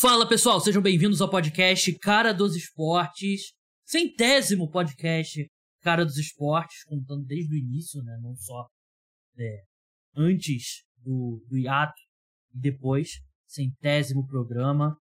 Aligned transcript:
Fala 0.00 0.28
pessoal, 0.28 0.60
sejam 0.60 0.80
bem-vindos 0.80 1.20
ao 1.20 1.28
podcast 1.28 1.92
Cara 1.98 2.32
dos 2.32 2.54
Esportes, 2.54 3.52
centésimo 3.84 4.70
podcast 4.70 5.44
Cara 5.82 6.04
dos 6.04 6.16
Esportes, 6.16 6.84
contando 6.84 7.24
desde 7.24 7.52
o 7.52 7.58
início, 7.58 8.00
né? 8.04 8.16
Não 8.22 8.36
só 8.36 8.68
é, 9.36 9.64
antes 10.14 10.84
do, 10.98 11.44
do 11.48 11.58
hiato 11.58 12.00
e 12.54 12.60
depois, 12.60 13.08
centésimo 13.44 14.24
programa. 14.24 14.96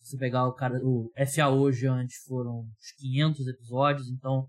Se 0.00 0.10
você 0.10 0.18
pegar 0.18 0.48
o, 0.48 0.52
cara, 0.52 0.80
o 0.82 1.12
FA 1.32 1.48
hoje 1.48 1.86
antes 1.86 2.16
foram 2.26 2.62
uns 2.62 2.92
500 2.98 3.46
episódios, 3.46 4.08
então 4.08 4.48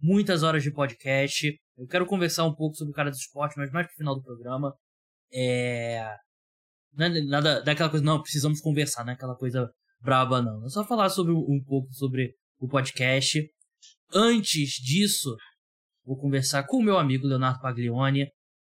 muitas 0.00 0.42
horas 0.42 0.62
de 0.62 0.72
podcast. 0.72 1.54
Eu 1.76 1.86
quero 1.86 2.06
conversar 2.06 2.46
um 2.46 2.54
pouco 2.54 2.74
sobre 2.74 2.92
o 2.92 2.94
Cara 2.94 3.10
dos 3.10 3.20
Esportes, 3.20 3.58
mas 3.58 3.70
mais 3.70 3.86
pro 3.86 3.96
final 3.96 4.14
do 4.14 4.22
programa. 4.22 4.74
É, 5.30 6.16
não 6.92 7.06
é 7.06 7.20
nada 7.22 7.60
daquela 7.62 7.88
coisa, 7.88 8.04
não, 8.04 8.22
precisamos 8.22 8.60
conversar, 8.60 9.04
não 9.04 9.12
é 9.12 9.14
aquela 9.14 9.36
coisa 9.36 9.70
braba, 10.00 10.42
não. 10.42 10.64
É 10.64 10.68
só 10.68 10.84
falar 10.84 11.08
sobre 11.08 11.32
um 11.32 11.62
pouco 11.64 11.92
sobre 11.92 12.34
o 12.58 12.68
podcast. 12.68 13.42
Antes 14.12 14.72
disso, 14.74 15.34
vou 16.04 16.16
conversar 16.16 16.64
com 16.64 16.78
o 16.78 16.82
meu 16.82 16.98
amigo 16.98 17.26
Leonardo 17.26 17.60
Paglione, 17.60 18.26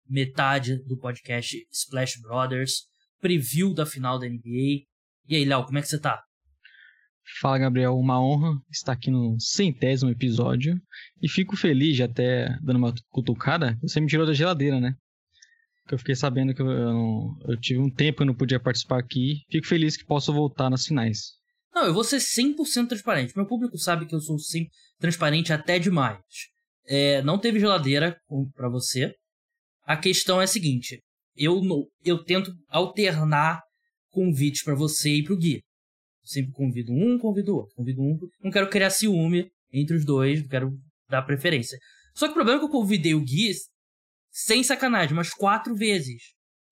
metade 0.08 0.82
do 0.84 0.98
podcast 0.98 1.56
Splash 1.70 2.20
Brothers, 2.20 2.86
preview 3.20 3.74
da 3.74 3.86
final 3.86 4.18
da 4.18 4.26
NBA. 4.26 4.86
E 5.28 5.36
aí, 5.36 5.44
Léo, 5.44 5.64
como 5.64 5.78
é 5.78 5.82
que 5.82 5.88
você 5.88 6.00
tá? 6.00 6.22
Fala, 7.40 7.58
Gabriel. 7.58 7.94
Uma 7.94 8.20
honra 8.20 8.58
estar 8.70 8.92
aqui 8.92 9.10
no 9.10 9.36
centésimo 9.38 10.10
episódio. 10.10 10.80
E 11.20 11.28
fico 11.28 11.56
feliz 11.56 11.94
de 11.94 12.02
até 12.02 12.48
dando 12.62 12.78
uma 12.78 12.94
cutucada. 13.10 13.78
Você 13.82 14.00
me 14.00 14.06
tirou 14.06 14.26
da 14.26 14.32
geladeira, 14.32 14.80
né? 14.80 14.94
Que 15.88 15.94
eu 15.94 15.98
fiquei 15.98 16.14
sabendo 16.14 16.54
que 16.54 16.60
eu, 16.60 16.70
eu, 16.70 17.36
eu, 17.48 17.56
tive 17.58 17.80
um 17.80 17.90
tempo 17.90 18.18
que 18.18 18.22
eu 18.22 18.26
não 18.26 18.34
podia 18.34 18.60
participar 18.60 18.98
aqui. 18.98 19.40
Fico 19.50 19.66
feliz 19.66 19.96
que 19.96 20.04
posso 20.04 20.32
voltar 20.32 20.68
nas 20.68 20.86
finais. 20.86 21.32
Não, 21.74 21.86
eu 21.86 21.94
vou 21.94 22.04
ser 22.04 22.18
100% 22.18 22.88
transparente. 22.88 23.34
Meu 23.34 23.46
público 23.46 23.78
sabe 23.78 24.06
que 24.06 24.14
eu 24.14 24.20
sou 24.20 24.38
sim, 24.38 24.66
transparente 24.98 25.52
até 25.52 25.78
demais. 25.78 26.20
É, 26.86 27.22
não 27.22 27.38
teve 27.38 27.58
geladeira 27.58 28.16
para 28.54 28.68
você. 28.68 29.14
A 29.84 29.96
questão 29.96 30.40
é 30.40 30.44
a 30.44 30.48
seguinte: 30.48 31.00
eu, 31.36 31.60
eu 32.04 32.22
tento 32.22 32.52
alternar 32.68 33.62
convites 34.10 34.62
para 34.62 34.74
você 34.74 35.16
e 35.16 35.24
pro 35.24 35.36
Gui. 35.36 35.62
Sempre 36.22 36.52
convido 36.52 36.92
um, 36.92 37.18
convido 37.18 37.56
outro, 37.56 37.74
convido 37.74 38.02
um. 38.02 38.18
Não 38.42 38.50
quero 38.50 38.68
criar 38.68 38.90
ciúme 38.90 39.50
entre 39.72 39.96
os 39.96 40.04
dois, 40.04 40.42
não 40.42 40.48
quero 40.48 40.70
dar 41.08 41.22
preferência. 41.22 41.78
Só 42.14 42.26
que 42.26 42.32
o 42.32 42.34
problema 42.34 42.58
é 42.58 42.60
que 42.60 42.66
eu 42.66 42.70
convidei 42.70 43.14
o 43.14 43.24
Gui 43.24 43.50
sem 44.44 44.62
sacanagem, 44.62 45.12
umas 45.12 45.30
quatro 45.30 45.74
vezes. 45.74 46.22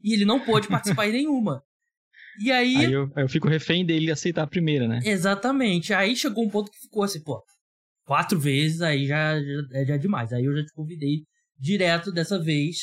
E 0.01 0.13
ele 0.13 0.25
não 0.25 0.39
pôde 0.39 0.69
participar 0.69 1.09
em 1.09 1.13
nenhuma. 1.25 1.61
E 2.41 2.53
aí. 2.53 2.77
Aí 2.77 2.93
eu, 2.93 3.11
eu 3.17 3.29
fico 3.29 3.49
refém 3.49 3.85
dele 3.85 4.13
aceitar 4.13 4.45
a 4.45 4.47
primeira, 4.47 4.87
né? 4.87 5.01
Exatamente. 5.05 5.93
Aí 5.93 6.15
chegou 6.15 6.45
um 6.45 6.51
ponto 6.51 6.71
que 6.71 6.79
ficou 6.79 7.03
assim, 7.03 7.21
pô, 7.23 7.43
quatro 8.05 8.39
vezes 8.39 8.83
aí 8.83 9.07
já, 9.07 9.41
já, 9.41 9.85
já 9.85 9.95
é 9.95 9.99
demais. 9.99 10.33
Aí 10.33 10.45
eu 10.45 10.57
já 10.57 10.65
te 10.65 10.73
convidei 10.75 11.25
direto 11.59 12.13
dessa 12.13 12.41
vez. 12.41 12.77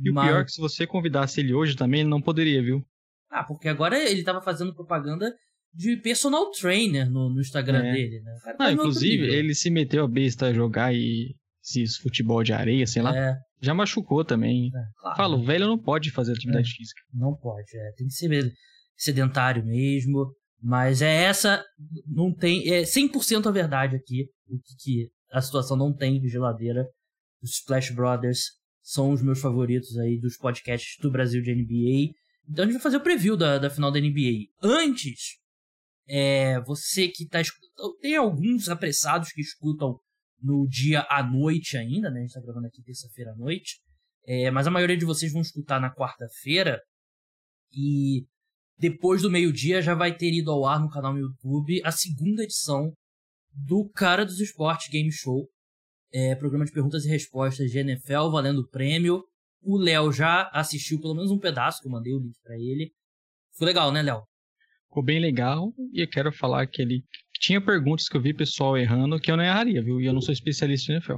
E 0.00 0.10
mas... 0.10 0.24
o 0.24 0.28
pior 0.28 0.40
é 0.40 0.44
que 0.44 0.52
se 0.52 0.60
você 0.60 0.86
convidasse 0.86 1.40
ele 1.40 1.52
hoje 1.52 1.76
também, 1.76 2.00
ele 2.00 2.08
não 2.08 2.22
poderia, 2.22 2.62
viu? 2.62 2.82
Ah, 3.30 3.44
porque 3.44 3.68
agora 3.68 3.98
ele 3.98 4.22
tava 4.22 4.40
fazendo 4.40 4.74
propaganda 4.74 5.34
de 5.74 5.96
personal 5.96 6.50
trainer 6.50 7.10
no, 7.10 7.28
no 7.28 7.40
Instagram 7.40 7.84
é. 7.84 7.92
dele, 7.92 8.20
né? 8.20 8.34
Ah, 8.58 8.72
inclusive, 8.72 9.26
ele 9.26 9.54
se 9.54 9.70
meteu 9.70 10.04
a 10.04 10.08
besta 10.08 10.46
a 10.46 10.52
jogar 10.52 10.94
e 10.94 11.34
esses 11.62 11.96
futebol 11.96 12.42
de 12.42 12.52
areia, 12.52 12.86
sei 12.86 13.02
lá. 13.02 13.16
É. 13.16 13.36
Já 13.60 13.72
machucou 13.72 14.24
também. 14.24 14.66
É, 14.66 15.00
claro. 15.00 15.16
Falo, 15.16 15.38
o 15.38 15.44
velho 15.44 15.66
não 15.66 15.78
pode 15.78 16.10
fazer 16.10 16.32
atividade 16.32 16.68
é, 16.68 16.76
física. 16.76 17.00
Não 17.14 17.34
pode, 17.34 17.76
é. 17.76 17.92
Tem 17.96 18.06
que 18.06 18.12
ser 18.12 18.52
sedentário 18.96 19.64
mesmo. 19.64 20.34
Mas 20.60 21.02
é 21.02 21.24
essa, 21.24 21.64
não 22.06 22.32
tem, 22.32 22.72
é 22.72 22.82
100% 22.82 23.48
a 23.48 23.50
verdade 23.50 23.96
aqui, 23.96 24.28
o 24.48 24.60
que, 24.78 25.10
a 25.32 25.40
situação 25.40 25.76
não 25.76 25.92
tem 25.92 26.20
de 26.20 26.28
geladeira. 26.28 26.86
Os 27.42 27.54
Splash 27.54 27.90
Brothers 27.90 28.42
são 28.80 29.10
os 29.10 29.20
meus 29.22 29.40
favoritos 29.40 29.98
aí 29.98 30.20
dos 30.20 30.36
podcasts 30.36 30.96
do 31.00 31.10
Brasil 31.10 31.42
de 31.42 31.52
NBA. 31.52 32.14
Então 32.48 32.62
a 32.62 32.66
gente 32.66 32.74
vai 32.74 32.82
fazer 32.82 32.98
o 32.98 33.02
preview 33.02 33.36
da, 33.36 33.58
da 33.58 33.70
final 33.70 33.90
da 33.90 33.98
NBA. 33.98 34.50
Antes, 34.62 35.38
é, 36.08 36.60
você 36.60 37.08
que 37.08 37.26
tá 37.26 37.40
escutando. 37.40 37.96
Tem 38.00 38.14
alguns 38.14 38.68
apressados 38.68 39.30
que 39.32 39.40
escutam 39.40 39.98
no 40.42 40.66
dia 40.68 41.06
à 41.08 41.22
noite 41.22 41.76
ainda, 41.76 42.10
né? 42.10 42.20
A 42.20 42.22
gente 42.22 42.34
tá 42.34 42.40
gravando 42.40 42.66
aqui 42.66 42.82
terça-feira 42.82 43.32
à 43.32 43.36
noite. 43.36 43.80
É, 44.26 44.50
mas 44.50 44.66
a 44.66 44.70
maioria 44.70 44.96
de 44.96 45.04
vocês 45.04 45.32
vão 45.32 45.42
escutar 45.42 45.80
na 45.80 45.94
quarta-feira. 45.94 46.80
E 47.72 48.26
depois 48.76 49.22
do 49.22 49.30
meio-dia 49.30 49.80
já 49.80 49.94
vai 49.94 50.14
ter 50.16 50.32
ido 50.32 50.50
ao 50.50 50.66
ar 50.66 50.80
no 50.80 50.90
canal 50.90 51.12
no 51.12 51.20
YouTube 51.20 51.80
a 51.84 51.90
segunda 51.90 52.42
edição 52.42 52.92
do 53.52 53.88
Cara 53.90 54.24
dos 54.24 54.40
Esportes 54.40 54.88
Game 54.90 55.10
Show. 55.12 55.48
É, 56.12 56.34
programa 56.34 56.64
de 56.64 56.72
perguntas 56.72 57.04
e 57.04 57.08
respostas 57.08 57.70
de 57.70 57.78
NFL 57.78 58.30
valendo 58.30 58.68
prêmio. 58.68 59.22
O 59.62 59.78
Léo 59.78 60.12
já 60.12 60.50
assistiu 60.52 61.00
pelo 61.00 61.14
menos 61.14 61.30
um 61.30 61.38
pedaço, 61.38 61.80
que 61.80 61.86
eu 61.86 61.92
mandei 61.92 62.12
o 62.12 62.18
link 62.18 62.34
para 62.42 62.56
ele. 62.56 62.92
Foi 63.56 63.66
legal, 63.66 63.92
né, 63.92 64.02
Léo? 64.02 64.22
Ficou 64.88 65.02
bem 65.02 65.20
legal 65.20 65.72
e 65.92 66.02
eu 66.02 66.08
quero 66.08 66.32
falar 66.32 66.66
que 66.66 66.82
ele 66.82 67.02
tinha 67.42 67.60
perguntas 67.60 68.08
que 68.08 68.16
eu 68.16 68.22
vi 68.22 68.32
pessoal 68.32 68.78
errando 68.78 69.18
que 69.18 69.30
eu 69.30 69.36
não 69.36 69.42
erraria, 69.42 69.82
viu? 69.82 70.00
E 70.00 70.06
eu 70.06 70.12
não 70.12 70.20
sou 70.20 70.32
especialista 70.32 70.92
em 70.92 70.94
NFL. 70.94 71.16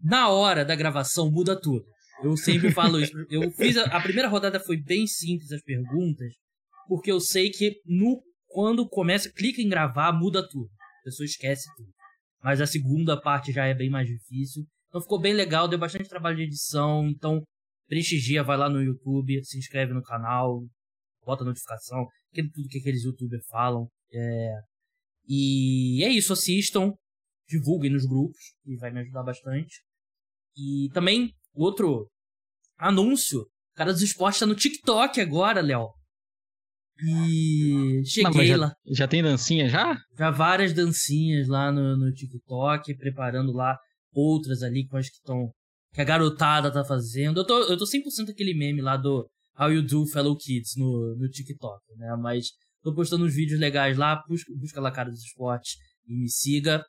Na 0.00 0.28
hora 0.28 0.64
da 0.64 0.76
gravação 0.76 1.30
muda 1.30 1.60
tudo. 1.60 1.84
Eu 2.22 2.36
sempre 2.36 2.70
falo 2.70 3.00
isso. 3.00 3.12
Eu 3.28 3.50
fiz 3.50 3.76
a, 3.76 3.84
a, 3.86 4.00
primeira 4.00 4.28
rodada 4.28 4.60
foi 4.60 4.76
bem 4.76 5.04
simples 5.06 5.50
as 5.50 5.62
perguntas, 5.62 6.32
porque 6.86 7.10
eu 7.10 7.18
sei 7.18 7.50
que 7.50 7.80
no 7.84 8.22
quando 8.46 8.88
começa, 8.88 9.32
clica 9.32 9.60
em 9.60 9.68
gravar, 9.68 10.12
muda 10.12 10.46
tudo. 10.48 10.70
A 11.00 11.04
pessoa 11.04 11.24
esquece 11.24 11.64
tudo. 11.76 11.88
Mas 12.40 12.60
a 12.60 12.66
segunda 12.66 13.20
parte 13.20 13.50
já 13.50 13.66
é 13.66 13.74
bem 13.74 13.90
mais 13.90 14.06
difícil. 14.06 14.64
Então 14.88 15.00
ficou 15.00 15.20
bem 15.20 15.34
legal, 15.34 15.66
deu 15.66 15.78
bastante 15.78 16.08
trabalho 16.08 16.36
de 16.36 16.44
edição, 16.44 17.08
então 17.08 17.42
prestigia, 17.88 18.44
vai 18.44 18.56
lá 18.56 18.68
no 18.68 18.80
YouTube, 18.80 19.44
se 19.44 19.58
inscreve 19.58 19.92
no 19.92 20.02
canal, 20.02 20.62
bota 21.24 21.42
notificação, 21.42 22.06
tudo 22.52 22.68
que 22.68 22.78
aqueles 22.78 23.02
youtubers 23.04 23.44
falam. 23.48 23.88
É... 24.14 24.60
E 25.26 26.04
é 26.04 26.08
isso, 26.08 26.32
assistam, 26.32 26.92
divulguem 27.48 27.90
nos 27.90 28.06
grupos, 28.06 28.38
que 28.62 28.76
vai 28.76 28.90
me 28.90 29.00
ajudar 29.00 29.22
bastante. 29.22 29.82
E 30.56 30.88
também, 30.92 31.32
outro 31.54 32.08
anúncio, 32.78 33.40
o 33.40 33.76
cara 33.76 33.92
dos 33.92 34.02
esportes 34.02 34.40
tá 34.40 34.46
no 34.46 34.54
TikTok 34.54 35.20
agora, 35.20 35.60
Léo. 35.60 35.88
E 37.02 38.02
cheguei 38.06 38.46
já, 38.46 38.56
lá. 38.56 38.72
Já 38.86 39.08
tem 39.08 39.22
dancinha 39.22 39.68
já? 39.68 39.96
Já 40.16 40.30
várias 40.30 40.72
dancinhas 40.72 41.48
lá 41.48 41.72
no, 41.72 41.96
no 41.96 42.12
TikTok, 42.12 42.94
preparando 42.96 43.52
lá 43.52 43.76
outras 44.12 44.62
ali 44.62 44.86
com 44.86 44.96
as 44.96 45.08
que 45.08 45.16
estão. 45.16 45.50
que 45.92 46.00
a 46.00 46.04
garotada 46.04 46.72
tá 46.72 46.84
fazendo. 46.84 47.40
Eu 47.40 47.46
tô, 47.46 47.58
eu 47.64 47.76
tô 47.76 47.84
100% 47.84 48.30
aquele 48.30 48.54
meme 48.54 48.80
lá 48.80 48.96
do 48.96 49.28
How 49.58 49.72
You 49.72 49.82
Do 49.82 50.06
Fellow 50.06 50.36
Kids 50.36 50.76
no, 50.76 51.16
no 51.16 51.28
TikTok, 51.28 51.82
né? 51.96 52.14
Mas 52.16 52.50
Tô 52.84 52.94
postando 52.94 53.24
uns 53.24 53.34
vídeos 53.34 53.58
legais 53.58 53.96
lá, 53.96 54.22
busca, 54.28 54.52
busca 54.54 54.78
lá 54.78 54.92
Cara 54.92 55.08
dos 55.08 55.24
Esportes 55.24 55.78
e 56.06 56.14
me 56.14 56.28
siga. 56.28 56.84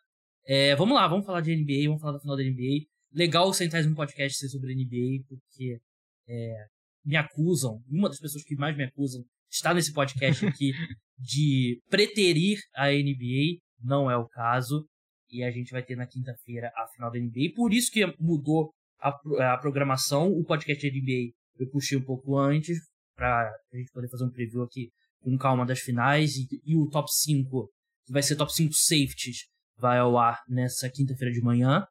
É, 0.45 0.75
vamos 0.75 0.93
lá, 0.93 1.07
vamos 1.07 1.25
falar 1.25 1.39
de 1.39 1.55
NBA, 1.55 1.87
vamos 1.87 2.01
falar 2.01 2.13
da 2.13 2.19
final 2.19 2.35
da 2.35 2.43
NBA. 2.43 2.85
Legal 3.13 3.47
o 3.47 3.53
centésimo 3.53 3.95
podcast 3.95 4.37
ser 4.37 4.49
sobre 4.49 4.75
NBA, 4.75 5.23
porque 5.25 5.79
é, 6.27 6.65
me 7.05 7.15
acusam, 7.15 7.81
uma 7.87 8.09
das 8.09 8.19
pessoas 8.19 8.43
que 8.43 8.57
mais 8.57 8.75
me 8.75 8.83
acusam 8.83 9.23
está 9.49 9.73
nesse 9.73 9.93
podcast 9.93 10.43
aqui 10.45 10.73
de 11.17 11.79
preterir 11.89 12.59
a 12.75 12.91
NBA, 12.91 13.61
não 13.81 14.11
é 14.11 14.17
o 14.17 14.27
caso. 14.27 14.85
E 15.29 15.43
a 15.43 15.49
gente 15.49 15.71
vai 15.71 15.81
ter 15.81 15.95
na 15.95 16.05
quinta-feira 16.05 16.73
a 16.75 16.87
final 16.89 17.09
da 17.09 17.17
NBA. 17.17 17.53
Por 17.55 17.71
isso 17.73 17.89
que 17.89 18.05
mudou 18.19 18.73
a, 18.99 19.53
a 19.53 19.57
programação. 19.57 20.29
O 20.29 20.43
podcast 20.43 20.85
da 20.85 20.93
NBA 20.93 21.31
eu 21.57 21.69
puxei 21.69 21.97
um 21.97 22.03
pouco 22.03 22.37
antes, 22.37 22.79
para 23.15 23.49
a 23.73 23.77
gente 23.77 23.89
poder 23.93 24.09
fazer 24.09 24.25
um 24.25 24.29
preview 24.29 24.61
aqui 24.61 24.91
com 25.25 25.35
calma 25.37 25.65
das 25.65 25.79
finais 25.79 26.35
e, 26.35 26.47
e 26.63 26.77
o 26.77 26.87
top 26.87 27.11
5, 27.11 27.67
que 28.05 28.13
vai 28.13 28.21
ser 28.21 28.35
top 28.35 28.53
5 28.53 28.71
safeties, 28.73 29.47
vai 29.75 29.97
ao 29.97 30.17
ar 30.17 30.43
nessa 30.47 30.87
quinta-feira 30.87 31.33
de 31.33 31.41
manhã. 31.41 31.85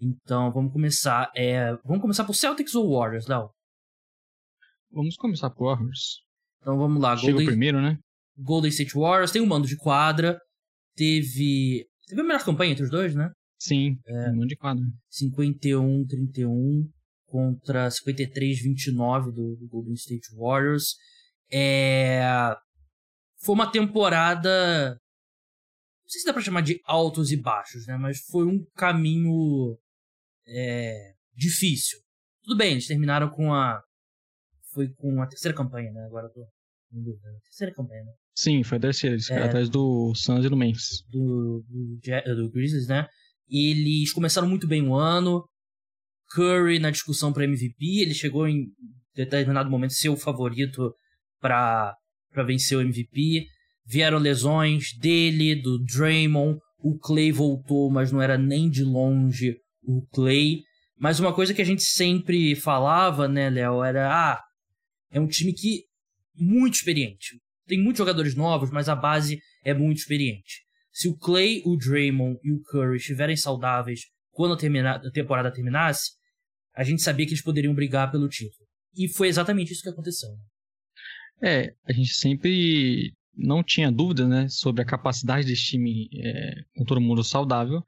Então 0.00 0.52
vamos 0.52 0.72
começar. 0.72 1.30
É, 1.34 1.74
vamos 1.84 2.00
começar 2.00 2.24
por 2.24 2.34
Celtics 2.34 2.76
ou 2.76 2.96
Warriors, 2.96 3.26
Léo? 3.26 3.50
Vamos 4.92 5.16
começar 5.16 5.50
por 5.50 5.74
Warriors. 5.74 6.20
Então 6.60 6.78
vamos 6.78 7.02
lá. 7.02 7.16
Chega 7.16 7.32
Golden, 7.32 7.46
primeiro, 7.46 7.82
né? 7.82 7.98
Golden 8.36 8.70
State 8.70 8.94
Warriors 8.94 9.32
tem 9.32 9.42
um 9.42 9.46
mando 9.46 9.66
de 9.66 9.76
quadra. 9.76 10.40
Teve. 10.94 11.84
Teve 12.06 12.20
a 12.20 12.24
melhor 12.24 12.44
campanha 12.44 12.72
entre 12.72 12.84
os 12.84 12.90
dois, 12.90 13.12
né? 13.14 13.28
Sim, 13.58 13.98
é, 14.06 14.30
um 14.30 14.36
mando 14.36 14.46
de 14.46 14.56
quadra. 14.56 14.84
51-31 15.10 16.88
contra 17.26 17.88
53-29 17.88 19.32
do, 19.32 19.56
do 19.56 19.68
Golden 19.68 19.94
State 19.94 20.28
Warriors. 20.32 20.94
É 21.50 22.54
foi 23.40 23.54
uma 23.54 23.70
temporada. 23.70 24.90
Não 24.90 26.10
sei 26.10 26.20
se 26.20 26.26
dá 26.26 26.32
pra 26.32 26.42
chamar 26.42 26.62
de 26.62 26.80
altos 26.84 27.30
e 27.30 27.36
baixos, 27.36 27.86
né? 27.86 27.96
Mas 27.96 28.18
foi 28.30 28.46
um 28.46 28.64
caminho 28.74 29.78
é, 30.46 31.12
difícil. 31.34 31.98
Tudo 32.42 32.56
bem, 32.56 32.72
eles 32.72 32.86
terminaram 32.86 33.30
com 33.30 33.52
a. 33.52 33.82
Foi 34.72 34.88
com 34.94 35.22
a 35.22 35.26
terceira 35.26 35.56
campanha, 35.56 35.90
né? 35.92 36.04
Agora 36.06 36.26
eu 36.26 36.32
tô 36.32 36.46
Terceira 37.44 37.74
campanha, 37.74 38.04
né? 38.04 38.12
Sim, 38.34 38.62
foi 38.62 38.78
a 38.78 38.80
terceira. 38.80 39.14
Eles 39.14 39.30
é, 39.30 39.42
atrás 39.42 39.68
do 39.68 40.14
Suns 40.14 40.44
e 40.44 40.48
do 40.48 40.56
Memphis. 40.56 41.02
Do, 41.10 41.64
do, 41.68 42.36
do 42.36 42.50
Grizzlies, 42.50 42.88
né? 42.88 43.06
Eles 43.48 44.12
começaram 44.12 44.48
muito 44.48 44.66
bem 44.66 44.86
o 44.86 44.94
ano. 44.94 45.44
Curry 46.30 46.78
na 46.78 46.90
discussão 46.90 47.32
para 47.32 47.44
MVP. 47.44 48.00
Ele 48.00 48.14
chegou 48.14 48.46
em 48.48 48.66
determinado 49.14 49.70
momento 49.70 49.92
ser 49.92 50.08
o 50.08 50.16
favorito 50.16 50.94
para 51.40 51.94
vencer 52.44 52.76
o 52.78 52.80
MVP. 52.80 53.46
Vieram 53.86 54.18
lesões 54.18 54.92
dele, 54.98 55.54
do 55.54 55.78
Draymond. 55.84 56.58
O 56.78 56.98
Clay 56.98 57.32
voltou, 57.32 57.90
mas 57.90 58.12
não 58.12 58.22
era 58.22 58.38
nem 58.38 58.68
de 58.68 58.84
longe 58.84 59.56
o 59.82 60.06
Clay. 60.12 60.62
Mas 60.98 61.20
uma 61.20 61.34
coisa 61.34 61.54
que 61.54 61.62
a 61.62 61.64
gente 61.64 61.82
sempre 61.82 62.54
falava, 62.54 63.26
né, 63.28 63.48
Léo, 63.48 63.82
era: 63.82 64.10
ah, 64.12 64.42
é 65.10 65.20
um 65.20 65.26
time 65.26 65.52
que 65.52 65.84
muito 66.34 66.74
experiente. 66.74 67.40
Tem 67.66 67.80
muitos 67.80 67.98
jogadores 67.98 68.34
novos, 68.34 68.70
mas 68.70 68.88
a 68.88 68.96
base 68.96 69.38
é 69.64 69.74
muito 69.74 69.98
experiente. 69.98 70.62
Se 70.90 71.08
o 71.08 71.16
Clay, 71.16 71.62
o 71.64 71.76
Draymond 71.76 72.38
e 72.42 72.52
o 72.52 72.60
Curry 72.62 72.96
estiverem 72.96 73.36
saudáveis 73.36 74.00
quando 74.30 74.52
a, 74.54 74.90
a 74.90 75.10
temporada 75.10 75.52
terminasse, 75.52 76.12
a 76.74 76.82
gente 76.82 77.02
sabia 77.02 77.26
que 77.26 77.32
eles 77.32 77.42
poderiam 77.42 77.74
brigar 77.74 78.10
pelo 78.10 78.28
título. 78.28 78.66
E 78.96 79.08
foi 79.08 79.28
exatamente 79.28 79.72
isso 79.72 79.82
que 79.82 79.88
aconteceu. 79.88 80.30
É, 81.42 81.72
a 81.88 81.92
gente 81.92 82.14
sempre 82.14 83.12
não 83.36 83.62
tinha 83.62 83.92
dúvida 83.92 84.26
né, 84.26 84.48
sobre 84.48 84.82
a 84.82 84.86
capacidade 84.86 85.46
desse 85.46 85.66
time 85.66 86.08
é, 86.14 86.54
com 86.76 86.84
todo 86.84 87.00
mundo 87.00 87.22
saudável, 87.22 87.82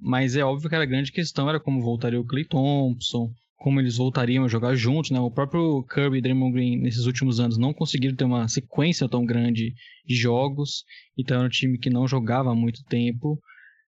mas 0.00 0.36
é 0.36 0.44
óbvio 0.44 0.68
que 0.68 0.76
a 0.76 0.84
grande 0.84 1.10
questão 1.10 1.48
era 1.48 1.58
como 1.58 1.82
voltaria 1.82 2.20
o 2.20 2.24
Clay 2.24 2.44
Thompson, 2.44 3.32
como 3.56 3.80
eles 3.80 3.96
voltariam 3.96 4.44
a 4.44 4.48
jogar 4.48 4.74
juntos, 4.76 5.10
né? 5.10 5.18
O 5.18 5.30
próprio 5.30 5.82
Kirby 5.84 6.18
e 6.18 6.20
Draymond 6.20 6.52
Green 6.52 6.76
nesses 6.76 7.06
últimos 7.06 7.40
anos 7.40 7.58
não 7.58 7.72
conseguiram 7.72 8.14
ter 8.14 8.24
uma 8.24 8.46
sequência 8.46 9.08
tão 9.08 9.24
grande 9.24 9.74
de 10.04 10.14
jogos, 10.14 10.84
então 11.18 11.38
era 11.38 11.46
um 11.46 11.50
time 11.50 11.78
que 11.78 11.90
não 11.90 12.06
jogava 12.06 12.50
há 12.50 12.54
muito 12.54 12.84
tempo. 12.84 13.40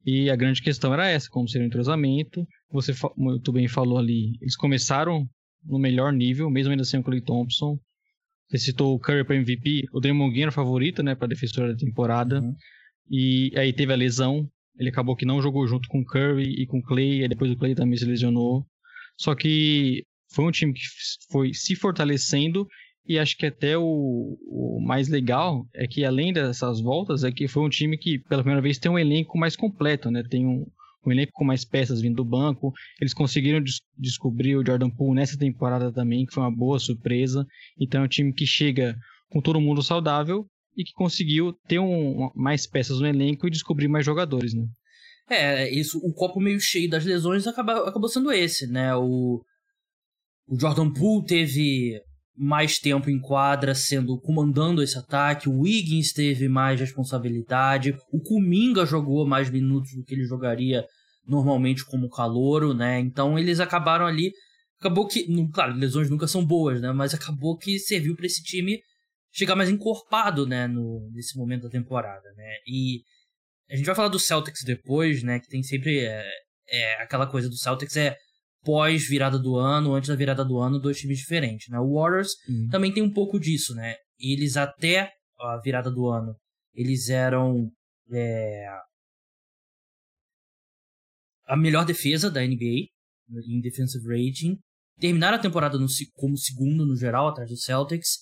E 0.04 0.30
a 0.30 0.36
grande 0.36 0.62
questão 0.62 0.92
era 0.94 1.08
essa, 1.08 1.28
como 1.28 1.48
seria 1.48 1.66
o 1.66 1.68
entrosamento. 1.68 2.46
Você 2.72 2.92
muito 3.16 3.52
bem 3.52 3.68
falou 3.68 3.98
ali, 3.98 4.38
eles 4.40 4.56
começaram 4.56 5.28
no 5.64 5.78
melhor 5.78 6.12
nível, 6.12 6.50
mesmo 6.50 6.70
ainda 6.70 6.84
sem 6.84 7.00
o 7.00 7.02
Clay 7.02 7.20
Thompson. 7.20 7.78
Você 8.48 8.58
citou 8.58 8.94
o 8.94 8.98
Curry 8.98 9.24
para 9.24 9.36
MVP, 9.36 9.88
o 9.92 10.00
Draymond 10.00 10.30
Green 10.30 10.42
era 10.42 10.50
o 10.50 10.54
favorito, 10.54 11.02
né, 11.02 11.14
para 11.14 11.28
defensor 11.28 11.68
da 11.68 11.76
temporada. 11.76 12.40
Uhum. 12.40 12.54
E 13.10 13.52
aí 13.56 13.72
teve 13.72 13.92
a 13.92 13.96
lesão, 13.96 14.48
ele 14.78 14.88
acabou 14.88 15.16
que 15.16 15.26
não 15.26 15.42
jogou 15.42 15.66
junto 15.66 15.88
com 15.88 16.00
o 16.00 16.04
Curry 16.04 16.62
e 16.62 16.66
com 16.66 16.78
o 16.78 16.82
Clay, 16.82 17.24
e 17.24 17.28
depois 17.28 17.50
o 17.50 17.56
Clay 17.56 17.74
também 17.74 17.96
se 17.96 18.04
lesionou. 18.04 18.66
Só 19.16 19.34
que 19.34 20.04
foi 20.32 20.44
um 20.44 20.50
time 20.50 20.72
que 20.72 20.82
foi 21.30 21.52
se 21.52 21.74
fortalecendo 21.74 22.66
e 23.06 23.18
acho 23.18 23.36
que 23.36 23.46
até 23.46 23.76
o, 23.76 24.38
o, 24.46 24.80
mais 24.86 25.08
legal 25.08 25.66
é 25.74 25.86
que 25.86 26.04
além 26.04 26.32
dessas 26.32 26.80
voltas 26.80 27.24
é 27.24 27.32
que 27.32 27.48
foi 27.48 27.62
um 27.62 27.68
time 27.68 27.96
que 27.96 28.18
pela 28.18 28.42
primeira 28.42 28.60
vez 28.60 28.78
tem 28.78 28.90
um 28.92 28.98
elenco 28.98 29.38
mais 29.38 29.56
completo, 29.56 30.10
né? 30.10 30.22
Tem 30.22 30.46
um, 30.46 30.66
um 31.08 31.12
elenco 31.12 31.32
com 31.32 31.44
mais 31.44 31.64
peças 31.64 32.00
vindo 32.00 32.16
do 32.16 32.24
banco. 32.24 32.72
Eles 33.00 33.14
conseguiram 33.14 33.62
des 33.62 33.80
descobrir 33.96 34.56
o 34.56 34.64
Jordan 34.64 34.90
Poole 34.90 35.16
nessa 35.16 35.36
temporada 35.36 35.92
também, 35.92 36.24
que 36.24 36.34
foi 36.34 36.42
uma 36.42 36.54
boa 36.54 36.78
surpresa. 36.78 37.46
Então 37.80 38.02
é 38.02 38.04
um 38.04 38.08
time 38.08 38.32
que 38.32 38.46
chega 38.46 38.96
com 39.30 39.40
todo 39.40 39.60
mundo 39.60 39.82
saudável 39.82 40.46
e 40.76 40.84
que 40.84 40.92
conseguiu 40.92 41.52
ter 41.66 41.78
um, 41.78 42.30
mais 42.34 42.66
peças 42.66 43.00
no 43.00 43.06
elenco 43.06 43.46
e 43.46 43.50
descobrir 43.50 43.88
mais 43.88 44.06
jogadores, 44.06 44.54
né? 44.54 44.64
É, 45.30 45.70
isso, 45.70 45.98
o 45.98 46.12
copo 46.12 46.40
meio 46.40 46.58
cheio 46.60 46.88
das 46.88 47.04
lesões 47.04 47.46
acaba, 47.46 47.86
acabou 47.86 48.08
sendo 48.08 48.32
esse, 48.32 48.66
né? 48.66 48.94
O, 48.94 49.42
o 50.46 50.58
Jordan 50.58 50.90
Poole 50.90 51.26
teve 51.26 52.00
mais 52.38 52.78
tempo 52.78 53.10
em 53.10 53.20
quadra 53.20 53.74
sendo 53.74 54.18
comandando 54.20 54.82
esse 54.82 54.96
ataque, 54.96 55.48
o 55.48 55.60
Wiggins 55.60 56.12
teve 56.12 56.48
mais 56.48 56.78
responsabilidade, 56.78 57.98
o 58.12 58.20
Kuminga 58.20 58.86
jogou 58.86 59.26
mais 59.26 59.50
minutos 59.50 59.92
do 59.92 60.04
que 60.04 60.14
ele 60.14 60.24
jogaria 60.24 60.86
normalmente 61.28 61.84
como 61.84 62.08
calouro, 62.08 62.72
né? 62.72 62.98
Então 62.98 63.38
eles 63.38 63.60
acabaram 63.60 64.06
ali, 64.06 64.32
acabou 64.80 65.06
que, 65.06 65.26
claro, 65.52 65.74
lesões 65.74 66.08
nunca 66.08 66.26
são 66.26 66.44
boas, 66.44 66.80
né? 66.80 66.90
Mas 66.92 67.14
acabou 67.14 67.56
que 67.56 67.78
serviu 67.78 68.16
para 68.16 68.26
esse 68.26 68.42
time 68.42 68.80
chegar 69.30 69.54
mais 69.54 69.68
encorpado, 69.68 70.46
né, 70.46 70.66
no, 70.66 71.10
nesse 71.12 71.36
momento 71.36 71.64
da 71.64 71.68
temporada, 71.68 72.32
né? 72.34 72.54
E 72.66 73.02
a 73.70 73.76
gente 73.76 73.86
vai 73.86 73.94
falar 73.94 74.08
do 74.08 74.18
Celtics 74.18 74.64
depois, 74.64 75.22
né? 75.22 75.38
Que 75.38 75.48
tem 75.48 75.62
sempre 75.62 76.00
é, 76.00 76.24
é 76.70 77.02
aquela 77.02 77.26
coisa 77.26 77.48
do 77.48 77.56
Celtics 77.56 77.96
é 77.96 78.16
pós 78.64 79.06
virada 79.06 79.38
do 79.38 79.56
ano, 79.56 79.94
antes 79.94 80.08
da 80.08 80.16
virada 80.16 80.44
do 80.44 80.58
ano, 80.58 80.80
dois 80.80 80.98
times 80.98 81.18
diferentes, 81.18 81.68
né? 81.68 81.78
O 81.78 81.94
Warriors 81.94 82.32
uhum. 82.48 82.68
também 82.70 82.92
tem 82.92 83.02
um 83.02 83.12
pouco 83.12 83.38
disso, 83.38 83.74
né? 83.74 83.96
Eles 84.18 84.56
até 84.56 85.12
a 85.38 85.60
virada 85.62 85.90
do 85.90 86.08
ano, 86.08 86.34
eles 86.74 87.08
eram 87.08 87.70
é, 88.12 88.66
a 91.48 91.56
melhor 91.56 91.84
defesa 91.84 92.30
da 92.30 92.40
NBA 92.40 92.88
em 93.46 93.60
defensive 93.60 94.06
rating. 94.06 94.58
Terminaram 95.00 95.36
a 95.36 95.40
temporada 95.40 95.78
no, 95.78 95.86
como 96.14 96.36
segundo 96.36 96.84
no 96.84 96.96
geral, 96.96 97.28
atrás 97.28 97.48
do 97.48 97.56
Celtics. 97.56 98.18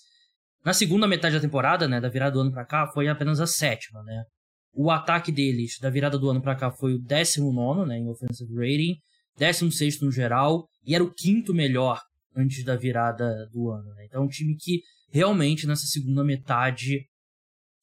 Na 0.64 0.73
segunda 0.73 1.06
metade 1.06 1.34
da 1.34 1.40
temporada, 1.40 1.88
né, 1.88 2.00
da 2.00 2.08
virada 2.08 2.32
do 2.32 2.40
ano 2.40 2.52
para 2.52 2.64
cá, 2.64 2.87
foi 2.93 3.08
apenas 3.08 3.40
a 3.40 3.46
sétima, 3.46 4.02
né? 4.02 4.25
O 4.73 4.90
ataque 4.90 5.32
deles, 5.32 5.78
da 5.81 5.88
virada 5.88 6.19
do 6.19 6.28
ano 6.28 6.43
para 6.43 6.55
cá, 6.55 6.70
foi 6.70 6.94
o 6.94 6.99
19 6.99 7.88
né, 7.88 7.99
em 7.99 8.08
offensive 8.08 8.52
rating, 8.55 8.96
16 9.38 10.02
no 10.02 10.12
geral, 10.12 10.67
e 10.84 10.94
era 10.94 11.02
o 11.02 11.12
quinto 11.12 11.55
melhor 11.55 12.00
antes 12.37 12.62
da 12.62 12.76
virada 12.76 13.49
do 13.52 13.70
ano. 13.70 13.94
Né? 13.94 14.05
Então, 14.05 14.25
um 14.25 14.28
time 14.28 14.55
que 14.55 14.82
realmente 15.11 15.67
nessa 15.67 15.87
segunda 15.87 16.23
metade 16.23 17.06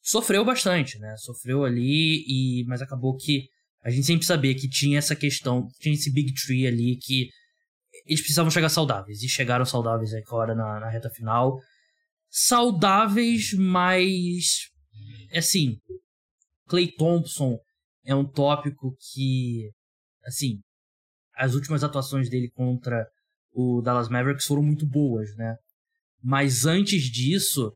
sofreu 0.01 0.45
bastante, 0.45 0.99
né? 0.99 1.15
Sofreu 1.17 1.63
ali, 1.63 2.23
e 2.27 2.63
mas 2.67 2.81
acabou 2.81 3.15
que 3.15 3.47
a 3.83 3.89
gente 3.89 4.07
sempre 4.07 4.25
sabia 4.25 4.55
que 4.55 4.69
tinha 4.69 4.97
essa 4.97 5.15
questão, 5.15 5.67
tinha 5.79 5.93
esse 5.93 6.11
big 6.11 6.33
tree 6.33 6.65
ali 6.65 6.97
que 6.97 7.29
eles 8.05 8.21
precisavam 8.21 8.49
chegar 8.49 8.69
saudáveis, 8.69 9.21
e 9.21 9.29
chegaram 9.29 9.65
saudáveis 9.65 10.13
agora 10.13 10.55
na, 10.55 10.79
na 10.79 10.89
reta 10.89 11.09
final. 11.09 11.59
Saudáveis, 12.29 13.53
mas. 13.53 14.69
Assim, 15.35 15.77
Clay 16.67 16.91
Thompson 16.91 17.57
é 18.05 18.15
um 18.15 18.25
tópico 18.25 18.95
que, 19.13 19.69
assim, 20.25 20.59
as 21.35 21.53
últimas 21.53 21.83
atuações 21.83 22.29
dele 22.29 22.49
contra 22.51 23.05
o 23.51 23.81
Dallas 23.81 24.09
Mavericks 24.09 24.45
foram 24.45 24.63
muito 24.63 24.85
boas, 24.85 25.35
né? 25.35 25.55
Mas 26.21 26.65
antes 26.65 27.03
disso, 27.03 27.75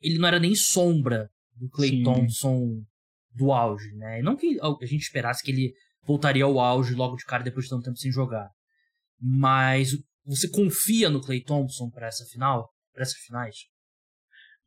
ele 0.00 0.18
não 0.18 0.28
era 0.28 0.40
nem 0.40 0.54
sombra 0.54 1.28
do 1.54 1.68
Clay 1.68 1.90
Sim. 1.90 2.02
Thompson 2.02 2.82
do 3.32 3.52
auge, 3.52 3.92
né? 3.94 4.20
Não 4.22 4.36
que 4.36 4.58
a 4.60 4.86
gente 4.86 5.02
esperasse 5.02 5.42
que 5.42 5.50
ele 5.50 5.72
voltaria 6.04 6.44
ao 6.44 6.58
auge 6.58 6.94
logo 6.94 7.16
de 7.16 7.24
cara 7.24 7.42
depois 7.42 7.66
de 7.66 7.70
tanto 7.70 7.84
tempo 7.84 7.96
sem 7.96 8.10
jogar. 8.10 8.48
Mas 9.20 9.90
você 10.24 10.48
confia 10.48 11.08
no 11.10 11.20
Clay 11.20 11.42
Thompson 11.42 11.90
para 11.90 12.08
essa 12.08 12.24
final, 12.26 12.68
para 12.92 13.02
essas 13.02 13.18
finais? 13.18 13.56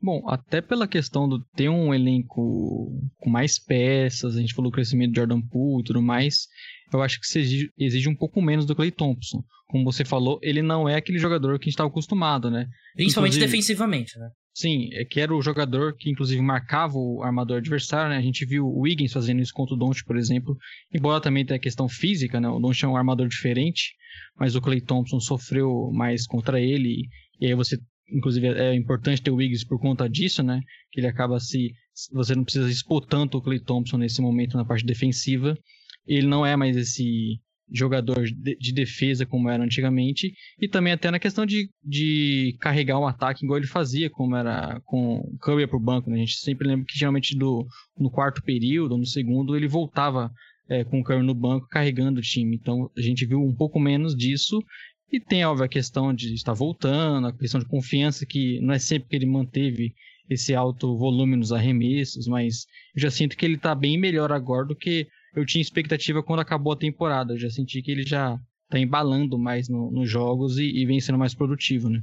Bom, 0.01 0.21
até 0.27 0.61
pela 0.61 0.85
questão 0.85 1.29
de 1.29 1.37
ter 1.55 1.69
um 1.69 1.93
elenco 1.93 2.91
com 3.17 3.29
mais 3.29 3.57
peças, 3.57 4.35
a 4.35 4.41
gente 4.41 4.53
falou 4.53 4.69
o 4.69 4.73
crescimento 4.73 5.13
de 5.13 5.19
Jordan 5.19 5.41
Poole 5.41 5.81
e 5.81 5.85
tudo 5.85 6.01
mais, 6.01 6.47
eu 6.93 7.01
acho 7.01 7.19
que 7.21 7.39
exige, 7.39 7.71
exige 7.77 8.09
um 8.09 8.15
pouco 8.15 8.41
menos 8.41 8.65
do 8.65 8.75
Clay 8.75 8.91
Thompson. 8.91 9.41
Como 9.67 9.85
você 9.85 10.03
falou, 10.03 10.39
ele 10.43 10.61
não 10.61 10.89
é 10.89 10.95
aquele 10.95 11.17
jogador 11.17 11.57
que 11.57 11.63
a 11.63 11.67
gente 11.67 11.75
está 11.75 11.85
acostumado, 11.85 12.51
né? 12.51 12.67
Principalmente 12.95 13.37
inclusive, 13.37 13.51
defensivamente, 13.51 14.19
né? 14.19 14.29
Sim, 14.53 14.89
é 14.93 15.03
que 15.03 15.19
era 15.19 15.35
o 15.35 15.41
jogador 15.41 15.95
que 15.95 16.11
inclusive 16.11 16.39
marcava 16.39 16.93
o 16.95 17.23
armador 17.23 17.57
adversário, 17.57 18.11
né? 18.11 18.17
A 18.17 18.21
gente 18.21 18.45
viu 18.45 18.65
o 18.67 18.81
Wiggins 18.81 19.11
fazendo 19.11 19.41
isso 19.41 19.53
contra 19.53 19.73
o 19.73 19.77
Doncic, 19.77 20.05
por 20.05 20.15
exemplo. 20.15 20.55
Embora 20.93 21.19
também 21.19 21.43
tenha 21.43 21.57
a 21.57 21.61
questão 21.61 21.89
física, 21.89 22.39
né? 22.39 22.47
O 22.47 22.59
Doncic 22.59 22.83
é 22.83 22.87
um 22.87 22.95
armador 22.95 23.27
diferente, 23.27 23.95
mas 24.37 24.55
o 24.55 24.61
Clay 24.61 24.79
Thompson 24.79 25.19
sofreu 25.19 25.89
mais 25.91 26.27
contra 26.27 26.61
ele. 26.61 27.07
E 27.39 27.47
aí 27.47 27.55
você 27.55 27.77
inclusive 28.11 28.47
é 28.47 28.75
importante 28.75 29.21
ter 29.21 29.31
o 29.31 29.35
Wiggins 29.35 29.63
por 29.63 29.79
conta 29.79 30.07
disso, 30.07 30.43
né? 30.43 30.61
Que 30.91 30.99
ele 30.99 31.07
acaba 31.07 31.39
se. 31.39 31.73
Você 32.11 32.35
não 32.35 32.43
precisa 32.43 32.69
expor 32.69 33.05
tanto 33.05 33.37
o 33.37 33.41
Clay 33.41 33.59
Thompson 33.59 33.97
nesse 33.97 34.21
momento 34.21 34.55
na 34.55 34.65
parte 34.65 34.85
defensiva. 34.85 35.57
Ele 36.05 36.27
não 36.27 36.45
é 36.45 36.55
mais 36.55 36.75
esse 36.75 37.39
jogador 37.73 38.23
de, 38.23 38.55
de 38.55 38.71
defesa 38.71 39.25
como 39.25 39.49
era 39.49 39.63
antigamente. 39.63 40.31
E 40.59 40.67
também 40.67 40.93
até 40.93 41.09
na 41.09 41.19
questão 41.19 41.45
de, 41.45 41.69
de 41.83 42.55
carregar 42.61 42.99
um 42.99 43.07
ataque 43.07 43.43
igual 43.43 43.57
ele 43.57 43.67
fazia, 43.67 44.09
como 44.09 44.35
era 44.35 44.79
com 44.85 45.17
o 45.17 45.37
Curry 45.39 45.67
pro 45.67 45.79
banco. 45.79 46.09
Né? 46.09 46.17
A 46.17 46.19
gente 46.19 46.37
sempre 46.37 46.67
lembra 46.67 46.85
que 46.87 46.97
geralmente 46.97 47.35
do, 47.35 47.65
no 47.97 48.11
quarto 48.11 48.43
período, 48.43 48.97
no 48.97 49.05
segundo, 49.05 49.55
ele 49.55 49.67
voltava 49.67 50.31
é, 50.69 50.83
com 50.83 50.99
o 50.99 51.03
Curry 51.03 51.23
no 51.23 51.33
banco 51.33 51.67
carregando 51.67 52.19
o 52.19 52.23
time. 52.23 52.55
Então 52.55 52.89
a 52.95 53.01
gente 53.01 53.25
viu 53.25 53.41
um 53.41 53.55
pouco 53.55 53.79
menos 53.79 54.15
disso 54.15 54.63
e 55.11 55.19
tem, 55.19 55.43
óbvio, 55.45 55.65
a 55.65 55.69
questão 55.69 56.13
de 56.13 56.33
estar 56.33 56.53
voltando, 56.53 57.27
a 57.27 57.33
questão 57.33 57.59
de 57.59 57.67
confiança, 57.67 58.25
que 58.25 58.59
não 58.61 58.73
é 58.73 58.79
sempre 58.79 59.09
que 59.09 59.15
ele 59.15 59.25
manteve 59.25 59.93
esse 60.29 60.55
alto 60.55 60.97
volume 60.97 61.35
nos 61.35 61.51
arremessos, 61.51 62.27
mas 62.27 62.65
eu 62.95 63.01
já 63.01 63.11
sinto 63.11 63.35
que 63.35 63.45
ele 63.45 63.55
está 63.55 63.75
bem 63.75 63.99
melhor 63.99 64.31
agora 64.31 64.65
do 64.65 64.75
que 64.75 65.07
eu 65.35 65.45
tinha 65.45 65.61
expectativa 65.61 66.23
quando 66.23 66.39
acabou 66.39 66.73
a 66.73 66.77
temporada. 66.77 67.33
Eu 67.33 67.39
já 67.39 67.49
senti 67.49 67.81
que 67.81 67.91
ele 67.91 68.03
já 68.03 68.37
está 68.65 68.79
embalando 68.79 69.37
mais 69.37 69.67
no, 69.69 69.91
nos 69.91 70.09
jogos 70.09 70.57
e, 70.57 70.63
e 70.63 70.85
vem 70.85 70.99
sendo 70.99 71.17
mais 71.17 71.33
produtivo, 71.33 71.89
né? 71.89 72.01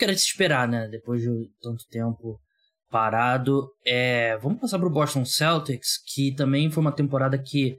era 0.00 0.12
de 0.12 0.20
se 0.20 0.26
esperar, 0.26 0.66
né? 0.66 0.88
Depois 0.88 1.22
de 1.22 1.28
tanto 1.60 1.86
tempo 1.88 2.40
parado. 2.90 3.68
É, 3.84 4.36
vamos 4.38 4.60
passar 4.60 4.78
pro 4.78 4.90
Boston 4.90 5.24
Celtics, 5.24 5.98
que 6.12 6.34
também 6.34 6.70
foi 6.70 6.80
uma 6.80 6.92
temporada 6.92 7.38
que 7.38 7.76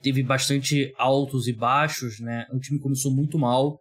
teve 0.00 0.22
bastante 0.22 0.92
altos 0.96 1.46
e 1.48 1.52
baixos, 1.52 2.20
né? 2.20 2.46
O 2.52 2.58
time 2.58 2.78
começou 2.78 3.14
muito 3.14 3.38
mal. 3.38 3.78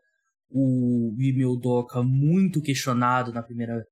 O 0.49 1.15
Emil 1.19 1.55
Doca 1.55 2.03
muito 2.03 2.61
questionado 2.61 3.33
na 3.33 3.41
primeira 3.41 3.83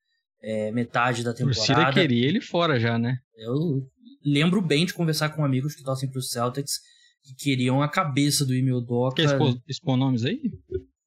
é, 0.43 0.71
metade 0.71 1.23
da 1.23 1.33
temporada. 1.33 1.61
A 1.61 1.65
torcida 1.65 1.93
queria 1.93 2.27
ele 2.27 2.41
fora 2.41 2.79
já, 2.79 2.97
né? 2.97 3.17
Eu 3.35 3.85
lembro 4.25 4.61
bem 4.61 4.85
de 4.85 4.93
conversar 4.93 5.29
com 5.29 5.43
amigos 5.43 5.75
que 5.75 5.83
torcem 5.83 6.09
pro 6.09 6.21
Celtics 6.21 6.79
que 7.23 7.35
queriam 7.35 7.81
a 7.81 7.87
cabeça 7.87 8.45
do 8.45 8.53
Emil 8.53 8.81
Doca. 8.81 9.15
Quer 9.15 9.25
expor, 9.25 9.61
expor 9.67 9.97
nomes 9.97 10.25
aí? 10.25 10.39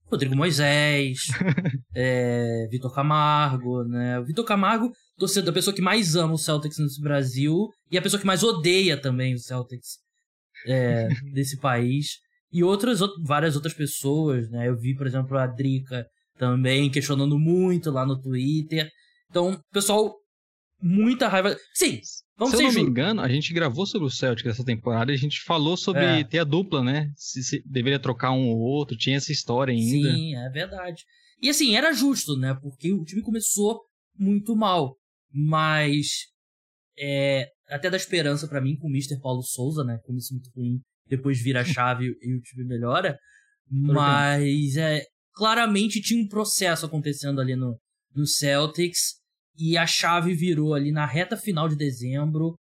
Rodrigo 0.06 0.36
Moisés, 0.36 1.26
é, 1.94 2.68
Vitor 2.70 2.94
Camargo, 2.94 3.82
né? 3.84 4.20
O 4.20 4.24
Vitor 4.24 4.44
Camargo, 4.44 4.92
torcedor, 5.18 5.50
a 5.50 5.54
pessoa 5.54 5.74
que 5.74 5.82
mais 5.82 6.14
ama 6.14 6.34
o 6.34 6.38
Celtics 6.38 6.78
no 6.78 6.86
Brasil 7.02 7.68
e 7.90 7.98
a 7.98 8.02
pessoa 8.02 8.20
que 8.20 8.26
mais 8.26 8.42
odeia 8.42 8.96
também 8.96 9.34
o 9.34 9.38
Celtics 9.38 9.98
é, 10.66 11.08
desse 11.34 11.58
país. 11.58 12.18
E 12.52 12.62
outras, 12.62 13.00
várias 13.24 13.56
outras 13.56 13.74
pessoas, 13.74 14.48
né? 14.50 14.68
Eu 14.68 14.76
vi, 14.76 14.94
por 14.94 15.06
exemplo, 15.06 15.36
a 15.36 15.46
Drica 15.46 16.06
também 16.38 16.90
questionando 16.90 17.38
muito 17.38 17.90
lá 17.90 18.06
no 18.06 18.20
Twitter. 18.20 18.88
Então, 19.30 19.60
pessoal, 19.72 20.14
muita 20.80 21.28
raiva. 21.28 21.56
Sim, 21.72 22.00
Vamos 22.36 22.56
Se 22.56 22.64
eu 22.64 22.66
não 22.66 22.74
me 22.74 22.80
engano, 22.80 23.20
a 23.20 23.28
gente 23.28 23.52
gravou 23.52 23.86
sobre 23.86 24.08
o 24.08 24.10
Celtic 24.10 24.46
essa 24.46 24.64
temporada 24.64 25.12
e 25.12 25.14
a 25.14 25.18
gente 25.18 25.40
falou 25.42 25.76
sobre 25.76 26.02
é. 26.02 26.24
ter 26.24 26.40
a 26.40 26.44
dupla, 26.44 26.82
né? 26.82 27.12
Se, 27.14 27.44
se, 27.44 27.62
deveria 27.64 27.98
trocar 27.98 28.32
um 28.32 28.48
ou 28.48 28.58
outro, 28.58 28.96
tinha 28.96 29.16
essa 29.16 29.30
história 29.30 29.72
ainda. 29.72 30.12
Sim, 30.12 30.34
é 30.34 30.50
verdade. 30.50 31.04
E 31.40 31.48
assim, 31.48 31.76
era 31.76 31.92
justo, 31.92 32.36
né? 32.36 32.56
Porque 32.60 32.92
o 32.92 33.04
time 33.04 33.22
começou 33.22 33.82
muito 34.18 34.56
mal. 34.56 34.96
Mas 35.32 36.08
é, 36.98 37.48
até 37.68 37.88
dá 37.88 37.96
esperança 37.96 38.48
para 38.48 38.60
mim 38.60 38.76
com 38.76 38.88
o 38.88 38.90
Mr. 38.90 39.20
Paulo 39.20 39.42
Souza, 39.42 39.84
né? 39.84 39.98
Começo 40.04 40.34
muito 40.34 40.50
ruim, 40.56 40.80
depois 41.06 41.40
vira 41.40 41.60
a 41.60 41.64
chave 41.64 42.06
e 42.20 42.34
o 42.34 42.40
time 42.40 42.64
melhora. 42.64 43.16
Mas 43.70 44.76
é, 44.76 45.04
claramente 45.34 46.02
tinha 46.02 46.20
um 46.20 46.28
processo 46.28 46.84
acontecendo 46.84 47.40
ali 47.40 47.54
no, 47.54 47.78
no 48.14 48.26
Celtics 48.26 49.24
e 49.56 49.76
a 49.76 49.86
chave 49.86 50.34
virou 50.34 50.74
ali 50.74 50.90
na 50.90 51.06
reta 51.06 51.36
final 51.36 51.68
de 51.68 51.76
dezembro. 51.76 52.54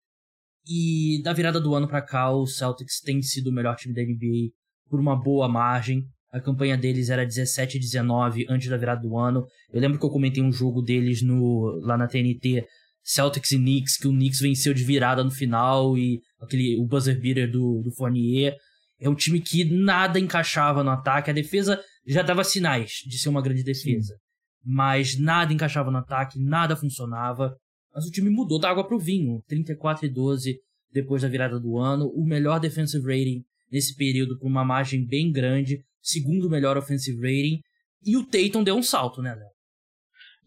E 0.67 1.21
da 1.23 1.33
virada 1.33 1.61
do 1.61 1.75
ano 1.75 1.89
para 1.89 2.03
cá, 2.03 2.31
o 2.31 2.47
Celtics 2.47 3.01
tem 3.01 3.21
sido 3.21 3.49
o 3.49 3.53
melhor 3.53 3.75
time 3.77 3.95
da 3.95 4.03
NBA 4.03 4.53
por 4.89 5.01
uma 5.01 5.17
boa 5.17 5.49
margem. 5.49 6.05
A 6.31 6.41
campanha 6.41 6.77
deles 6.77 7.11
era 7.11 7.27
17 7.27 7.77
e 7.77 7.81
19 7.81 8.47
antes 8.49 8.69
da 8.69 8.77
virada 8.77 9.01
do 9.03 9.19
ano. 9.19 9.45
Eu 9.73 9.81
lembro 9.81 9.99
que 9.99 10.05
eu 10.05 10.11
comentei 10.11 10.43
um 10.43 10.53
jogo 10.53 10.81
deles 10.81 11.21
no 11.21 11.81
lá 11.83 11.97
na 11.97 12.07
TNT, 12.07 12.65
Celtics 13.03 13.53
e 13.53 13.57
Knicks, 13.57 13.97
que 13.97 14.07
o 14.07 14.13
Knicks 14.13 14.41
venceu 14.41 14.73
de 14.73 14.85
virada 14.85 15.25
no 15.25 15.31
final 15.31 15.99
e 15.99 16.21
aquele 16.41 16.79
o 16.79 16.87
buzzer 16.87 17.21
beater 17.21 17.51
do, 17.51 17.83
do 17.83 17.93
Fournier. 17.93 18.57
É 19.01 19.09
um 19.09 19.15
time 19.17 19.41
que 19.41 19.65
nada 19.65 20.21
encaixava 20.21 20.85
no 20.85 20.91
ataque. 20.91 21.31
A 21.31 21.35
defesa 21.35 21.83
já 22.07 22.23
dava 22.23 22.45
sinais 22.45 23.03
de 23.05 23.19
ser 23.19 23.29
uma 23.29 23.43
grande 23.43 23.65
defesa. 23.65 24.15
Sim 24.15 24.22
mas 24.65 25.19
nada 25.19 25.53
encaixava 25.53 25.91
no 25.91 25.99
ataque, 25.99 26.39
nada 26.39 26.77
funcionava. 26.77 27.57
Mas 27.95 28.07
o 28.07 28.11
time 28.11 28.31
mudou 28.31 28.59
da 28.59 28.71
água 28.71 28.87
para 28.87 28.97
o 28.97 29.01
vinho, 29.01 29.43
34 29.49 30.07
e 30.07 30.09
12 30.09 30.59
depois 30.93 31.23
da 31.23 31.29
virada 31.29 31.59
do 31.59 31.79
ano, 31.79 32.07
o 32.09 32.25
melhor 32.25 32.61
defensive 32.61 33.05
rating 33.05 33.43
nesse 33.71 33.97
período 33.97 34.39
por 34.39 34.47
uma 34.47 34.65
margem 34.65 35.07
bem 35.07 35.33
grande, 35.33 35.83
segundo 36.03 36.51
melhor 36.51 36.77
offensive 36.77 37.17
rating, 37.17 37.61
e 38.05 38.17
o 38.17 38.27
Tatum 38.27 38.63
deu 38.63 38.77
um 38.77 38.83
salto, 38.83 39.23
né, 39.23 39.35
Léo? 39.35 39.49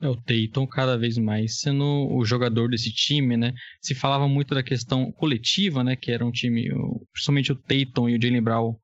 É, 0.01 0.07
o 0.09 0.15
Tatum 0.15 0.67
cada 0.67 0.97
vez 0.97 1.17
mais 1.17 1.59
sendo 1.59 1.83
o 2.11 2.23
jogador 2.25 2.69
desse 2.69 2.91
time, 2.91 3.37
né? 3.37 3.53
Se 3.81 3.95
falava 3.95 4.27
muito 4.27 4.53
da 4.53 4.61
questão 4.61 5.11
coletiva, 5.13 5.83
né? 5.83 5.95
Que 5.95 6.11
era 6.11 6.25
um 6.25 6.31
time, 6.31 6.67
principalmente 7.13 7.51
o 7.53 7.55
Tatum 7.55 8.09
e 8.09 8.17
o 8.17 8.21
Jalen 8.21 8.41
Brown 8.41 8.75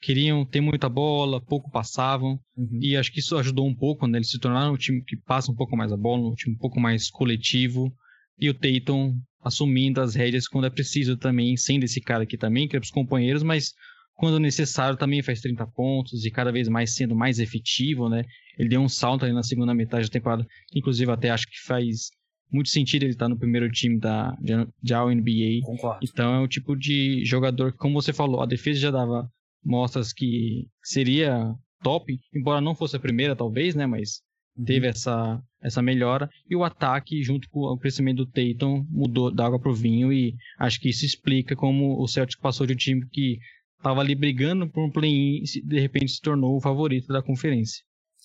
queriam 0.00 0.44
ter 0.44 0.60
muita 0.60 0.88
bola, 0.88 1.40
pouco 1.40 1.70
passavam, 1.70 2.38
uhum. 2.56 2.78
e 2.80 2.96
acho 2.96 3.12
que 3.12 3.20
isso 3.20 3.36
ajudou 3.36 3.66
um 3.66 3.74
pouco, 3.74 4.06
né? 4.06 4.18
Eles 4.18 4.30
se 4.30 4.38
tornaram 4.38 4.74
um 4.74 4.76
time 4.76 5.02
que 5.02 5.16
passa 5.16 5.50
um 5.50 5.54
pouco 5.54 5.76
mais 5.76 5.92
a 5.92 5.96
bola, 5.96 6.28
um 6.28 6.34
time 6.34 6.54
um 6.54 6.58
pouco 6.58 6.80
mais 6.80 7.10
coletivo, 7.10 7.92
e 8.38 8.48
o 8.48 8.54
Tatum 8.54 9.18
assumindo 9.42 10.00
as 10.00 10.14
rédeas 10.14 10.46
quando 10.46 10.66
é 10.66 10.70
preciso 10.70 11.16
também, 11.16 11.56
sendo 11.56 11.84
esse 11.84 12.00
cara 12.00 12.22
aqui 12.22 12.36
também, 12.36 12.68
que 12.68 12.76
é 12.76 12.80
para 12.80 12.84
os 12.84 12.90
companheiros, 12.90 13.42
mas 13.42 13.72
quando 14.14 14.40
necessário 14.40 14.96
também 14.96 15.22
faz 15.22 15.40
30 15.40 15.66
pontos 15.68 16.24
e 16.24 16.30
cada 16.30 16.50
vez 16.50 16.68
mais 16.68 16.94
sendo 16.94 17.14
mais 17.14 17.38
efetivo, 17.38 18.08
né? 18.08 18.24
Ele 18.58 18.68
deu 18.68 18.80
um 18.80 18.88
salto 18.88 19.24
ali 19.24 19.32
na 19.32 19.44
segunda 19.44 19.74
metade 19.74 20.06
da 20.06 20.12
temporada, 20.12 20.46
inclusive 20.74 21.10
até 21.10 21.30
acho 21.30 21.46
que 21.46 21.60
faz 21.64 22.10
muito 22.52 22.68
sentido 22.68 23.04
ele 23.04 23.12
estar 23.12 23.28
no 23.28 23.38
primeiro 23.38 23.70
time 23.70 23.98
da 23.98 24.36
de, 24.82 24.94
All 24.94 25.10
NBA. 25.10 25.60
Concordo. 25.62 26.00
Então 26.02 26.34
é 26.34 26.40
o 26.40 26.48
tipo 26.48 26.76
de 26.76 27.24
jogador 27.24 27.72
que, 27.72 27.78
como 27.78 28.00
você 28.00 28.12
falou, 28.12 28.40
a 28.40 28.46
defesa 28.46 28.80
já 28.80 28.90
dava 28.90 29.30
mostras 29.68 30.12
que 30.12 30.66
seria 30.82 31.54
top, 31.82 32.18
embora 32.34 32.60
não 32.60 32.74
fosse 32.74 32.96
a 32.96 33.00
primeira, 33.00 33.36
talvez, 33.36 33.74
né? 33.74 33.86
Mas 33.86 34.22
uhum. 34.56 34.64
teve 34.64 34.86
essa, 34.86 35.40
essa 35.62 35.82
melhora. 35.82 36.28
E 36.48 36.56
o 36.56 36.64
ataque, 36.64 37.22
junto 37.22 37.48
com 37.50 37.60
o 37.60 37.78
crescimento 37.78 38.24
do 38.24 38.26
Tatum, 38.26 38.84
mudou 38.88 39.30
da 39.32 39.46
água 39.46 39.60
pro 39.60 39.74
vinho. 39.74 40.12
E 40.12 40.34
acho 40.58 40.80
que 40.80 40.88
isso 40.88 41.04
explica 41.04 41.54
como 41.54 42.02
o 42.02 42.08
Celtic 42.08 42.40
passou 42.40 42.66
de 42.66 42.72
um 42.72 42.76
time 42.76 43.06
que 43.10 43.38
estava 43.76 44.00
ali 44.00 44.14
brigando 44.14 44.68
por 44.68 44.84
um 44.84 44.90
play-in 44.90 45.42
e 45.42 45.62
de 45.62 45.78
repente 45.78 46.12
se 46.12 46.20
tornou 46.20 46.56
o 46.56 46.60
favorito 46.60 47.08
da 47.08 47.22
conferência. 47.22 47.82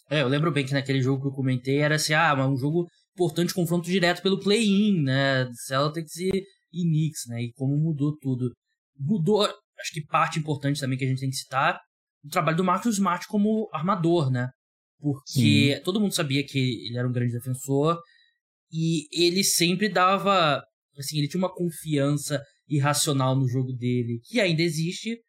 É, 0.09 0.21
eu 0.21 0.27
lembro 0.27 0.51
bem 0.51 0.65
que 0.65 0.73
naquele 0.73 1.01
jogo 1.01 1.21
que 1.21 1.27
eu 1.27 1.35
comentei 1.35 1.79
era 1.79 1.95
assim, 1.95 2.13
ah, 2.13 2.33
um 2.47 2.57
jogo 2.57 2.87
importante, 3.13 3.53
confronto 3.53 3.85
direto 3.85 4.21
pelo 4.21 4.39
play-in, 4.39 5.01
né? 5.01 5.49
Celtics 5.53 6.15
e, 6.17 6.31
e 6.73 6.83
Knicks, 6.83 7.27
né? 7.27 7.43
E 7.43 7.53
como 7.53 7.77
mudou 7.77 8.17
tudo. 8.17 8.51
Mudou, 8.99 9.47
acho 9.83 9.91
que 9.91 10.05
parte 10.05 10.39
importante 10.39 10.79
também 10.79 10.97
que 10.97 11.03
a 11.03 11.07
gente 11.07 11.19
tem 11.19 11.29
que 11.29 11.35
citar, 11.35 11.77
o 12.23 12.29
trabalho 12.29 12.57
do 12.57 12.63
Marcus 12.63 12.95
Smart 12.95 13.27
como 13.27 13.69
armador, 13.73 14.31
né? 14.31 14.49
Porque 14.99 15.75
Sim. 15.75 15.83
todo 15.83 15.99
mundo 15.99 16.15
sabia 16.15 16.45
que 16.45 16.87
ele 16.87 16.97
era 16.97 17.07
um 17.07 17.11
grande 17.11 17.33
defensor 17.33 17.99
e 18.71 19.07
ele 19.11 19.43
sempre 19.43 19.89
dava, 19.89 20.63
assim, 20.97 21.17
ele 21.17 21.27
tinha 21.27 21.39
uma 21.39 21.53
confiança 21.53 22.41
irracional 22.67 23.35
no 23.35 23.47
jogo 23.47 23.73
dele, 23.73 24.21
que 24.23 24.39
ainda 24.39 24.61
existe, 24.61 25.19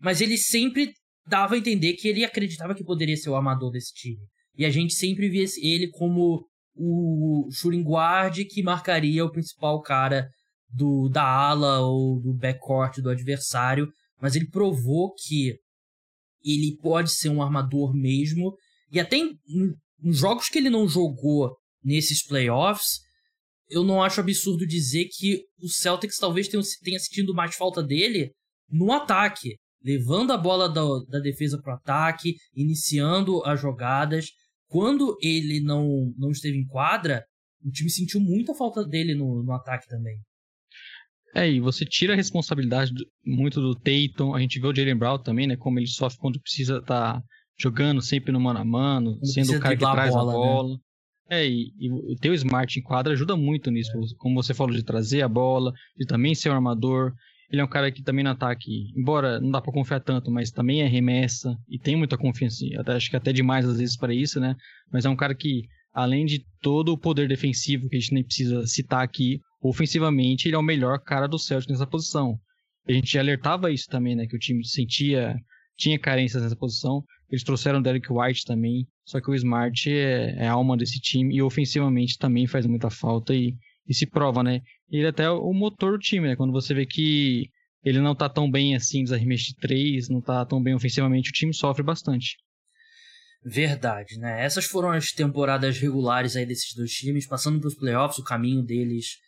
mas 0.00 0.20
ele 0.20 0.38
sempre 0.38 0.92
dava 1.26 1.56
a 1.56 1.58
entender 1.58 1.94
que 1.94 2.06
ele 2.06 2.24
acreditava 2.24 2.74
que 2.74 2.84
poderia 2.84 3.16
ser 3.16 3.30
o 3.30 3.34
armador 3.34 3.72
desse 3.72 3.92
time. 3.92 4.24
E 4.56 4.64
a 4.64 4.70
gente 4.70 4.94
sempre 4.94 5.28
via 5.28 5.44
ele 5.60 5.90
como 5.90 6.46
o 6.76 7.48
shooting 7.52 7.82
guard 7.82 8.44
que 8.48 8.62
marcaria 8.62 9.24
o 9.24 9.30
principal 9.30 9.80
cara 9.82 10.28
do 10.68 11.08
da 11.08 11.24
ala 11.24 11.80
ou 11.80 12.20
do 12.20 12.32
backcourt 12.34 13.00
do 13.00 13.10
adversário, 13.10 13.88
mas 14.20 14.34
ele 14.34 14.48
provou 14.48 15.14
que 15.14 15.58
ele 16.44 16.76
pode 16.80 17.12
ser 17.12 17.30
um 17.30 17.42
armador 17.42 17.94
mesmo. 17.94 18.54
E 18.90 19.00
até 19.00 19.16
em, 19.16 19.38
em 20.02 20.12
jogos 20.12 20.48
que 20.48 20.58
ele 20.58 20.70
não 20.70 20.86
jogou 20.86 21.56
nesses 21.82 22.24
playoffs, 22.24 23.00
eu 23.68 23.82
não 23.82 24.02
acho 24.02 24.20
absurdo 24.20 24.66
dizer 24.66 25.06
que 25.10 25.42
o 25.60 25.68
Celtics 25.68 26.18
talvez 26.18 26.48
tenha, 26.48 26.62
tenha 26.82 26.98
sentido 26.98 27.34
mais 27.34 27.56
falta 27.56 27.82
dele 27.82 28.30
no 28.68 28.92
ataque, 28.92 29.56
levando 29.82 30.32
a 30.32 30.38
bola 30.38 30.68
da, 30.68 30.82
da 31.08 31.18
defesa 31.18 31.60
para 31.60 31.74
o 31.74 31.76
ataque, 31.76 32.34
iniciando 32.54 33.42
as 33.44 33.60
jogadas. 33.60 34.26
Quando 34.68 35.16
ele 35.20 35.60
não, 35.60 36.12
não 36.16 36.30
esteve 36.30 36.58
em 36.58 36.66
quadra, 36.66 37.24
o 37.64 37.70
time 37.70 37.90
sentiu 37.90 38.20
muita 38.20 38.54
falta 38.54 38.84
dele 38.84 39.14
no, 39.14 39.42
no 39.42 39.52
ataque 39.52 39.86
também. 39.88 40.16
É, 41.34 41.50
e 41.50 41.58
você 41.58 41.84
tira 41.84 42.12
a 42.12 42.16
responsabilidade 42.16 42.92
do, 42.92 43.04
muito 43.26 43.60
do 43.60 43.74
Tatum, 43.74 44.34
a 44.34 44.40
gente 44.40 44.60
vê 44.60 44.66
o 44.68 44.74
Jalen 44.74 44.96
Brown 44.96 45.18
também, 45.18 45.48
né, 45.48 45.56
como 45.56 45.80
ele 45.80 45.88
sofre 45.88 46.18
quando 46.20 46.40
precisa 46.40 46.78
estar 46.78 47.14
tá 47.14 47.22
jogando 47.58 48.00
sempre 48.00 48.32
no 48.32 48.40
mano 48.40 48.60
a 48.60 48.64
mano, 48.64 49.18
sendo 49.24 49.56
o 49.56 49.60
cara 49.60 49.76
que 49.76 49.80
traz 49.80 50.14
a 50.14 50.18
bola. 50.18 50.32
A 50.32 50.36
bola. 50.36 50.74
Né? 50.74 50.78
É, 51.30 51.46
e, 51.46 51.72
e, 51.78 51.90
o 51.90 52.16
teu 52.20 52.34
smart 52.34 52.78
em 52.78 52.82
quadra 52.82 53.12
ajuda 53.12 53.36
muito 53.36 53.70
nisso, 53.70 53.90
é. 53.90 54.00
como 54.18 54.40
você 54.40 54.54
falou, 54.54 54.74
de 54.74 54.82
trazer 54.82 55.22
a 55.22 55.28
bola, 55.28 55.72
de 55.96 56.06
também 56.06 56.34
ser 56.34 56.50
um 56.50 56.54
armador. 56.54 57.12
Ele 57.50 57.60
é 57.60 57.64
um 57.64 57.68
cara 57.68 57.90
que 57.90 58.02
também 58.02 58.24
no 58.24 58.30
ataque, 58.30 58.90
embora 58.96 59.40
não 59.40 59.50
dá 59.50 59.60
para 59.60 59.72
confiar 59.72 60.00
tanto, 60.00 60.30
mas 60.30 60.50
também 60.50 60.82
é 60.82 60.86
remessa 60.86 61.56
e 61.68 61.78
tem 61.78 61.96
muita 61.96 62.16
confiança, 62.16 62.64
até, 62.78 62.92
acho 62.92 63.10
que 63.10 63.16
até 63.16 63.32
demais 63.32 63.66
às 63.66 63.78
vezes 63.78 63.96
para 63.96 64.14
isso, 64.14 64.40
né? 64.40 64.56
Mas 64.92 65.04
é 65.04 65.08
um 65.08 65.16
cara 65.16 65.34
que, 65.34 65.62
além 65.92 66.24
de 66.24 66.44
todo 66.60 66.92
o 66.92 66.98
poder 66.98 67.28
defensivo 67.28 67.88
que 67.88 67.96
a 67.96 68.00
gente 68.00 68.12
nem 68.12 68.24
precisa 68.24 68.66
citar 68.66 69.02
aqui, 69.02 69.40
ofensivamente 69.68 70.46
ele 70.46 70.56
é 70.56 70.58
o 70.58 70.62
melhor 70.62 70.98
cara 71.00 71.26
do 71.26 71.38
Celtic 71.38 71.70
nessa 71.70 71.86
posição. 71.86 72.38
A 72.86 72.92
gente 72.92 73.18
alertava 73.18 73.72
isso 73.72 73.86
também, 73.88 74.14
né? 74.14 74.26
Que 74.26 74.36
o 74.36 74.38
time 74.38 74.64
sentia, 74.66 75.34
tinha 75.76 75.98
carências 75.98 76.42
nessa 76.42 76.54
posição. 76.54 77.02
Eles 77.30 77.42
trouxeram 77.42 77.78
o 77.78 77.82
Derek 77.82 78.06
White 78.12 78.44
também. 78.44 78.86
Só 79.06 79.20
que 79.20 79.30
o 79.30 79.34
Smart 79.34 79.90
é, 79.90 80.36
é 80.36 80.46
a 80.46 80.52
alma 80.52 80.76
desse 80.76 81.00
time 81.00 81.34
e 81.34 81.42
ofensivamente 81.42 82.18
também 82.18 82.46
faz 82.46 82.66
muita 82.66 82.90
falta 82.90 83.34
e, 83.34 83.54
e 83.88 83.94
se 83.94 84.06
prova, 84.06 84.42
né? 84.42 84.60
Ele 84.90 85.06
é 85.06 85.08
até 85.08 85.30
o 85.30 85.52
motor 85.54 85.92
do 85.92 85.98
time, 85.98 86.28
né? 86.28 86.36
Quando 86.36 86.52
você 86.52 86.74
vê 86.74 86.84
que 86.84 87.48
ele 87.82 88.00
não 88.00 88.14
tá 88.14 88.28
tão 88.28 88.50
bem 88.50 88.76
assim 88.76 89.00
nos 89.00 89.12
arremessos 89.12 89.46
de 89.46 89.56
três, 89.56 90.10
não 90.10 90.20
tá 90.20 90.44
tão 90.44 90.62
bem 90.62 90.74
ofensivamente, 90.74 91.30
o 91.30 91.32
time 91.32 91.54
sofre 91.54 91.82
bastante. 91.82 92.36
Verdade, 93.42 94.18
né? 94.18 94.44
Essas 94.44 94.66
foram 94.66 94.90
as 94.90 95.10
temporadas 95.10 95.78
regulares 95.78 96.36
aí 96.36 96.46
desses 96.46 96.74
dois 96.74 96.92
times, 96.92 97.26
passando 97.26 97.60
para 97.60 97.68
os 97.68 97.74
playoffs, 97.74 98.18
o 98.18 98.24
caminho 98.24 98.62
deles 98.62 99.23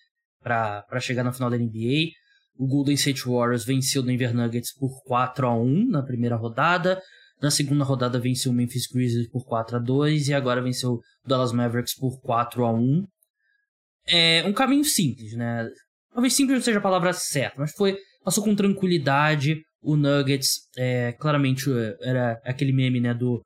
para 0.47 1.01
chegar 1.01 1.25
na 1.25 1.33
final 1.33 1.51
da 1.51 1.59
NBA. 1.59 2.13
O 2.57 2.67
Golden 2.69 2.95
State 2.95 3.29
Warriors 3.29 3.65
venceu 3.65 4.01
o 4.01 4.05
Denver 4.05 4.33
Nuggets 4.33 4.73
por 4.79 5.03
4 5.05 5.47
a 5.47 5.55
1 5.55 5.89
na 5.89 6.03
primeira 6.03 6.37
rodada. 6.37 7.03
Na 7.43 7.51
segunda 7.51 7.85
rodada 7.85 8.19
venceu 8.19 8.53
o 8.53 8.55
Memphis 8.55 8.87
Grizzlies 8.87 9.29
por 9.29 9.45
4 9.45 9.77
a 9.77 9.81
2 9.81 10.29
e 10.29 10.35
agora 10.35 10.63
venceu 10.63 10.93
o 10.93 11.01
Dallas 11.27 11.53
Mavericks 11.53 11.97
por 11.97 12.21
4 12.21 12.65
a 12.65 12.73
1. 12.73 13.05
É 14.07 14.45
um 14.47 14.53
caminho 14.53 14.85
simples, 14.85 15.33
né? 15.35 15.69
Talvez 16.13 16.33
simples 16.33 16.59
não 16.59 16.65
seja 16.65 16.79
a 16.79 16.83
palavra 16.83 17.13
certa, 17.13 17.57
mas 17.59 17.73
foi 17.73 17.99
passou 18.25 18.45
com 18.45 18.55
tranquilidade. 18.55 19.61
O 19.83 19.97
Nuggets, 19.97 20.69
é, 20.77 21.13
claramente 21.13 21.69
era 22.01 22.41
aquele 22.45 22.73
meme, 22.73 23.01
né, 23.01 23.13
do 23.13 23.43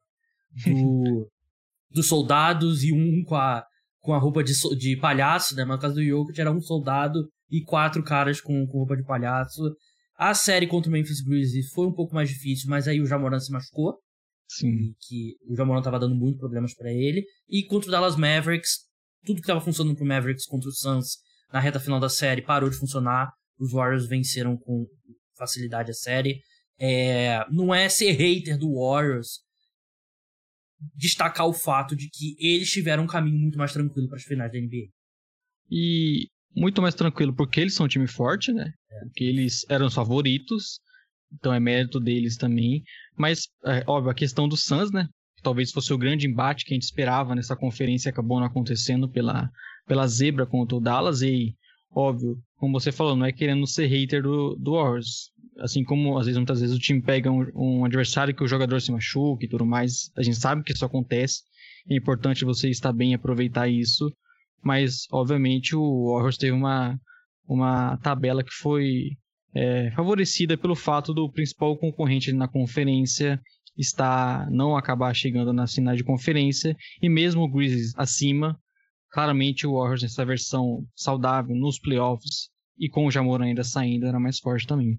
do, 0.67 1.29
dos 1.91 2.07
soldados 2.07 2.85
e 2.85 2.93
um 2.93 3.25
com 3.25 3.35
a, 3.35 3.65
com 4.01 4.13
a 4.13 4.19
roupa 4.19 4.43
de, 4.43 4.53
de 4.79 4.97
palhaço, 4.97 5.55
né? 5.55 5.65
Mas 5.65 5.77
no 5.77 5.83
caso 5.83 5.95
do 5.95 6.05
Jokic 6.05 6.41
era 6.41 6.51
um 6.51 6.61
soldado 6.61 7.29
e 7.51 7.63
quatro 7.63 8.03
caras 8.03 8.41
com, 8.41 8.67
com 8.67 8.79
roupa 8.79 8.97
de 8.97 9.05
palhaço. 9.05 9.63
A 10.17 10.35
série 10.35 10.67
contra 10.67 10.89
o 10.89 10.93
Memphis 10.93 11.23
Grizzlies 11.23 11.71
foi 11.73 11.87
um 11.87 11.93
pouco 11.93 12.15
mais 12.15 12.29
difícil, 12.29 12.69
mas 12.69 12.87
aí 12.87 13.01
o 13.01 13.07
Jamoran 13.07 13.39
se 13.39 13.53
machucou. 13.53 13.99
Sim. 14.51 14.93
que 15.07 15.37
o 15.49 15.55
Jamoran 15.55 15.81
tava 15.81 15.99
dando 15.99 16.17
muitos 16.17 16.41
problemas 16.41 16.75
para 16.75 16.93
ele. 16.93 17.25
E 17.49 17.65
contra 17.65 17.89
o 17.89 17.93
Dallas 17.93 18.17
Mavericks, 18.17 18.81
tudo 19.25 19.41
que 19.41 19.47
tava 19.47 19.61
funcionando 19.61 19.97
pro 19.97 20.05
Mavericks 20.05 20.45
contra 20.45 20.69
o 20.69 20.73
Suns 20.73 21.19
na 21.53 21.61
reta 21.61 21.79
final 21.79 22.01
da 22.01 22.09
série 22.09 22.43
parou 22.43 22.69
de 22.69 22.77
funcionar. 22.77 23.31
Os 23.59 23.73
Warriors 23.73 24.09
venceram 24.09 24.57
com 24.57 24.87
facilidade 25.39 25.91
a 25.91 25.95
série. 25.95 26.41
É, 26.79 27.45
não 27.51 27.75
é 27.75 27.89
ser 27.89 28.13
hater 28.13 28.59
do 28.59 28.75
Warriors, 28.75 29.41
destacar 30.95 31.47
o 31.47 31.53
fato 31.53 31.95
de 31.95 32.09
que 32.09 32.37
eles 32.39 32.71
tiveram 32.71 33.05
um 33.05 33.09
caminho 33.09 33.39
muito 33.39 33.59
mais 33.59 33.73
tranquilo 33.73 34.09
para 34.09 34.17
as 34.17 34.25
finais 34.25 34.51
da 34.51 34.59
NBA. 34.59 34.89
E 35.71 36.29
muito 36.55 36.83
mais 36.83 36.95
tranquilo 36.95 37.35
porque 37.35 37.61
eles 37.61 37.75
são 37.75 37.87
um 37.87 37.89
time 37.89 38.07
forte, 38.07 38.53
né? 38.53 38.73
É. 38.91 39.05
Porque 39.05 39.25
eles 39.25 39.65
eram 39.69 39.87
os 39.87 39.95
favoritos, 39.95 40.81
então 41.33 41.53
é 41.53 41.61
mérito 41.61 42.01
deles 42.01 42.37
também. 42.37 42.83
Mas, 43.17 43.49
é, 43.65 43.85
óbvio, 43.87 44.11
a 44.11 44.15
questão 44.15 44.49
do 44.49 44.57
Suns, 44.57 44.91
né? 44.91 45.07
Talvez 45.43 45.71
fosse 45.71 45.93
o 45.93 45.99
grande 45.99 46.27
embate 46.27 46.65
que 46.65 46.75
a 46.75 46.77
gente 46.77 46.85
esperava 46.85 47.35
nessa 47.35 47.57
conferência, 47.57 48.11
acabou 48.11 48.39
não 48.39 48.47
acontecendo 48.47 49.09
pela, 49.09 49.49
pela 49.87 50.07
zebra 50.07 50.47
contra 50.47 50.77
o 50.77 50.81
Dallas. 50.81 51.23
E, 51.23 51.55
óbvio, 51.91 52.37
como 52.57 52.79
você 52.79 52.93
falou, 52.93 53.17
não 53.17 53.27
é 53.27 53.33
querendo 53.33 53.67
ser 53.67 53.87
hater 53.87 54.23
do, 54.23 54.57
do 54.57 54.73
Warriors 54.73 55.31
assim 55.59 55.85
como 55.85 56.19
às 56.19 56.27
vezes 56.27 56.39
muitas 56.39 56.61
vezes 56.61 56.77
o 56.77 56.79
time 56.79 57.03
pega 57.03 57.31
um, 57.31 57.47
um, 57.55 57.85
adversário 57.85 58.35
que 58.35 58.43
o 58.43 58.49
jogador 58.49 58.81
se 58.81 58.93
machuca 58.93 59.45
e 59.45 59.49
tudo 59.49 59.67
mais, 59.67 60.11
a 60.17 60.23
gente 60.23 60.39
sabe 60.39 60.63
que 60.63 60.73
isso 60.73 60.85
acontece. 60.85 61.43
É 61.89 61.97
importante 61.97 62.45
você 62.45 62.69
estar 62.69 62.93
bem 62.93 63.13
e 63.13 63.15
aproveitar 63.15 63.69
isso, 63.69 64.13
mas 64.63 65.07
obviamente 65.11 65.75
o 65.75 66.13
Warriors 66.13 66.37
teve 66.37 66.53
uma 66.53 66.99
uma 67.47 67.97
tabela 67.97 68.45
que 68.45 68.53
foi 68.53 69.17
é, 69.53 69.91
favorecida 69.91 70.57
pelo 70.57 70.77
fato 70.77 71.13
do 71.13 71.31
principal 71.31 71.77
concorrente 71.77 72.33
na 72.33 72.47
conferência 72.47 73.41
estar 73.77 74.49
não 74.51 74.77
acabar 74.77 75.13
chegando 75.15 75.53
na 75.53 75.67
final 75.67 75.97
de 75.97 76.05
conferência 76.05 76.77
e 77.03 77.09
mesmo 77.09 77.43
o 77.43 77.51
Grizzlies 77.51 77.93
acima, 77.97 78.59
claramente 79.11 79.67
o 79.67 79.73
Warriors 79.73 80.03
nessa 80.03 80.25
versão 80.25 80.85
saudável 80.95 81.57
nos 81.57 81.79
playoffs 81.79 82.51
e 82.79 82.89
com 82.89 83.07
o 83.07 83.11
Jamor 83.11 83.43
ainda 83.43 83.65
saindo 83.65 84.07
era 84.07 84.21
mais 84.21 84.39
forte 84.39 84.67
também. 84.67 84.99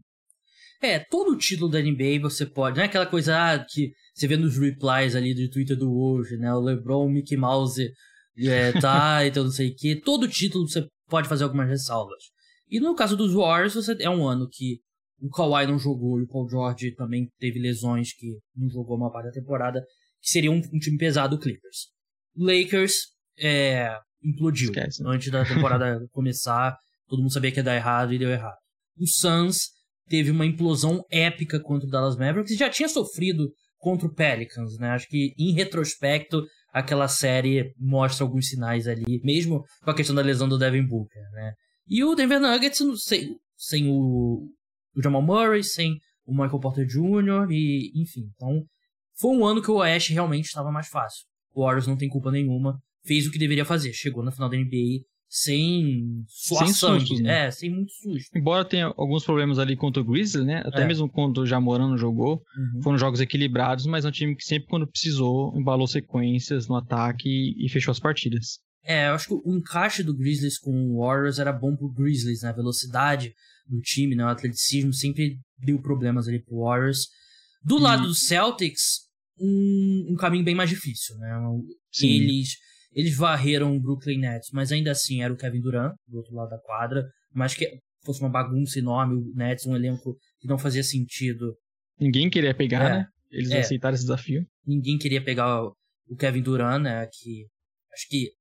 É, 0.81 0.97
todo 0.97 1.31
o 1.31 1.37
título 1.37 1.69
da 1.69 1.79
NBA 1.79 2.19
você 2.21 2.45
pode. 2.45 2.75
Não 2.75 2.83
é 2.83 2.87
aquela 2.87 3.05
coisa 3.05 3.35
ah, 3.37 3.65
que 3.67 3.91
você 4.15 4.27
vê 4.27 4.35
nos 4.35 4.57
replies 4.57 5.15
ali 5.15 5.33
do 5.33 5.49
Twitter 5.49 5.77
do 5.77 5.93
hoje, 5.93 6.37
né? 6.37 6.51
O 6.53 6.59
LeBron, 6.59 7.05
o 7.05 7.09
Mickey 7.09 7.37
Mouse, 7.37 7.91
é, 8.37 8.71
tá, 8.73 9.25
então 9.27 9.43
não 9.43 9.51
sei 9.51 9.69
o 9.69 9.75
quê. 9.75 10.01
Todo 10.03 10.27
título 10.27 10.67
você 10.67 10.87
pode 11.07 11.29
fazer 11.29 11.43
algumas 11.43 11.69
ressalvas. 11.69 12.23
E 12.67 12.79
no 12.79 12.95
caso 12.95 13.15
dos 13.15 13.33
Warriors, 13.33 13.75
você, 13.75 13.95
é 13.99 14.09
um 14.09 14.27
ano 14.27 14.47
que 14.49 14.79
o 15.19 15.29
Kawhi 15.29 15.67
não 15.67 15.77
jogou 15.77 16.19
e 16.19 16.23
o 16.23 16.27
Paul 16.27 16.49
George 16.49 16.95
também 16.95 17.29
teve 17.37 17.59
lesões 17.59 18.13
que 18.13 18.27
não 18.55 18.67
jogou 18.69 18.97
uma 18.97 19.11
parte 19.11 19.27
da 19.27 19.33
temporada, 19.33 19.79
que 20.19 20.31
seria 20.31 20.51
um, 20.51 20.57
um 20.57 20.79
time 20.79 20.97
pesado, 20.97 21.35
o 21.35 21.39
Clippers. 21.39 21.89
Lakers 22.35 22.93
é, 23.37 23.95
implodiu. 24.23 24.71
Esquece. 24.71 25.03
Antes 25.05 25.31
da 25.31 25.45
temporada 25.45 25.99
começar, 26.11 26.75
todo 27.07 27.19
mundo 27.19 27.33
sabia 27.33 27.51
que 27.51 27.59
ia 27.59 27.63
dar 27.63 27.75
errado 27.75 28.13
e 28.13 28.17
deu 28.17 28.29
errado. 28.29 28.57
O 28.97 29.05
Suns 29.05 29.69
teve 30.11 30.29
uma 30.29 30.45
implosão 30.45 31.05
épica 31.09 31.57
contra 31.57 31.87
o 31.87 31.89
Dallas 31.89 32.17
Mavericks 32.17 32.51
e 32.51 32.57
já 32.57 32.69
tinha 32.69 32.89
sofrido 32.89 33.49
contra 33.77 34.05
o 34.05 34.13
Pelicans, 34.13 34.77
né? 34.77 34.89
Acho 34.89 35.07
que 35.07 35.33
em 35.39 35.53
retrospecto 35.53 36.43
aquela 36.73 37.07
série 37.07 37.73
mostra 37.79 38.25
alguns 38.25 38.49
sinais 38.49 38.89
ali, 38.89 39.21
mesmo 39.23 39.63
com 39.81 39.89
a 39.89 39.95
questão 39.95 40.13
da 40.13 40.21
lesão 40.21 40.49
do 40.49 40.57
Devin 40.57 40.85
Booker, 40.85 41.23
né? 41.31 41.53
E 41.87 42.03
o 42.03 42.13
Denver 42.13 42.41
Nuggets 42.41 42.81
sem, 43.05 43.37
sem 43.55 43.87
o, 43.87 44.49
o 44.95 45.01
Jamal 45.01 45.21
Murray, 45.21 45.63
sem 45.63 45.97
o 46.25 46.33
Michael 46.33 46.59
Porter 46.59 46.85
Jr. 46.85 47.49
e 47.49 47.91
enfim, 47.95 48.29
então 48.35 48.65
foi 49.17 49.31
um 49.31 49.45
ano 49.45 49.61
que 49.61 49.71
o 49.71 49.75
Oeste 49.75 50.11
realmente 50.11 50.45
estava 50.45 50.71
mais 50.71 50.89
fácil. 50.89 51.25
O 51.53 51.63
Warriors 51.63 51.87
não 51.87 51.95
tem 51.95 52.09
culpa 52.09 52.31
nenhuma, 52.31 52.77
fez 53.05 53.25
o 53.25 53.31
que 53.31 53.39
deveria 53.39 53.65
fazer, 53.65 53.93
chegou 53.93 54.23
na 54.23 54.31
final 54.31 54.49
da 54.49 54.57
NBA 54.57 55.05
sem 55.33 56.25
suar 56.27 56.65
sem. 56.65 56.73
Sustos, 56.73 57.21
né? 57.21 57.47
É, 57.47 57.51
sem 57.51 57.69
muito 57.69 57.89
susto. 57.93 58.37
Embora 58.37 58.65
tenha 58.65 58.87
alguns 58.97 59.23
problemas 59.23 59.59
ali 59.59 59.77
contra 59.77 60.01
o 60.01 60.05
Grizzlies, 60.05 60.45
né? 60.45 60.61
Até 60.65 60.81
é. 60.81 60.85
mesmo 60.85 61.09
quando 61.09 61.37
o 61.37 61.45
Jamoran 61.45 61.95
jogou, 61.95 62.43
uhum. 62.57 62.81
foram 62.81 62.97
jogos 62.97 63.21
equilibrados, 63.21 63.85
mas 63.85 64.03
é 64.03 64.09
um 64.09 64.11
time 64.11 64.35
que 64.35 64.43
sempre 64.43 64.67
quando 64.67 64.85
precisou, 64.85 65.57
embalou 65.57 65.87
sequências 65.87 66.67
no 66.67 66.75
ataque 66.75 67.29
e, 67.29 67.65
e 67.65 67.69
fechou 67.69 67.93
as 67.93 67.99
partidas. 67.99 68.59
É, 68.83 69.07
eu 69.07 69.13
acho 69.13 69.29
que 69.29 69.33
o 69.33 69.55
encaixe 69.55 70.03
do 70.03 70.13
Grizzlies 70.13 70.59
com 70.59 70.73
o 70.73 70.99
Warriors 70.99 71.39
era 71.39 71.53
bom 71.53 71.77
pro 71.77 71.93
Grizzlies, 71.93 72.41
né? 72.41 72.49
A 72.49 72.53
velocidade 72.53 73.33
do 73.65 73.79
time, 73.79 74.15
né? 74.15 74.25
O 74.25 74.27
atleticismo 74.27 74.91
sempre 74.91 75.39
deu 75.57 75.81
problemas 75.81 76.27
ali 76.27 76.43
pro 76.43 76.59
Warriors. 76.59 77.07
Do 77.63 77.77
e... 77.77 77.81
lado 77.81 78.05
do 78.05 78.13
Celtics, 78.13 79.07
um, 79.39 80.07
um 80.09 80.15
caminho 80.15 80.43
bem 80.43 80.55
mais 80.55 80.69
difícil, 80.69 81.15
né? 81.19 81.39
Sim. 81.89 82.09
Eles 82.09 82.57
eles 82.93 83.15
varreram 83.15 83.75
o 83.75 83.79
Brooklyn 83.79 84.19
Nets, 84.19 84.49
mas 84.51 84.71
ainda 84.71 84.91
assim 84.91 85.21
era 85.21 85.33
o 85.33 85.37
Kevin 85.37 85.61
Durant, 85.61 85.95
do 86.07 86.17
outro 86.17 86.35
lado 86.35 86.49
da 86.49 86.59
quadra. 86.59 87.05
Mas 87.33 87.53
que 87.53 87.79
fosse 88.03 88.19
uma 88.19 88.29
bagunça 88.29 88.79
enorme, 88.79 89.15
o 89.15 89.35
Nets, 89.35 89.65
um 89.65 89.75
elenco 89.75 90.17
que 90.39 90.47
não 90.47 90.57
fazia 90.57 90.83
sentido. 90.83 91.55
Ninguém 91.99 92.29
queria 92.29 92.53
pegar, 92.53 92.83
é, 92.83 92.89
né? 92.89 93.05
Eles 93.29 93.51
é, 93.51 93.59
aceitaram 93.59 93.95
esse 93.95 94.03
desafio. 94.03 94.45
Ninguém 94.65 94.97
queria 94.97 95.23
pegar 95.23 95.63
o, 95.63 95.75
Kevin 96.17 96.41
Durant, 96.41 96.81
né? 96.81 97.07
Que 97.07 97.47
acho 97.93 98.09
que 98.09 98.31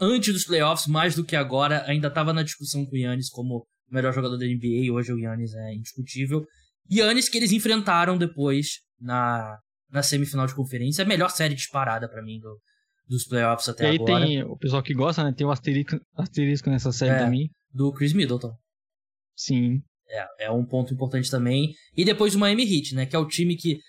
antes 0.00 0.32
dos 0.32 0.44
playoffs, 0.44 0.88
mais 0.88 1.14
do 1.14 1.24
que 1.24 1.36
agora, 1.36 1.84
ainda 1.86 2.08
estava 2.08 2.32
na 2.32 2.42
discussão 2.42 2.84
com 2.84 2.96
o 2.96 2.98
Yannis 2.98 3.28
como 3.28 3.58
o 3.58 3.94
melhor 3.94 4.12
jogador 4.12 4.36
da 4.36 4.46
NBA. 4.46 4.92
Hoje 4.92 5.12
o 5.12 5.18
Yannis 5.18 5.54
é 5.54 5.74
indiscutível. 5.74 6.44
Yannis 6.90 7.28
que 7.28 7.38
eles 7.38 7.52
enfrentaram 7.52 8.18
depois 8.18 8.80
na, 9.00 9.56
na 9.88 10.02
semifinal 10.02 10.46
de 10.46 10.54
conferência. 10.56 11.04
A 11.04 11.08
melhor 11.08 11.30
série 11.30 11.54
disparada 11.54 12.08
para 12.08 12.22
mim 12.22 12.40
do, 12.40 12.58
dos 13.10 13.24
playoffs 13.24 13.68
até 13.68 13.90
agora. 13.90 13.96
E 13.96 13.98
aí 13.98 14.04
agora. 14.04 14.26
tem 14.26 14.42
o 14.44 14.56
pessoal 14.56 14.82
que 14.82 14.94
gosta, 14.94 15.24
né? 15.24 15.34
Tem 15.36 15.44
o 15.44 15.50
asterisco, 15.50 16.00
asterisco 16.16 16.70
nessa 16.70 16.92
série 16.92 17.16
é, 17.16 17.18
também. 17.18 17.50
Do 17.74 17.92
Chris 17.92 18.12
Middleton. 18.12 18.54
Sim. 19.36 19.82
É, 20.08 20.46
é 20.46 20.50
um 20.50 20.64
ponto 20.64 20.94
importante 20.94 21.28
também. 21.28 21.74
E 21.96 22.04
depois 22.04 22.36
o 22.36 22.38
Miami 22.38 22.62
Heat, 22.62 22.94
né? 22.94 23.06
Que 23.06 23.16
é 23.16 23.18
o 23.18 23.26
time 23.26 23.56
que 23.56 23.80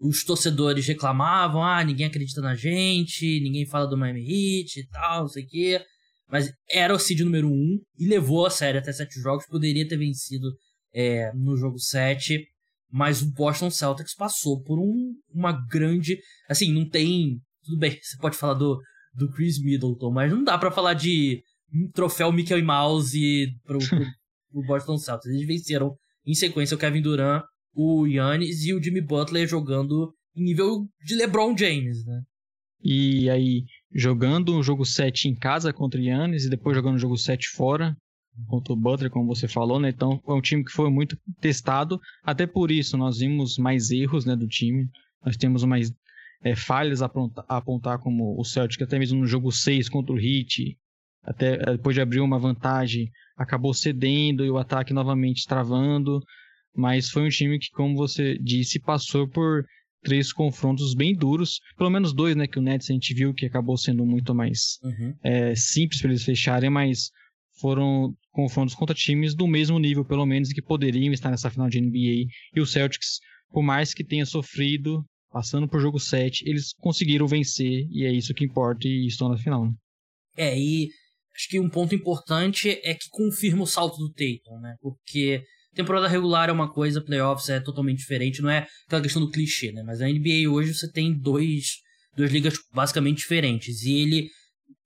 os 0.00 0.24
torcedores 0.24 0.86
reclamavam, 0.86 1.62
ah, 1.62 1.84
ninguém 1.84 2.06
acredita 2.06 2.40
na 2.40 2.56
gente, 2.56 3.40
ninguém 3.40 3.66
fala 3.66 3.86
do 3.86 3.96
Miami 3.96 4.22
Heat 4.22 4.80
e 4.80 4.88
tal, 4.88 5.20
não 5.20 5.28
sei 5.28 5.44
o 5.44 5.46
quê. 5.46 5.84
Mas 6.26 6.50
era 6.68 6.94
o 6.94 6.98
seed 6.98 7.20
número 7.20 7.48
1 7.48 7.52
um, 7.52 7.78
e 7.98 8.08
levou 8.08 8.46
a 8.46 8.50
série 8.50 8.78
até 8.78 8.90
sete 8.90 9.20
jogos, 9.20 9.46
poderia 9.46 9.86
ter 9.86 9.98
vencido 9.98 10.48
é, 10.94 11.30
no 11.34 11.56
jogo 11.56 11.78
7, 11.78 12.42
mas 12.90 13.20
o 13.20 13.30
Boston 13.32 13.70
Celtics 13.70 14.14
passou 14.14 14.62
por 14.62 14.78
um, 14.78 15.14
uma 15.32 15.52
grande. 15.68 16.18
Assim, 16.48 16.72
não 16.72 16.88
tem 16.88 17.38
tudo 17.64 17.78
bem, 17.78 17.98
você 18.00 18.16
pode 18.18 18.36
falar 18.36 18.54
do, 18.54 18.80
do 19.14 19.30
Chris 19.30 19.62
Middleton, 19.62 20.10
mas 20.10 20.32
não 20.32 20.44
dá 20.44 20.58
para 20.58 20.70
falar 20.70 20.94
de 20.94 21.42
um 21.72 21.90
troféu 21.90 22.32
Mickey 22.32 22.62
Mouse 22.62 23.46
pro, 23.64 23.78
pro, 23.78 23.88
pro 24.50 24.66
Boston 24.66 24.98
Celtics. 24.98 25.32
Eles 25.32 25.46
venceram 25.46 25.96
em 26.26 26.34
sequência 26.34 26.74
o 26.74 26.78
Kevin 26.78 27.02
Durant, 27.02 27.44
o 27.74 28.06
Yannis 28.06 28.64
e 28.64 28.74
o 28.74 28.82
Jimmy 28.82 29.00
Butler 29.00 29.48
jogando 29.48 30.12
em 30.36 30.44
nível 30.44 30.86
de 31.04 31.14
LeBron 31.14 31.56
James, 31.56 32.04
né? 32.04 32.22
E 32.84 33.30
aí, 33.30 33.64
jogando 33.94 34.54
um 34.54 34.62
jogo 34.62 34.84
7 34.84 35.28
em 35.28 35.34
casa 35.34 35.72
contra 35.72 36.00
o 36.00 36.02
Yannis 36.02 36.44
e 36.44 36.50
depois 36.50 36.76
jogando 36.76 36.96
um 36.96 36.98
jogo 36.98 37.16
7 37.16 37.48
fora 37.48 37.96
contra 38.48 38.72
o 38.72 38.76
Butler, 38.76 39.10
como 39.10 39.26
você 39.26 39.46
falou, 39.46 39.78
né? 39.78 39.90
Então, 39.90 40.20
é 40.26 40.32
um 40.32 40.40
time 40.40 40.64
que 40.64 40.72
foi 40.72 40.90
muito 40.90 41.16
testado. 41.40 42.00
Até 42.24 42.46
por 42.46 42.70
isso, 42.70 42.96
nós 42.96 43.18
vimos 43.18 43.56
mais 43.56 43.90
erros 43.90 44.24
né, 44.24 44.34
do 44.34 44.48
time. 44.48 44.88
Nós 45.24 45.36
temos 45.36 45.64
mais 45.64 45.92
é, 46.42 46.56
falhas 46.56 47.02
a 47.02 47.06
apontar, 47.06 47.44
a 47.48 47.56
apontar, 47.56 47.98
como 47.98 48.38
o 48.38 48.44
Celtic, 48.44 48.82
até 48.82 48.98
mesmo 48.98 49.20
no 49.20 49.26
jogo 49.26 49.52
6 49.52 49.88
contra 49.88 50.14
o 50.14 50.18
Heat, 50.18 50.76
até 51.22 51.54
é, 51.54 51.72
depois 51.72 51.94
de 51.94 52.00
abrir 52.00 52.20
uma 52.20 52.38
vantagem, 52.38 53.10
acabou 53.36 53.72
cedendo 53.72 54.44
e 54.44 54.50
o 54.50 54.58
ataque 54.58 54.92
novamente 54.92 55.46
travando. 55.46 56.20
Mas 56.74 57.10
foi 57.10 57.26
um 57.26 57.28
time 57.28 57.58
que, 57.58 57.70
como 57.70 57.96
você 57.96 58.38
disse, 58.38 58.80
passou 58.80 59.28
por 59.28 59.64
três 60.02 60.32
confrontos 60.32 60.94
bem 60.94 61.14
duros, 61.14 61.60
pelo 61.76 61.90
menos 61.90 62.12
dois, 62.12 62.34
né, 62.34 62.46
que 62.46 62.58
o 62.58 62.62
Nets 62.62 62.90
a 62.90 62.92
gente 62.92 63.14
viu 63.14 63.32
que 63.32 63.46
acabou 63.46 63.76
sendo 63.76 64.04
muito 64.04 64.34
mais 64.34 64.78
uhum. 64.82 65.14
é, 65.22 65.54
simples 65.54 66.00
para 66.00 66.10
eles 66.10 66.24
fecharem, 66.24 66.70
mas 66.70 67.10
foram 67.60 68.12
confrontos 68.32 68.74
contra 68.74 68.94
times 68.94 69.34
do 69.34 69.46
mesmo 69.46 69.78
nível, 69.78 70.04
pelo 70.04 70.26
menos, 70.26 70.52
que 70.52 70.62
poderiam 70.62 71.12
estar 71.12 71.30
nessa 71.30 71.50
final 71.50 71.68
de 71.68 71.80
NBA. 71.80 72.26
E 72.56 72.60
o 72.60 72.66
Celtics, 72.66 73.20
por 73.50 73.62
mais 73.62 73.94
que 73.94 74.02
tenha 74.02 74.26
sofrido, 74.26 75.04
passando 75.32 75.66
por 75.66 75.80
jogo 75.80 75.98
7, 75.98 76.44
eles 76.46 76.72
conseguiram 76.74 77.26
vencer, 77.26 77.86
e 77.90 78.04
é 78.04 78.12
isso 78.12 78.34
que 78.34 78.44
importa, 78.44 78.86
e 78.86 79.06
estão 79.06 79.28
na 79.28 79.38
final. 79.38 79.64
Né? 79.64 79.72
É, 80.36 80.58
e 80.58 80.88
acho 81.34 81.48
que 81.48 81.58
um 81.58 81.68
ponto 81.68 81.94
importante 81.94 82.70
é 82.84 82.94
que 82.94 83.08
confirma 83.10 83.62
o 83.62 83.66
salto 83.66 83.96
do 83.96 84.12
Tatum, 84.12 84.60
né? 84.60 84.76
Porque 84.80 85.42
temporada 85.74 86.06
regular 86.06 86.48
é 86.48 86.52
uma 86.52 86.70
coisa, 86.70 87.00
playoffs 87.00 87.48
é 87.48 87.58
totalmente 87.58 87.98
diferente, 87.98 88.42
não 88.42 88.50
é 88.50 88.66
aquela 88.86 89.02
questão 89.02 89.22
do 89.22 89.30
clichê, 89.30 89.72
né? 89.72 89.82
Mas 89.82 90.00
na 90.00 90.08
NBA 90.08 90.50
hoje 90.50 90.74
você 90.74 90.90
tem 90.90 91.16
dois, 91.18 91.78
duas 92.16 92.30
ligas 92.30 92.54
basicamente 92.72 93.18
diferentes. 93.18 93.82
E 93.82 93.92
ele 93.94 94.28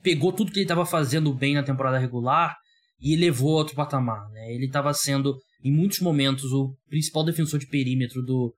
pegou 0.03 0.33
tudo 0.33 0.53
que 0.53 0.59
ele 0.59 0.65
estava 0.65 0.87
fazendo 0.87 1.35
bem 1.35 1.55
na 1.55 1.63
temporada 1.63 1.99
regular 1.99 2.57
e 3.01 3.17
levou 3.17 3.55
a 3.55 3.59
outro 3.59 3.75
patamar, 3.75 4.29
né? 4.31 4.53
Ele 4.53 4.67
estava 4.67 4.95
sendo, 4.95 5.37
em 5.63 5.73
muitos 5.73 6.01
momentos, 6.01 6.53
o 6.53 6.75
principal 6.89 7.25
defensor 7.25 7.59
de 7.59 7.67
perímetro 7.67 8.23
do, 8.23 8.55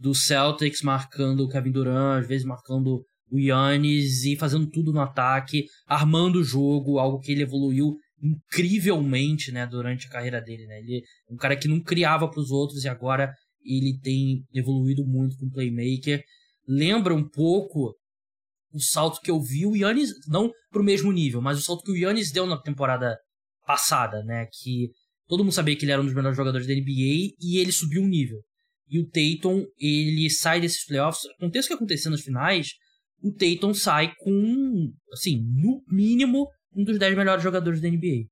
do 0.00 0.14
Celtics, 0.14 0.80
marcando 0.80 1.44
o 1.44 1.48
Kevin 1.48 1.70
Durant, 1.70 2.22
às 2.22 2.26
vezes 2.26 2.46
marcando 2.46 3.04
o 3.30 3.38
Yannis 3.38 4.24
e 4.24 4.34
fazendo 4.34 4.66
tudo 4.68 4.92
no 4.92 5.00
ataque, 5.00 5.66
armando 5.86 6.40
o 6.40 6.44
jogo, 6.44 6.98
algo 6.98 7.20
que 7.20 7.30
ele 7.30 7.42
evoluiu 7.42 7.94
incrivelmente, 8.22 9.52
né, 9.52 9.66
durante 9.66 10.06
a 10.06 10.10
carreira 10.10 10.40
dele, 10.40 10.66
né? 10.66 10.78
Ele 10.80 11.02
é 11.28 11.32
um 11.32 11.36
cara 11.36 11.56
que 11.56 11.68
não 11.68 11.80
criava 11.80 12.28
para 12.28 12.40
os 12.40 12.50
outros 12.50 12.84
e 12.84 12.88
agora 12.88 13.32
ele 13.62 13.98
tem 14.02 14.42
evoluído 14.54 15.06
muito 15.06 15.36
como 15.36 15.52
playmaker. 15.52 16.22
Lembra 16.66 17.14
um 17.14 17.28
pouco 17.28 17.94
o 18.72 18.80
salto 18.80 19.20
que 19.20 19.30
eu 19.30 19.40
vi 19.40 19.66
o 19.66 19.76
Yannis, 19.76 20.10
não 20.28 20.50
pro 20.70 20.82
mesmo 20.82 21.12
nível, 21.12 21.40
mas 21.40 21.58
o 21.58 21.62
salto 21.62 21.84
que 21.84 21.92
o 21.92 21.96
Yannis 21.96 22.32
deu 22.32 22.46
na 22.46 22.60
temporada 22.60 23.18
passada, 23.66 24.22
né, 24.24 24.46
que 24.46 24.90
todo 25.28 25.44
mundo 25.44 25.52
sabia 25.52 25.76
que 25.76 25.84
ele 25.84 25.92
era 25.92 26.00
um 26.00 26.06
dos 26.06 26.14
melhores 26.14 26.36
jogadores 26.36 26.66
da 26.66 26.74
NBA 26.74 27.34
e 27.38 27.58
ele 27.58 27.72
subiu 27.72 28.02
um 28.02 28.08
nível. 28.08 28.38
E 28.90 28.98
o 28.98 29.06
Tatum, 29.06 29.64
ele 29.78 30.28
sai 30.28 30.60
desses 30.60 30.84
playoffs, 30.84 31.24
aconteça 31.36 31.66
o 31.66 31.68
que 31.68 31.74
acontecer 31.74 32.10
nas 32.10 32.22
finais, 32.22 32.72
o 33.22 33.32
Tatum 33.32 33.72
sai 33.72 34.12
com, 34.18 34.92
assim, 35.12 35.44
no 35.54 35.82
mínimo, 35.88 36.48
um 36.74 36.82
dos 36.82 36.98
10 36.98 37.16
melhores 37.16 37.42
jogadores 37.42 37.80
da 37.80 37.88
NBA. 37.88 38.26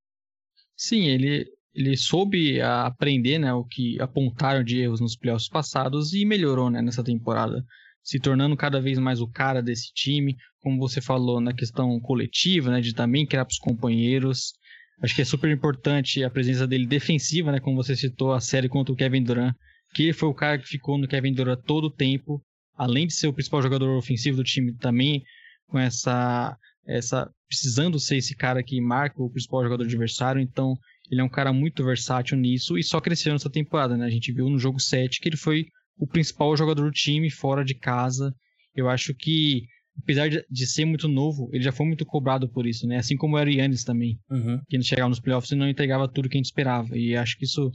Sim, 0.76 1.06
ele, 1.06 1.46
ele 1.74 1.96
soube 1.96 2.60
aprender 2.60 3.38
né, 3.38 3.52
o 3.52 3.64
que 3.64 4.00
apontaram 4.00 4.64
de 4.64 4.78
erros 4.78 5.00
nos 5.00 5.16
playoffs 5.16 5.48
passados 5.48 6.12
e 6.12 6.24
melhorou 6.24 6.70
né, 6.70 6.82
nessa 6.82 7.04
temporada, 7.04 7.64
se 8.02 8.18
tornando 8.18 8.56
cada 8.56 8.80
vez 8.80 8.98
mais 8.98 9.20
o 9.20 9.28
cara 9.28 9.62
desse 9.62 9.92
time, 9.92 10.36
como 10.60 10.78
você 10.78 11.00
falou 11.00 11.40
na 11.40 11.54
questão 11.54 12.00
coletiva, 12.00 12.70
né, 12.70 12.80
de 12.80 12.94
também 12.94 13.26
criar 13.26 13.44
para 13.44 13.52
os 13.52 13.58
companheiros. 13.58 14.54
Acho 15.02 15.14
que 15.14 15.22
é 15.22 15.24
super 15.24 15.50
importante 15.50 16.24
a 16.24 16.30
presença 16.30 16.66
dele 16.66 16.86
defensiva, 16.86 17.52
né, 17.52 17.60
como 17.60 17.76
você 17.76 17.94
citou 17.94 18.32
a 18.32 18.40
série 18.40 18.68
contra 18.68 18.92
o 18.92 18.96
Kevin 18.96 19.22
Durant, 19.22 19.54
que 19.94 20.04
ele 20.04 20.12
foi 20.12 20.28
o 20.28 20.34
cara 20.34 20.58
que 20.58 20.66
ficou 20.66 20.98
no 20.98 21.08
Kevin 21.08 21.32
Durant 21.32 21.60
todo 21.64 21.84
o 21.86 21.90
tempo, 21.90 22.42
além 22.74 23.06
de 23.06 23.14
ser 23.14 23.28
o 23.28 23.32
principal 23.32 23.62
jogador 23.62 23.96
ofensivo 23.96 24.36
do 24.36 24.44
time, 24.44 24.74
também 24.76 25.22
com 25.66 25.78
essa 25.78 26.56
essa 26.86 27.30
precisando 27.46 27.98
ser 27.98 28.16
esse 28.16 28.34
cara 28.34 28.62
que 28.62 28.80
marca 28.80 29.22
o 29.22 29.30
principal 29.30 29.62
jogador 29.62 29.84
adversário, 29.84 30.40
então 30.40 30.74
ele 31.10 31.20
é 31.20 31.24
um 31.24 31.28
cara 31.28 31.52
muito 31.52 31.84
versátil 31.84 32.36
nisso 32.36 32.78
e 32.78 32.82
só 32.82 33.00
cresceu 33.00 33.32
nessa 33.32 33.50
temporada, 33.50 33.96
né? 33.96 34.06
A 34.06 34.10
gente 34.10 34.32
viu 34.32 34.48
no 34.48 34.58
jogo 34.58 34.80
7 34.80 35.20
que 35.20 35.28
ele 35.28 35.36
foi 35.36 35.66
o 35.98 36.06
principal 36.06 36.56
jogador 36.56 36.84
do 36.84 36.90
time 36.90 37.30
fora 37.30 37.64
de 37.64 37.74
casa. 37.74 38.34
Eu 38.74 38.88
acho 38.88 39.14
que 39.14 39.64
apesar 40.02 40.28
de, 40.28 40.66
ser 40.66 40.84
muito 40.84 41.08
novo, 41.08 41.50
ele 41.52 41.64
já 41.64 41.72
foi 41.72 41.86
muito 41.86 42.06
cobrado 42.06 42.48
por 42.48 42.66
isso, 42.66 42.86
né? 42.86 42.98
Assim 42.98 43.16
como 43.16 43.36
era 43.36 43.50
o 43.50 43.52
Yannis 43.52 43.84
também, 43.84 44.18
uhum. 44.30 44.60
que 44.68 44.76
ele 44.76 44.84
chegava 44.84 45.08
nos 45.08 45.20
playoffs 45.20 45.50
e 45.50 45.56
não 45.56 45.68
entregava 45.68 46.08
tudo 46.08 46.28
que 46.28 46.36
a 46.36 46.38
gente 46.38 46.46
esperava. 46.46 46.96
E 46.96 47.16
acho 47.16 47.36
que 47.36 47.44
isso 47.44 47.70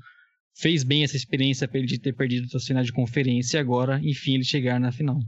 fez 0.55 0.83
bem 0.83 1.03
essa 1.03 1.17
experiência 1.17 1.67
para 1.67 1.79
ele 1.79 1.87
de 1.87 1.99
ter 1.99 2.13
perdido 2.13 2.47
a 2.55 2.59
final 2.59 2.83
de 2.83 2.91
conferência 2.91 3.57
e 3.57 3.59
agora, 3.59 3.99
enfim, 4.03 4.35
ele 4.35 4.43
chegar 4.43 4.79
na 4.79 4.91
final. 4.91 5.19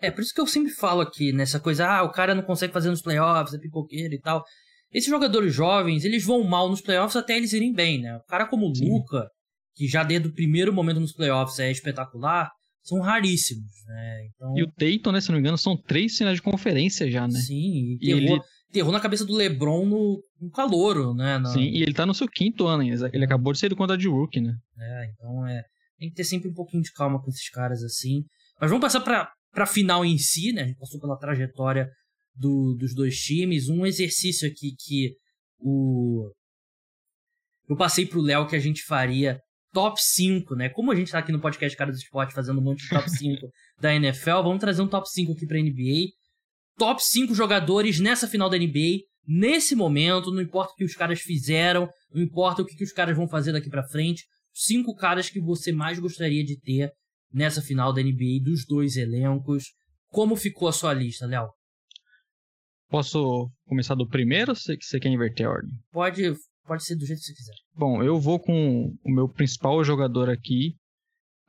É, 0.00 0.10
por 0.10 0.20
isso 0.20 0.34
que 0.34 0.40
eu 0.40 0.46
sempre 0.46 0.72
falo 0.72 1.00
aqui 1.00 1.32
nessa 1.32 1.58
coisa, 1.58 1.86
ah, 1.86 2.02
o 2.02 2.10
cara 2.10 2.34
não 2.34 2.42
consegue 2.42 2.72
fazer 2.72 2.90
nos 2.90 3.00
playoffs, 3.00 3.54
é 3.54 3.58
pipoqueiro 3.58 4.14
e 4.14 4.20
tal. 4.20 4.44
Esses 4.92 5.08
jogadores 5.08 5.54
jovens, 5.54 6.04
eles 6.04 6.24
vão 6.24 6.44
mal 6.44 6.68
nos 6.68 6.80
playoffs 6.80 7.16
até 7.16 7.36
eles 7.36 7.52
irem 7.52 7.72
bem, 7.72 8.00
né? 8.00 8.16
O 8.16 8.24
cara 8.24 8.46
como 8.46 8.66
o 8.66 8.72
Luca, 8.72 9.28
que 9.74 9.88
já 9.88 10.04
desde 10.04 10.28
o 10.28 10.32
primeiro 10.32 10.72
momento 10.72 11.00
nos 11.00 11.12
playoffs 11.12 11.58
é 11.58 11.70
espetacular, 11.70 12.50
são 12.82 13.00
raríssimos, 13.00 13.72
né? 13.86 14.26
Então... 14.26 14.54
E 14.56 14.62
o 14.62 14.70
Tatum, 14.70 15.12
né, 15.12 15.20
se 15.20 15.28
não 15.28 15.36
me 15.36 15.40
engano, 15.40 15.56
são 15.56 15.76
três 15.76 16.16
finais 16.16 16.36
de 16.36 16.42
conferência 16.42 17.10
já, 17.10 17.26
né? 17.26 17.40
Sim, 17.40 17.96
e, 18.00 18.08
e 18.08 18.12
ele 18.12 18.38
terror 18.74 18.92
na 18.92 19.00
cabeça 19.00 19.24
do 19.24 19.34
LeBron 19.34 19.86
no, 19.86 20.20
no 20.40 20.50
calouro, 20.50 21.14
né? 21.14 21.40
Sim, 21.52 21.62
e 21.62 21.82
ele 21.82 21.94
tá 21.94 22.04
no 22.04 22.12
seu 22.12 22.28
quinto 22.28 22.66
ano, 22.66 22.82
ele 22.82 23.24
acabou 23.24 23.52
de 23.52 23.60
ser 23.60 23.68
do 23.68 23.76
conta 23.76 23.96
de 23.96 24.08
rookie, 24.08 24.40
né? 24.40 24.52
É, 24.78 25.10
então 25.12 25.46
é. 25.46 25.62
Tem 25.96 26.08
que 26.08 26.16
ter 26.16 26.24
sempre 26.24 26.48
um 26.50 26.52
pouquinho 26.52 26.82
de 26.82 26.92
calma 26.92 27.22
com 27.22 27.30
esses 27.30 27.48
caras 27.50 27.82
assim. 27.84 28.24
Mas 28.60 28.68
vamos 28.68 28.82
passar 28.82 29.00
pra, 29.00 29.30
pra 29.52 29.64
final 29.64 30.04
em 30.04 30.18
si, 30.18 30.52
né? 30.52 30.62
A 30.62 30.66
gente 30.66 30.78
passou 30.78 31.00
pela 31.00 31.16
trajetória 31.16 31.88
do, 32.34 32.74
dos 32.74 32.94
dois 32.94 33.16
times. 33.16 33.68
Um 33.68 33.86
exercício 33.86 34.48
aqui 34.48 34.74
que 34.76 35.14
o. 35.58 36.28
Eu 37.68 37.76
passei 37.76 38.04
pro 38.04 38.20
Léo 38.20 38.48
que 38.48 38.56
a 38.56 38.60
gente 38.60 38.82
faria 38.82 39.38
top 39.72 40.00
5, 40.00 40.54
né? 40.56 40.68
Como 40.68 40.90
a 40.90 40.96
gente 40.96 41.12
tá 41.12 41.18
aqui 41.18 41.32
no 41.32 41.40
podcast 41.40 41.76
Cara 41.78 41.92
do 41.92 41.96
Esporte 41.96 42.34
fazendo 42.34 42.60
um 42.60 42.64
monte 42.64 42.82
de 42.82 42.88
top 42.88 43.08
5 43.08 43.48
da 43.80 43.94
NFL, 43.94 44.42
vamos 44.42 44.60
trazer 44.60 44.82
um 44.82 44.88
top 44.88 45.08
5 45.08 45.32
aqui 45.32 45.46
pra 45.46 45.60
NBA 45.60 46.10
top 46.76 47.02
5 47.02 47.34
jogadores 47.34 48.00
nessa 48.00 48.28
final 48.28 48.48
da 48.48 48.58
NBA, 48.58 49.00
nesse 49.26 49.74
momento, 49.74 50.30
não 50.30 50.42
importa 50.42 50.72
o 50.72 50.76
que 50.76 50.84
os 50.84 50.94
caras 50.94 51.20
fizeram, 51.20 51.88
não 52.12 52.22
importa 52.22 52.62
o 52.62 52.66
que, 52.66 52.76
que 52.76 52.84
os 52.84 52.92
caras 52.92 53.16
vão 53.16 53.28
fazer 53.28 53.52
daqui 53.52 53.70
para 53.70 53.86
frente, 53.88 54.24
cinco 54.52 54.94
caras 54.94 55.28
que 55.28 55.40
você 55.40 55.72
mais 55.72 55.98
gostaria 55.98 56.44
de 56.44 56.58
ter 56.60 56.90
nessa 57.32 57.60
final 57.60 57.92
da 57.92 58.02
NBA 58.02 58.42
dos 58.42 58.64
dois 58.64 58.96
elencos. 58.96 59.64
Como 60.08 60.36
ficou 60.36 60.68
a 60.68 60.72
sua 60.72 60.94
lista, 60.94 61.26
Léo? 61.26 61.48
Posso 62.88 63.50
começar 63.66 63.96
do 63.96 64.06
primeiro 64.06 64.52
ou 64.52 64.56
você 64.56 65.00
quer 65.00 65.08
inverter 65.08 65.46
a 65.46 65.50
ordem? 65.50 65.72
Pode, 65.90 66.34
pode 66.64 66.84
ser 66.84 66.94
do 66.94 67.04
jeito 67.04 67.18
que 67.18 67.26
você 67.26 67.34
quiser. 67.34 67.54
Bom, 67.74 68.02
eu 68.02 68.20
vou 68.20 68.38
com 68.38 68.94
o 69.04 69.10
meu 69.10 69.28
principal 69.28 69.82
jogador 69.82 70.30
aqui, 70.30 70.76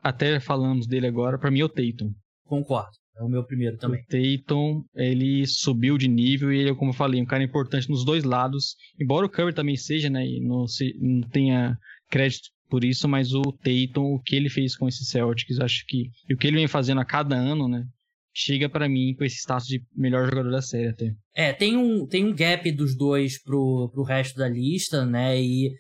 até 0.02 0.40
falamos 0.40 0.88
dele 0.88 1.06
agora, 1.06 1.38
para 1.38 1.52
mim 1.52 1.60
é 1.60 1.66
o 1.66 1.70
Tatum. 1.70 2.12
Concordo. 2.46 3.05
É 3.18 3.24
o 3.24 3.30
meu 3.30 3.44
primeiro 3.44 3.78
também. 3.78 4.02
O 4.02 4.06
Tatum, 4.06 4.84
ele 4.94 5.46
subiu 5.48 5.98
de 5.98 6.08
nível 6.08 6.52
e 6.52 6.60
ele, 6.60 6.76
como 6.76 6.92
eu 6.92 6.96
falei, 6.96 7.22
um 7.22 7.26
cara 7.26 7.44
importante 7.44 7.90
nos 7.90 8.04
dois 8.04 8.24
lados. 8.24 8.76
Embora 9.00 9.26
o 9.26 9.30
Curry 9.30 9.54
também 9.54 9.78
seja, 9.78 10.10
né, 10.10 10.26
e 10.26 10.42
não, 10.42 10.68
se, 10.68 10.94
não 11.00 11.22
tenha 11.30 11.78
crédito 12.10 12.50
por 12.70 12.84
isso, 12.84 13.08
mas 13.08 13.34
o 13.34 13.42
Tatum, 13.42 14.16
o 14.16 14.20
que 14.20 14.36
ele 14.36 14.50
fez 14.50 14.76
com 14.76 14.88
esses 14.88 15.08
Celtics, 15.08 15.60
acho 15.60 15.86
que 15.88 16.10
e 16.30 16.34
o 16.34 16.38
que 16.38 16.48
ele 16.48 16.58
vem 16.58 16.68
fazendo 16.68 17.00
a 17.00 17.06
cada 17.06 17.36
ano, 17.36 17.68
né, 17.68 17.86
chega 18.34 18.68
para 18.68 18.90
mim 18.90 19.16
com 19.18 19.24
esse 19.24 19.38
status 19.38 19.68
de 19.68 19.82
melhor 19.96 20.26
jogador 20.26 20.52
da 20.52 20.62
série 20.62 20.90
até. 20.90 21.14
É, 21.34 21.54
tem 21.54 21.78
um, 21.78 22.06
tem 22.06 22.26
um 22.26 22.36
gap 22.36 22.70
dos 22.72 22.98
dois 22.98 23.42
pro, 23.42 23.90
pro 23.94 24.04
resto 24.04 24.38
da 24.38 24.50
lista, 24.50 25.06
né, 25.06 25.42
e 25.42 25.72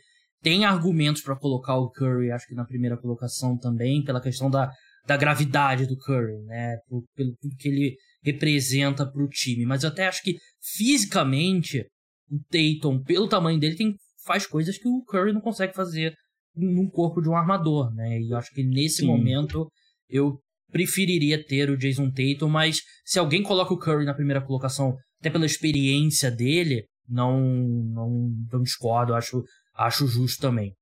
tem 0.41 0.63
argumentos 0.63 1.21
para 1.21 1.35
colocar 1.35 1.75
o 1.75 1.89
Curry, 1.89 2.31
acho 2.31 2.47
que 2.47 2.55
na 2.55 2.63
primeira 2.63 2.95
colocação 2.95 3.57
também, 3.57 4.03
pela 4.03 4.21
questão 4.21 4.49
da 4.49 4.71
da 5.05 5.17
gravidade 5.17 5.85
do 5.85 5.97
Curry, 5.97 6.41
né? 6.45 6.77
Por, 6.87 7.03
pelo 7.15 7.35
tudo 7.41 7.55
que 7.57 7.67
ele 7.67 7.95
representa 8.23 9.05
para 9.05 9.23
o 9.23 9.29
time. 9.29 9.65
Mas 9.65 9.83
eu 9.83 9.89
até 9.89 10.07
acho 10.07 10.23
que 10.23 10.35
fisicamente 10.61 11.85
o 12.29 12.39
Tatum, 12.49 13.03
pelo 13.03 13.27
tamanho 13.27 13.59
dele, 13.59 13.75
tem, 13.75 13.95
faz 14.25 14.47
coisas 14.47 14.77
que 14.77 14.87
o 14.87 15.03
Curry 15.03 15.33
não 15.33 15.41
consegue 15.41 15.75
fazer 15.75 16.13
num 16.55 16.89
corpo 16.89 17.21
de 17.21 17.29
um 17.29 17.35
armador, 17.35 17.93
né? 17.93 18.19
E 18.19 18.31
eu 18.31 18.37
acho 18.37 18.51
que 18.51 18.63
nesse 18.63 18.97
Sim. 18.97 19.07
momento 19.07 19.69
eu 20.09 20.39
preferiria 20.71 21.43
ter 21.43 21.69
o 21.69 21.77
Jason 21.77 22.09
Tatum, 22.11 22.49
mas 22.49 22.81
se 23.05 23.19
alguém 23.19 23.43
coloca 23.43 23.73
o 23.73 23.77
Curry 23.77 24.05
na 24.05 24.13
primeira 24.13 24.41
colocação, 24.41 24.95
até 25.19 25.29
pela 25.29 25.45
experiência 25.45 26.31
dele, 26.31 26.85
não 27.07 27.39
não, 27.39 28.29
não 28.51 28.61
discordo, 28.61 29.13
acho 29.13 29.43
acho 29.75 30.07
justo 30.07 30.41
também. 30.41 30.73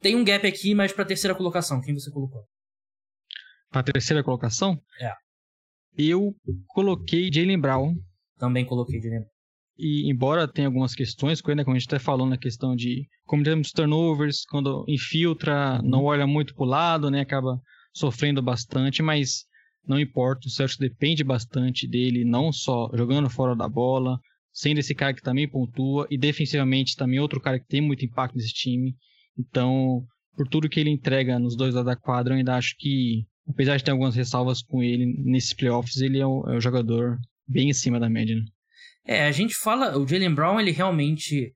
Tem 0.00 0.16
um 0.16 0.24
gap 0.24 0.46
aqui, 0.46 0.74
mas 0.74 0.92
para 0.92 1.04
terceira 1.04 1.34
colocação, 1.34 1.80
quem 1.80 1.94
você 1.94 2.10
colocou? 2.10 2.42
Para 3.72 3.80
a 3.80 3.84
terceira 3.84 4.22
colocação, 4.22 4.78
é. 5.00 5.12
eu 5.96 6.34
coloquei 6.68 7.32
Jalen 7.32 7.58
Brown. 7.58 7.96
Também 8.38 8.64
coloquei 8.64 9.00
Jalen 9.00 9.20
Brown. 9.20 9.32
E 9.78 10.08
embora 10.10 10.46
tenha 10.46 10.68
algumas 10.68 10.94
questões 10.94 11.40
com 11.40 11.50
ele, 11.50 11.56
né, 11.56 11.64
como 11.64 11.74
a 11.74 11.78
gente 11.78 11.88
até 11.88 11.98
falou 11.98 12.26
na 12.26 12.36
questão 12.36 12.76
de 12.76 13.08
como 13.24 13.42
temos 13.42 13.72
turnovers, 13.72 14.44
quando 14.44 14.84
infiltra, 14.86 15.80
uhum. 15.80 15.88
não 15.88 16.04
olha 16.04 16.26
muito 16.26 16.54
pro 16.54 16.64
lado, 16.64 17.10
né, 17.10 17.20
acaba 17.20 17.58
sofrendo 17.92 18.42
bastante, 18.42 19.02
mas 19.02 19.44
não 19.86 19.98
importa, 19.98 20.46
o 20.46 20.50
Celtics 20.50 20.78
depende 20.78 21.24
bastante 21.24 21.88
dele, 21.88 22.24
não 22.24 22.52
só 22.52 22.90
jogando 22.94 23.28
fora 23.28 23.56
da 23.56 23.68
bola, 23.68 24.18
sendo 24.52 24.78
esse 24.78 24.94
cara 24.94 25.14
que 25.14 25.22
também 25.22 25.48
pontua, 25.48 26.06
e 26.10 26.18
defensivamente 26.18 26.96
também 26.96 27.18
outro 27.18 27.40
cara 27.40 27.58
que 27.58 27.66
tem 27.66 27.80
muito 27.80 28.04
impacto 28.04 28.36
nesse 28.36 28.52
time. 28.52 28.94
Então, 29.36 30.04
por 30.36 30.46
tudo 30.46 30.68
que 30.68 30.78
ele 30.78 30.90
entrega 30.90 31.38
nos 31.38 31.56
dois 31.56 31.74
lados 31.74 31.92
da 31.92 31.96
quadra, 31.96 32.34
eu 32.34 32.38
ainda 32.38 32.56
acho 32.56 32.76
que 32.78 33.26
apesar 33.48 33.76
de 33.76 33.84
ter 33.84 33.90
algumas 33.90 34.14
ressalvas 34.14 34.62
com 34.62 34.82
ele 34.82 35.06
nesses 35.24 35.52
playoffs, 35.52 36.00
ele 36.00 36.18
é 36.18 36.26
um, 36.26 36.42
é 36.48 36.56
um 36.56 36.60
jogador 36.60 37.18
bem 37.46 37.70
em 37.70 37.74
cima 37.74 37.98
da 37.98 38.08
média, 38.08 38.36
né? 38.36 38.44
É, 39.04 39.24
a 39.24 39.32
gente 39.32 39.54
fala, 39.54 39.98
o 39.98 40.06
Jalen 40.06 40.34
Brown, 40.34 40.60
ele 40.60 40.70
realmente, 40.70 41.52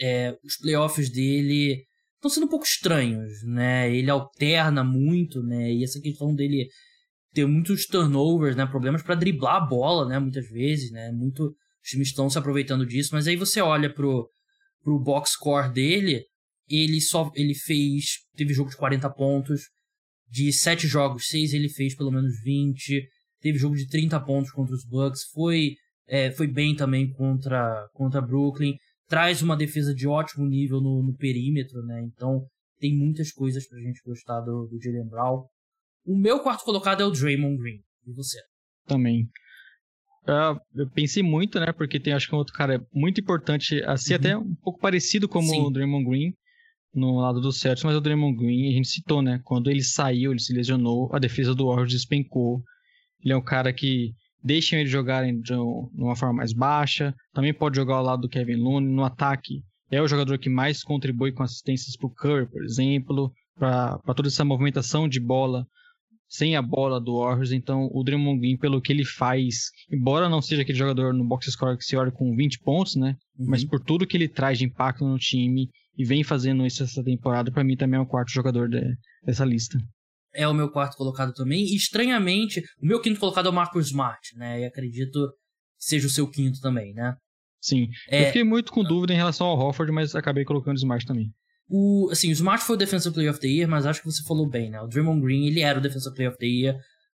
é, 0.00 0.36
os 0.42 0.56
playoffs 0.56 1.10
dele 1.10 1.84
estão 2.16 2.28
sendo 2.28 2.46
um 2.46 2.50
pouco 2.50 2.66
estranhos, 2.66 3.42
né? 3.44 3.94
Ele 3.94 4.10
alterna 4.10 4.82
muito, 4.82 5.42
né? 5.42 5.72
E 5.72 5.84
essa 5.84 6.00
questão 6.00 6.34
dele 6.34 6.68
ter 7.32 7.46
muitos 7.46 7.86
turnovers, 7.86 8.56
né? 8.56 8.66
Problemas 8.66 9.02
para 9.02 9.14
driblar 9.14 9.56
a 9.56 9.66
bola, 9.66 10.08
né? 10.08 10.18
Muitas 10.18 10.48
vezes, 10.48 10.90
né? 10.90 11.12
Muito, 11.12 11.44
os 11.44 11.88
times 11.88 12.08
estão 12.08 12.28
se 12.28 12.38
aproveitando 12.38 12.84
disso, 12.84 13.10
mas 13.12 13.28
aí 13.28 13.36
você 13.36 13.60
olha 13.60 13.92
pro, 13.92 14.28
pro 14.82 14.98
box 14.98 15.30
score 15.32 15.72
dele, 15.72 16.24
ele 16.68 17.00
só, 17.00 17.30
ele 17.34 17.54
fez, 17.54 18.18
teve 18.36 18.52
jogo 18.52 18.70
de 18.70 18.76
40 18.76 19.08
pontos, 19.10 19.62
de 20.30 20.52
7 20.52 20.86
jogos, 20.86 21.26
6 21.26 21.52
ele 21.52 21.68
fez 21.68 21.94
pelo 21.94 22.12
menos 22.12 22.40
20, 22.42 23.08
teve 23.40 23.58
jogo 23.58 23.74
de 23.74 23.88
30 23.88 24.20
pontos 24.20 24.50
contra 24.52 24.74
os 24.74 24.84
Bucks, 24.84 25.24
foi 25.32 25.74
é, 26.06 26.30
foi 26.32 26.46
bem 26.46 26.74
também 26.74 27.12
contra, 27.12 27.88
contra 27.92 28.20
Brooklyn, 28.20 28.74
traz 29.08 29.42
uma 29.42 29.56
defesa 29.56 29.94
de 29.94 30.08
ótimo 30.08 30.46
nível 30.46 30.80
no, 30.80 31.02
no 31.02 31.14
perímetro, 31.16 31.82
né? 31.82 32.02
Então 32.02 32.44
tem 32.78 32.96
muitas 32.96 33.30
coisas 33.30 33.66
pra 33.68 33.78
gente 33.78 34.00
gostar 34.04 34.40
do, 34.40 34.66
do 34.66 34.82
Jalen 34.82 35.08
Brown. 35.08 35.44
O 36.04 36.16
meu 36.16 36.40
quarto 36.40 36.64
colocado 36.64 37.02
é 37.02 37.06
o 37.06 37.10
Draymond 37.10 37.56
Green. 37.58 37.80
E 38.06 38.12
você? 38.12 38.38
Também. 38.86 39.28
Uh, 40.24 40.58
eu 40.74 40.90
pensei 40.90 41.22
muito, 41.22 41.60
né? 41.60 41.72
Porque 41.72 42.00
tem 42.00 42.12
acho 42.12 42.28
que 42.28 42.34
um 42.34 42.38
outro 42.38 42.54
cara 42.54 42.84
muito 42.92 43.20
importante, 43.20 43.80
assim, 43.84 44.12
uhum. 44.12 44.18
até 44.18 44.36
um 44.36 44.54
pouco 44.56 44.80
parecido 44.80 45.28
como 45.28 45.48
Sim. 45.48 45.60
o 45.60 45.70
Draymond 45.70 46.08
Green 46.08 46.32
no 46.94 47.20
lado 47.20 47.40
do 47.40 47.52
Celtics, 47.52 47.84
mas 47.84 47.96
o 47.96 48.00
Draymond 48.00 48.36
Green 48.36 48.68
a 48.68 48.72
gente 48.72 48.88
citou, 48.88 49.22
né? 49.22 49.40
Quando 49.44 49.70
ele 49.70 49.82
saiu, 49.82 50.32
ele 50.32 50.40
se 50.40 50.52
lesionou, 50.52 51.08
a 51.14 51.18
defesa 51.18 51.54
do 51.54 51.66
Warriors 51.66 51.92
despencou. 51.92 52.62
Ele 53.22 53.32
é 53.32 53.36
um 53.36 53.42
cara 53.42 53.72
que 53.72 54.12
deixam 54.42 54.78
ele 54.78 54.88
jogar 54.88 55.24
de 55.24 55.52
uma 55.54 56.16
forma 56.16 56.36
mais 56.36 56.52
baixa. 56.52 57.14
Também 57.32 57.54
pode 57.54 57.76
jogar 57.76 57.96
ao 57.96 58.04
lado 58.04 58.22
do 58.22 58.28
Kevin 58.28 58.56
Looney 58.56 58.90
no 58.90 59.04
ataque. 59.04 59.62
É 59.90 60.00
o 60.00 60.08
jogador 60.08 60.38
que 60.38 60.48
mais 60.48 60.82
contribui 60.82 61.32
com 61.32 61.42
assistências 61.42 61.96
para 61.96 62.06
o 62.06 62.14
Curry, 62.14 62.48
por 62.48 62.64
exemplo, 62.64 63.32
para 63.58 63.98
toda 64.14 64.28
essa 64.28 64.44
movimentação 64.44 65.08
de 65.08 65.20
bola 65.20 65.66
sem 66.28 66.54
a 66.54 66.62
bola 66.62 67.00
do 67.00 67.18
Warriors. 67.18 67.50
Então, 67.50 67.90
o 67.92 68.04
Draymond 68.04 68.38
Green, 68.38 68.56
pelo 68.56 68.80
que 68.80 68.92
ele 68.92 69.04
faz, 69.04 69.70
embora 69.90 70.28
não 70.28 70.40
seja 70.40 70.62
aquele 70.62 70.78
jogador 70.78 71.12
no 71.12 71.24
box 71.24 71.50
score 71.50 71.76
que 71.76 71.84
se 71.84 71.96
olha 71.96 72.12
com 72.12 72.36
20 72.36 72.60
pontos, 72.60 72.94
né? 72.94 73.16
Uhum. 73.36 73.46
Mas 73.48 73.64
por 73.64 73.80
tudo 73.80 74.06
que 74.06 74.16
ele 74.16 74.28
traz 74.28 74.58
de 74.58 74.64
impacto 74.64 75.04
no 75.04 75.18
time 75.18 75.68
e 75.96 76.04
vem 76.04 76.24
fazendo 76.24 76.66
isso 76.66 76.82
essa 76.82 77.02
temporada, 77.02 77.50
para 77.50 77.64
mim 77.64 77.76
também 77.76 77.98
é 77.98 78.02
o 78.02 78.06
quarto 78.06 78.30
jogador 78.30 78.68
de, 78.68 78.80
dessa 79.24 79.44
lista 79.44 79.78
é 80.32 80.46
o 80.46 80.54
meu 80.54 80.70
quarto 80.70 80.96
colocado 80.96 81.32
também. 81.32 81.64
E, 81.64 81.76
estranhamente, 81.76 82.60
o 82.80 82.86
meu 82.86 83.00
quinto 83.00 83.20
colocado 83.20 83.46
é 83.46 83.50
o 83.50 83.52
Marcus 83.52 83.86
Smart, 83.86 84.20
né? 84.36 84.60
E 84.60 84.64
acredito 84.64 85.28
que 85.78 85.84
seja 85.84 86.06
o 86.06 86.10
seu 86.10 86.28
quinto 86.28 86.60
também, 86.60 86.92
né? 86.94 87.14
Sim. 87.60 87.88
É... 88.08 88.22
Eu 88.22 88.26
fiquei 88.26 88.44
muito 88.44 88.72
com 88.72 88.82
dúvida 88.82 89.12
em 89.12 89.16
relação 89.16 89.46
ao 89.46 89.58
Hofford, 89.58 89.92
mas 89.92 90.14
acabei 90.14 90.44
colocando 90.44 90.76
o 90.76 90.78
Smart 90.78 91.04
também. 91.04 91.30
O, 91.68 92.08
assim, 92.10 92.30
o 92.30 92.32
Smart 92.32 92.64
foi 92.64 92.76
o 92.76 92.78
Defensive 92.78 93.14
Player 93.14 93.30
of 93.30 93.40
the 93.40 93.46
Year, 93.46 93.68
mas 93.68 93.86
acho 93.86 94.00
que 94.00 94.10
você 94.10 94.22
falou 94.24 94.48
bem, 94.48 94.70
né? 94.70 94.80
O 94.80 94.88
Draymond 94.88 95.20
Green, 95.20 95.46
ele 95.46 95.60
era 95.60 95.78
o 95.78 95.82
Defensive 95.82 96.14
Player 96.14 96.30
of 96.30 96.38
the 96.38 96.46
Year 96.46 96.76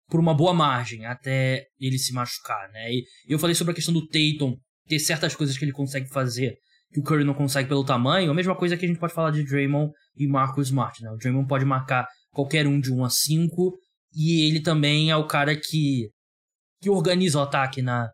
por 0.10 0.20
uma 0.20 0.34
boa 0.34 0.54
margem, 0.54 1.06
até 1.06 1.68
ele 1.80 1.98
se 1.98 2.12
machucar, 2.12 2.70
né? 2.72 2.92
E 2.92 3.06
eu 3.30 3.40
falei 3.40 3.56
sobre 3.56 3.72
a 3.72 3.76
questão 3.76 3.94
do 3.94 4.06
Tatum 4.08 4.58
ter 4.88 5.00
certas 5.00 5.36
coisas 5.36 5.58
que 5.58 5.64
ele 5.64 5.72
consegue 5.72 6.10
fazer 6.10 6.58
que 6.92 7.00
o 7.00 7.04
Curry 7.04 7.24
não 7.24 7.34
consegue 7.34 7.70
pelo 7.70 7.86
tamanho. 7.86 8.32
A 8.32 8.34
mesma 8.34 8.56
coisa 8.56 8.76
que 8.76 8.86
a 8.86 8.88
gente 8.88 9.00
pode 9.00 9.14
falar 9.14 9.32
de 9.32 9.44
Draymond 9.44 9.92
e 10.16 10.28
Marcus 10.28 10.68
Smart, 10.68 11.02
né? 11.02 11.10
O 11.12 11.18
Draymond 11.18 11.48
pode 11.48 11.66
marcar 11.66 12.08
qualquer 12.32 12.68
um 12.68 12.80
de 12.80 12.92
1 12.92 13.06
a 13.06 13.10
5. 13.10 13.78
E 14.14 14.48
ele 14.48 14.62
também 14.62 15.10
é 15.10 15.16
o 15.16 15.26
cara 15.26 15.56
que, 15.56 16.10
que 16.82 16.90
organiza 16.90 17.40
o 17.40 17.42
ataque 17.42 17.82
na, 17.82 18.10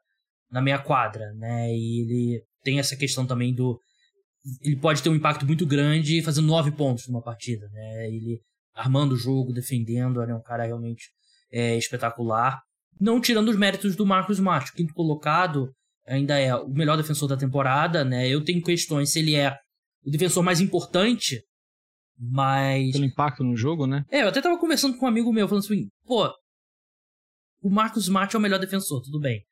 na 0.51 0.61
meia 0.61 0.77
quadra, 0.77 1.33
né? 1.33 1.71
E 1.71 2.01
ele 2.01 2.43
tem 2.63 2.79
essa 2.79 2.95
questão 2.95 3.25
também 3.25 3.53
do. 3.53 3.79
Ele 4.61 4.75
pode 4.75 5.01
ter 5.01 5.09
um 5.09 5.15
impacto 5.15 5.45
muito 5.45 5.65
grande 5.65 6.21
fazendo 6.21 6.47
nove 6.47 6.71
pontos 6.71 7.07
numa 7.07 7.21
partida, 7.21 7.67
né? 7.71 8.07
Ele 8.07 8.39
armando 8.75 9.13
o 9.13 9.17
jogo, 9.17 9.51
defendendo, 9.51 10.21
é 10.21 10.35
um 10.35 10.41
cara 10.41 10.63
realmente 10.65 11.09
é, 11.51 11.75
espetacular. 11.75 12.61
Não 12.99 13.19
tirando 13.19 13.49
os 13.49 13.57
méritos 13.57 13.95
do 13.95 14.05
Marcos 14.05 14.37
Smart, 14.37 14.71
quinto 14.73 14.93
colocado 14.93 15.73
ainda 16.07 16.39
é 16.39 16.55
o 16.55 16.69
melhor 16.69 16.97
defensor 16.97 17.27
da 17.27 17.37
temporada, 17.37 18.03
né? 18.03 18.27
Eu 18.27 18.43
tenho 18.43 18.61
questões 18.61 19.11
se 19.11 19.19
ele 19.19 19.35
é 19.35 19.55
o 20.05 20.09
defensor 20.09 20.43
mais 20.43 20.61
importante 20.61 21.41
mas. 22.19 22.91
Pelo 22.91 23.05
impacto 23.05 23.43
no 23.43 23.55
jogo, 23.55 23.85
né? 23.85 24.03
É, 24.09 24.23
eu 24.23 24.29
até 24.29 24.41
tava 24.41 24.57
conversando 24.57 24.97
com 24.97 25.05
um 25.05 25.09
amigo 25.09 25.31
meu, 25.31 25.47
falando 25.47 25.63
assim, 25.63 25.87
pô, 26.05 26.27
o 27.61 27.69
Marcus 27.69 28.03
Smart 28.03 28.35
é 28.35 28.39
o 28.39 28.41
melhor 28.41 28.59
defensor, 28.59 29.01
tudo 29.01 29.19
bem. 29.19 29.43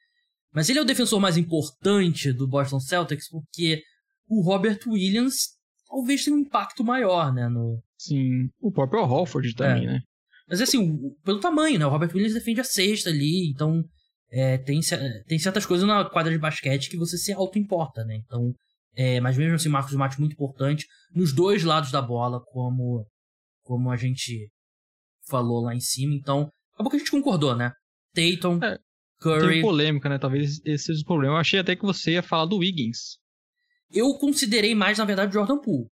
Mas 0.52 0.70
ele 0.70 0.80
é 0.80 0.82
o 0.82 0.86
defensor 0.86 1.20
mais 1.20 1.38
importante 1.38 2.32
do 2.32 2.48
Boston 2.48 2.80
Celtics 2.80 3.30
porque 3.30 3.82
o 4.28 4.42
Robert 4.42 4.80
Williams 4.88 5.50
talvez 5.88 6.24
tenha 6.24 6.36
um 6.36 6.40
impacto 6.40 6.84
maior, 6.84 7.34
né? 7.34 7.48
No... 7.50 7.82
Sim, 7.98 8.50
o 8.60 8.72
próprio 8.72 9.04
Holford 9.06 9.54
também, 9.54 9.84
é. 9.84 9.94
né? 9.94 10.00
Mas 10.48 10.62
assim, 10.62 10.98
pelo 11.24 11.40
tamanho, 11.40 11.78
né? 11.78 11.86
O 11.86 11.90
Robert 11.90 12.12
Williams 12.14 12.34
defende 12.34 12.62
a 12.62 12.64
sexta 12.64 13.10
ali, 13.10 13.50
então 13.50 13.84
é, 14.32 14.58
tem, 14.58 14.80
tem 15.28 15.40
certas 15.40 15.66
coisas 15.66 15.88
na 15.88 16.10
quadra 16.10 16.32
de 16.32 16.38
basquete 16.38 16.90
que 16.90 16.98
você 16.98 17.18
se 17.18 17.34
auto-importa, 17.34 18.04
né? 18.04 18.16
Então 18.16 18.54
é, 18.96 19.20
mas 19.20 19.38
mesmo 19.38 19.56
assim, 19.56 19.70
Marcos 19.70 19.92
Smart 19.92 20.18
muito 20.20 20.34
importante 20.34 20.88
nos 21.14 21.34
dois 21.34 21.64
lados 21.64 21.92
da 21.92 22.02
bola, 22.02 22.42
como, 22.46 23.06
como 23.62 23.92
a 23.92 23.98
gente 23.98 24.50
falou 25.28 25.62
lá 25.62 25.76
em 25.76 25.82
cima. 25.82 26.16
Então, 26.16 26.50
acabou 26.74 26.90
que 26.90 26.96
a 26.96 27.00
gente 27.00 27.12
concordou, 27.12 27.56
né? 27.56 27.72
Tatum, 28.14 28.60
é, 28.64 28.80
Curry. 29.20 29.56
Tem 29.56 29.62
polêmica, 29.62 30.08
né? 30.08 30.18
Talvez 30.18 30.62
esse 30.64 30.86
seja 30.86 31.02
o 31.02 31.06
problema. 31.06 31.36
Eu 31.36 31.40
achei 31.40 31.60
até 31.60 31.76
que 31.76 31.86
você 31.86 32.12
ia 32.12 32.24
falar 32.24 32.46
do 32.46 32.58
Wiggins. 32.58 33.18
Eu 33.92 34.18
considerei 34.18 34.74
mais, 34.74 34.98
na 34.98 35.06
verdade, 35.06 35.34
Jordan 35.34 35.60
Poole. 35.60 35.90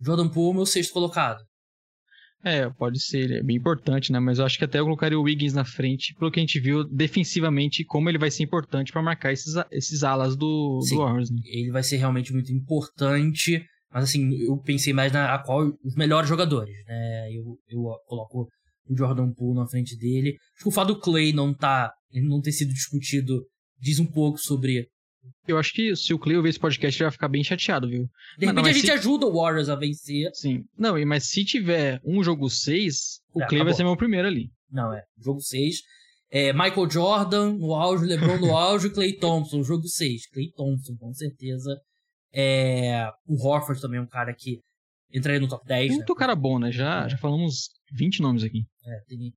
Jordan 0.00 0.28
Poole 0.28 0.48
é 0.48 0.50
o 0.50 0.54
meu 0.54 0.66
sexto 0.66 0.92
colocado. 0.92 1.40
É, 2.44 2.68
pode 2.70 3.00
ser, 3.00 3.18
ele 3.18 3.38
é 3.38 3.42
bem 3.42 3.56
importante, 3.56 4.10
né? 4.10 4.18
Mas 4.18 4.38
eu 4.38 4.44
acho 4.44 4.58
que 4.58 4.64
até 4.64 4.80
eu 4.80 4.84
colocaria 4.84 5.18
o 5.18 5.22
Wiggins 5.22 5.52
na 5.52 5.64
frente, 5.64 6.14
pelo 6.18 6.30
que 6.30 6.40
a 6.40 6.42
gente 6.42 6.58
viu 6.58 6.82
defensivamente, 6.84 7.84
como 7.84 8.08
ele 8.08 8.18
vai 8.18 8.30
ser 8.30 8.42
importante 8.42 8.90
para 8.90 9.02
marcar 9.02 9.32
esses, 9.32 9.54
esses 9.70 10.02
alas 10.02 10.36
do, 10.36 10.80
Sim, 10.82 10.96
do 10.96 11.02
Warriors. 11.02 11.30
Né? 11.30 11.36
Ele 11.44 11.70
vai 11.70 11.82
ser 11.82 11.98
realmente 11.98 12.32
muito 12.32 12.52
importante, 12.52 13.64
mas 13.92 14.04
assim, 14.04 14.34
eu 14.42 14.56
pensei 14.58 14.92
mais 14.92 15.12
na 15.12 15.34
a 15.34 15.38
qual 15.38 15.72
os 15.84 15.94
melhores 15.94 16.28
jogadores, 16.28 16.74
né? 16.86 17.28
Eu, 17.32 17.56
eu 17.68 17.82
coloco 18.06 18.48
o 18.88 18.96
Jordan 18.96 19.32
Poole 19.32 19.60
na 19.60 19.68
frente 19.68 19.96
dele. 19.96 20.36
Acho 20.54 20.64
que 20.64 20.68
o 20.68 20.72
fato 20.72 20.94
do 20.94 21.00
Clay 21.00 21.32
não 21.32 21.54
tá, 21.54 21.92
ele 22.10 22.26
não 22.26 22.40
ter 22.40 22.52
sido 22.52 22.72
discutido 22.72 23.40
diz 23.82 23.98
um 23.98 24.06
pouco 24.06 24.38
sobre 24.38 24.86
eu 25.46 25.58
acho 25.58 25.72
que 25.72 25.94
se 25.96 26.14
o 26.14 26.18
Cleo 26.18 26.42
ver 26.42 26.50
esse 26.50 26.58
podcast, 26.58 26.98
ele 26.98 27.06
vai 27.06 27.12
ficar 27.12 27.28
bem 27.28 27.42
chateado, 27.42 27.88
viu? 27.88 28.08
De 28.38 28.46
repente 28.46 28.62
não, 28.62 28.70
a 28.70 28.72
gente 28.72 28.86
se... 28.86 28.92
ajuda 28.92 29.26
o 29.26 29.32
Warriors 29.32 29.68
a 29.68 29.76
vencer. 29.76 30.30
Sim. 30.34 30.64
Não, 30.76 30.94
mas 31.06 31.24
se 31.24 31.44
tiver 31.44 32.00
um 32.04 32.22
jogo 32.22 32.48
6, 32.48 33.20
o 33.34 33.42
é, 33.42 33.46
Clay 33.46 33.64
vai 33.64 33.74
ser 33.74 33.84
meu 33.84 33.96
primeiro 33.96 34.28
ali. 34.28 34.50
Não, 34.70 34.92
é. 34.92 35.02
Jogo 35.18 35.40
6. 35.40 35.76
É, 36.30 36.52
Michael 36.52 36.90
Jordan 36.90 37.52
no 37.58 37.74
auge, 37.74 38.06
LeBron 38.06 38.38
no 38.38 38.56
auge, 38.56 38.90
Clay 38.90 39.12
Thompson, 39.18 39.62
jogo 39.62 39.86
6. 39.86 40.28
Clay 40.30 40.50
Thompson, 40.56 40.96
com 40.96 41.12
certeza. 41.12 41.78
É, 42.32 43.06
o 43.26 43.46
Horford 43.46 43.80
também 43.80 43.98
é 43.98 44.02
um 44.02 44.08
cara 44.08 44.34
que 44.34 44.60
entraria 45.12 45.40
no 45.40 45.48
top 45.48 45.66
10. 45.66 45.92
Muito 45.92 46.14
né? 46.14 46.18
cara 46.18 46.34
bom, 46.34 46.58
né? 46.58 46.72
Já, 46.72 47.04
é. 47.04 47.08
já 47.10 47.18
falamos 47.18 47.68
20 47.92 48.22
nomes 48.22 48.42
aqui. 48.42 48.64
É, 48.86 49.00
tem... 49.06 49.32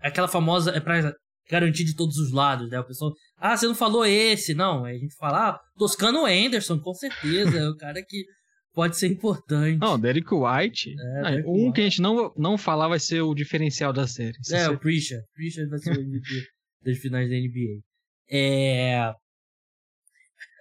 Aquela 0.00 0.26
famosa. 0.26 0.72
É 0.72 0.80
pra 0.80 1.14
garantir 1.48 1.84
de 1.84 1.94
todos 1.94 2.16
os 2.16 2.32
lados, 2.32 2.68
né? 2.70 2.80
O 2.80 2.84
pessoal, 2.84 3.12
ah, 3.42 3.56
você 3.56 3.66
não 3.66 3.74
falou 3.74 4.06
esse, 4.06 4.54
não. 4.54 4.84
A 4.84 4.92
gente 4.92 5.16
fala, 5.16 5.48
ah, 5.48 5.60
Toscano 5.76 6.24
Anderson, 6.24 6.78
com 6.78 6.94
certeza, 6.94 7.58
é 7.58 7.68
o 7.68 7.76
cara 7.76 8.00
que 8.00 8.24
pode 8.72 8.96
ser 8.96 9.08
importante. 9.08 9.80
Não, 9.80 9.98
Derek 9.98 10.28
White. 10.32 10.94
É, 10.96 11.18
ah, 11.18 11.30
Derek 11.30 11.48
um 11.48 11.52
White. 11.64 11.72
que 11.72 11.80
a 11.80 11.84
gente 11.84 12.00
não, 12.00 12.32
não 12.36 12.56
falar 12.56 12.86
vai 12.86 13.00
ser 13.00 13.20
o 13.20 13.34
diferencial 13.34 13.92
da 13.92 14.06
série. 14.06 14.36
é, 14.52 14.64
ser... 14.64 14.70
o 14.70 14.78
Prisha. 14.78 15.24
Prisha 15.34 15.66
vai 15.68 15.80
ser 15.80 15.90
o 15.90 16.00
MVP 16.00 16.28
das 16.86 16.98
finais 16.98 17.28
da 17.28 17.34
NBA. 17.34 17.82
É... 18.30 19.12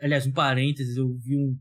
Aliás, 0.01 0.25
um 0.25 0.31
parênteses, 0.31 0.97
eu 0.97 1.07
vi 1.19 1.37
um. 1.37 1.55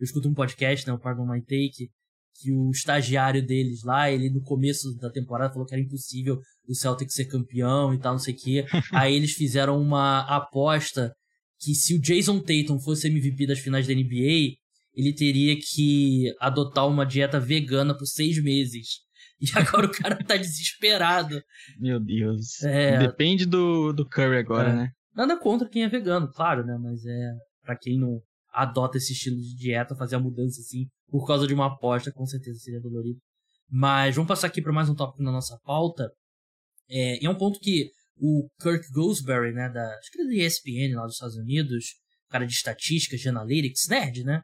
Eu 0.00 0.04
escuto 0.04 0.28
um 0.28 0.34
podcast, 0.34 0.84
né? 0.88 0.92
O 0.92 0.98
Pardon 0.98 1.24
My 1.24 1.40
Take, 1.40 1.88
que 2.34 2.50
o 2.50 2.72
estagiário 2.72 3.46
deles 3.46 3.84
lá, 3.84 4.10
ele 4.10 4.28
no 4.28 4.42
começo 4.42 4.92
da 4.98 5.08
temporada 5.08 5.52
falou 5.52 5.64
que 5.64 5.72
era 5.72 5.82
impossível 5.82 6.40
o 6.68 6.74
Celtic 6.74 7.10
ser 7.10 7.26
campeão 7.26 7.94
e 7.94 7.98
tal, 7.98 8.12
não 8.12 8.18
sei 8.18 8.34
o 8.34 8.36
quê. 8.36 8.64
Aí 8.92 9.14
eles 9.14 9.32
fizeram 9.32 9.80
uma 9.80 10.20
aposta 10.20 11.12
que 11.60 11.74
se 11.74 11.94
o 11.94 12.00
Jason 12.00 12.40
Tatum 12.40 12.78
fosse 12.78 13.08
MVP 13.08 13.46
das 13.46 13.58
finais 13.58 13.86
da 13.86 13.94
NBA, 13.94 14.56
ele 14.94 15.14
teria 15.14 15.56
que 15.58 16.32
adotar 16.40 16.86
uma 16.86 17.04
dieta 17.04 17.40
vegana 17.40 17.96
por 17.96 18.06
seis 18.06 18.42
meses. 18.42 19.04
E 19.40 19.46
agora 19.58 19.86
o 19.86 19.90
cara 19.90 20.16
tá 20.16 20.36
desesperado. 20.36 21.40
Meu 21.78 22.00
Deus. 22.00 22.62
É... 22.62 22.98
Depende 22.98 23.46
do, 23.46 23.92
do 23.92 24.08
Curry 24.08 24.38
agora, 24.38 24.70
é. 24.70 24.74
né? 24.74 24.88
Nada 25.14 25.38
contra 25.38 25.68
quem 25.68 25.84
é 25.84 25.88
vegano, 25.88 26.28
claro, 26.32 26.64
né? 26.64 26.76
Mas 26.80 27.04
é. 27.04 27.32
para 27.62 27.76
quem 27.76 27.98
não 27.98 28.20
adota 28.52 28.98
esse 28.98 29.12
estilo 29.12 29.36
de 29.36 29.56
dieta, 29.56 29.96
fazer 29.96 30.16
a 30.16 30.20
mudança 30.20 30.60
assim, 30.60 30.86
por 31.08 31.26
causa 31.26 31.46
de 31.46 31.54
uma 31.54 31.66
aposta, 31.66 32.12
com 32.12 32.24
certeza 32.24 32.58
seria 32.58 32.80
dolorido. 32.80 33.18
Mas 33.68 34.14
vamos 34.14 34.28
passar 34.28 34.46
aqui 34.46 34.62
para 34.62 34.72
mais 34.72 34.88
um 34.88 34.94
tópico 34.94 35.22
na 35.22 35.32
nossa 35.32 35.58
pauta, 35.64 36.08
É, 36.88 37.22
e 37.22 37.26
é 37.26 37.30
um 37.30 37.36
ponto 37.36 37.58
que 37.60 37.90
o 38.16 38.48
Kirk 38.60 38.90
Goldsberry, 38.92 39.52
né, 39.52 39.68
da, 39.68 39.84
acho 39.98 40.10
que 40.10 40.20
é 40.20 40.24
da 40.24 40.34
ESPN 40.34 40.94
lá 40.96 41.04
dos 41.04 41.14
Estados 41.14 41.36
Unidos, 41.36 41.84
cara 42.28 42.46
de 42.46 42.52
estatísticas, 42.52 43.20
de 43.20 43.28
analytics, 43.28 43.88
nerd, 43.88 44.24
né? 44.24 44.42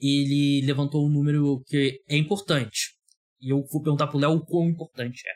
Ele 0.00 0.64
levantou 0.64 1.06
um 1.06 1.10
número 1.10 1.62
que 1.66 2.00
é 2.08 2.16
importante. 2.16 2.94
E 3.40 3.50
eu 3.52 3.64
vou 3.70 3.82
perguntar 3.82 4.06
pro 4.06 4.18
Léo 4.18 4.32
o 4.32 4.44
quão 4.44 4.68
importante 4.68 5.22
é. 5.26 5.32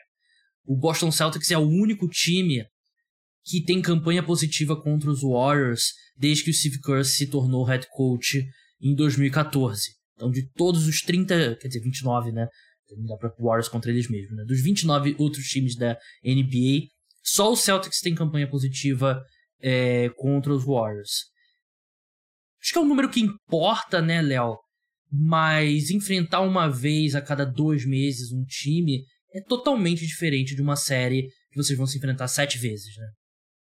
O 0.65 0.77
Boston 0.77 1.11
Celtics 1.11 1.51
é 1.51 1.57
o 1.57 1.67
único 1.67 2.07
time 2.07 2.65
que 3.43 3.61
tem 3.61 3.81
campanha 3.81 4.23
positiva 4.23 4.81
contra 4.81 5.09
os 5.09 5.21
Warriors 5.21 5.93
desde 6.15 6.45
que 6.45 6.51
o 6.51 6.53
Steve 6.53 6.79
Kerr 6.79 7.03
se 7.03 7.27
tornou 7.27 7.65
head 7.65 7.85
coach 7.91 8.45
em 8.81 8.95
2014. 8.95 9.91
Então, 10.15 10.31
de 10.31 10.47
todos 10.53 10.87
os 10.87 11.01
30, 11.01 11.57
quer 11.57 11.67
dizer, 11.67 11.81
29, 11.81 12.31
né? 12.31 12.47
Não 12.97 13.05
dá 13.05 13.17
pra 13.17 13.33
Warriors 13.39 13.67
contra 13.67 13.91
eles 13.91 14.09
mesmos, 14.09 14.35
né? 14.35 14.43
Dos 14.45 14.61
29 14.61 15.15
outros 15.19 15.45
times 15.45 15.75
da 15.75 15.97
NBA, 16.23 16.87
só 17.23 17.51
o 17.51 17.55
Celtics 17.55 18.01
tem 18.01 18.15
campanha 18.15 18.49
positiva 18.49 19.21
é, 19.61 20.09
contra 20.15 20.53
os 20.53 20.65
Warriors. 20.65 21.31
Acho 22.61 22.73
que 22.73 22.77
é 22.77 22.81
um 22.81 22.87
número 22.87 23.09
que 23.09 23.21
importa, 23.21 24.01
né, 24.01 24.21
Léo? 24.21 24.57
Mas 25.11 25.89
enfrentar 25.89 26.41
uma 26.41 26.67
vez 26.69 27.13
a 27.13 27.21
cada 27.21 27.45
dois 27.45 27.85
meses 27.85 28.31
um 28.31 28.43
time 28.45 29.03
é 29.33 29.41
totalmente 29.41 30.05
diferente 30.05 30.55
de 30.55 30.61
uma 30.61 30.75
série 30.75 31.27
que 31.51 31.57
vocês 31.57 31.77
vão 31.77 31.87
se 31.87 31.97
enfrentar 31.97 32.27
sete 32.27 32.57
vezes, 32.57 32.95
né? 32.97 33.07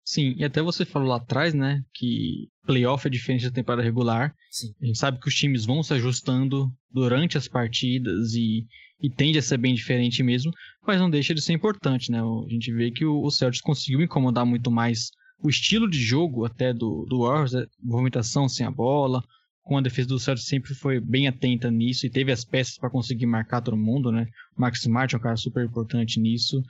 Sim, 0.04 0.34
e 0.38 0.44
até 0.44 0.62
você 0.62 0.84
falou 0.84 1.08
lá 1.08 1.18
atrás, 1.18 1.54
né, 1.54 1.82
que 1.94 2.50
playoff 2.66 3.08
é 3.08 3.10
diferente 3.10 3.46
da 3.46 3.52
temporada 3.52 3.84
regular. 3.84 4.34
Sim. 4.50 4.74
A 4.82 4.86
gente 4.86 4.98
sabe 4.98 5.20
que 5.20 5.28
os 5.28 5.36
times 5.36 5.66
vão 5.66 5.84
se 5.84 5.94
ajustando 5.94 6.68
durante 6.90 7.38
as 7.38 7.48
partidas 7.48 8.34
e, 8.34 8.66
e 9.02 9.10
tende 9.10 9.40
a 9.40 9.42
ser 9.42 9.58
bem 9.58 9.74
diferente 9.74 10.22
mesmo, 10.22 10.52
mas 10.86 11.00
não 11.00 11.10
deixa 11.10 11.34
de 11.34 11.42
ser 11.42 11.54
importante, 11.54 12.12
né? 12.12 12.20
A 12.20 12.50
gente 12.50 12.72
vê 12.72 12.92
que 12.92 13.06
o, 13.06 13.30
Celtics 13.30 13.62
conseguiu 13.62 14.02
incomodar 14.02 14.46
muito 14.46 14.70
mais 14.70 15.10
o 15.44 15.50
estilo 15.50 15.90
de 15.90 16.00
jogo 16.00 16.46
até 16.46 16.72
do, 16.72 17.06
do 17.10 17.22
Warriors, 17.22 17.56
a 17.56 17.66
movimentação 17.82 18.48
sem 18.48 18.66
a 18.66 18.72
bola, 18.72 19.24
com 19.64 19.78
a 19.78 19.82
defesa 19.82 20.10
do 20.10 20.20
Celtics 20.20 20.48
sempre 20.48 20.74
foi 20.74 21.00
bem 21.00 21.28
atenta 21.28 21.70
nisso 21.70 22.06
e 22.06 22.10
teve 22.10 22.32
as 22.32 22.44
peças 22.44 22.78
para 22.78 22.90
conseguir 22.90 23.26
marcar 23.26 23.62
todo 23.62 23.78
mundo, 23.78 24.12
né? 24.12 24.28
O 24.58 24.62
Max 24.62 24.82
Smart 24.82 25.14
é 25.14 25.18
um 25.18 25.22
cara 25.22 25.36
super 25.36 25.66
importante 25.66 26.20
nisso. 26.20 26.62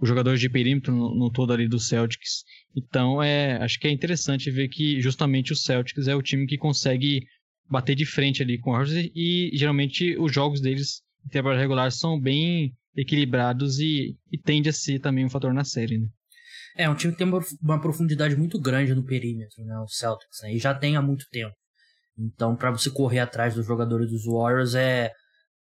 Os 0.00 0.08
jogadores 0.08 0.40
de 0.40 0.48
perímetro 0.48 0.94
no, 0.94 1.14
no, 1.14 1.30
todo 1.30 1.52
ali 1.52 1.68
do 1.68 1.78
Celtics. 1.78 2.44
Então, 2.76 3.22
é, 3.22 3.56
acho 3.62 3.78
que 3.78 3.86
é 3.86 3.90
interessante 3.90 4.50
ver 4.50 4.68
que 4.68 5.00
justamente 5.00 5.52
o 5.52 5.56
Celtics 5.56 6.08
é 6.08 6.14
o 6.14 6.22
time 6.22 6.46
que 6.46 6.58
consegue 6.58 7.24
bater 7.68 7.94
de 7.94 8.04
frente 8.04 8.42
ali 8.42 8.58
com 8.58 8.70
o 8.70 8.72
Warriors 8.72 9.10
e, 9.14 9.50
e 9.52 9.56
geralmente 9.56 10.16
os 10.18 10.32
jogos 10.32 10.60
deles 10.60 11.02
em 11.24 11.28
temporada 11.28 11.60
regular 11.60 11.90
são 11.90 12.20
bem 12.20 12.72
equilibrados 12.96 13.78
e, 13.78 14.16
e 14.30 14.38
tende 14.38 14.68
a 14.68 14.72
ser 14.72 14.98
também 14.98 15.24
um 15.24 15.30
fator 15.30 15.52
na 15.52 15.64
série, 15.64 15.98
né? 15.98 16.06
É, 16.76 16.88
um 16.88 16.94
time 16.94 17.12
que 17.12 17.18
tem 17.18 17.26
uma, 17.26 17.40
uma 17.62 17.80
profundidade 17.80 18.36
muito 18.36 18.58
grande 18.58 18.94
no 18.94 19.04
perímetro, 19.04 19.64
né? 19.64 19.78
O 19.80 19.88
Celtics, 19.88 20.38
né? 20.42 20.54
E 20.54 20.58
já 20.58 20.74
tem 20.74 20.96
há 20.96 21.02
muito 21.02 21.26
tempo. 21.30 21.54
Então, 22.18 22.54
para 22.54 22.70
você 22.70 22.90
correr 22.90 23.18
atrás 23.20 23.54
dos 23.54 23.66
jogadores 23.66 24.10
dos 24.10 24.24
Warriors 24.24 24.74
é, 24.74 25.10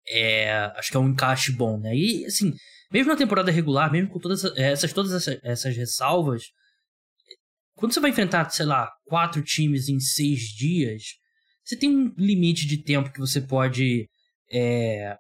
é. 0.09 0.71
Acho 0.75 0.91
que 0.91 0.97
é 0.97 0.99
um 0.99 1.09
encaixe 1.09 1.51
bom, 1.51 1.79
né? 1.79 1.95
E, 1.95 2.25
assim, 2.25 2.53
mesmo 2.91 3.11
na 3.11 3.17
temporada 3.17 3.51
regular, 3.51 3.91
mesmo 3.91 4.09
com 4.09 4.19
todas 4.19 4.43
essas, 4.57 4.91
todas 4.91 5.13
essas, 5.13 5.39
essas 5.43 5.75
ressalvas, 5.75 6.43
quando 7.75 7.93
você 7.93 7.99
vai 7.99 8.11
enfrentar, 8.11 8.49
sei 8.49 8.65
lá, 8.65 8.89
quatro 9.05 9.41
times 9.43 9.87
em 9.87 9.99
seis 9.99 10.41
dias, 10.41 11.03
você 11.63 11.75
tem 11.77 11.89
um 11.89 12.13
limite 12.17 12.67
de 12.67 12.83
tempo 12.83 13.11
que 13.11 13.19
você 13.19 13.39
pode 13.39 14.09
é, 14.51 15.15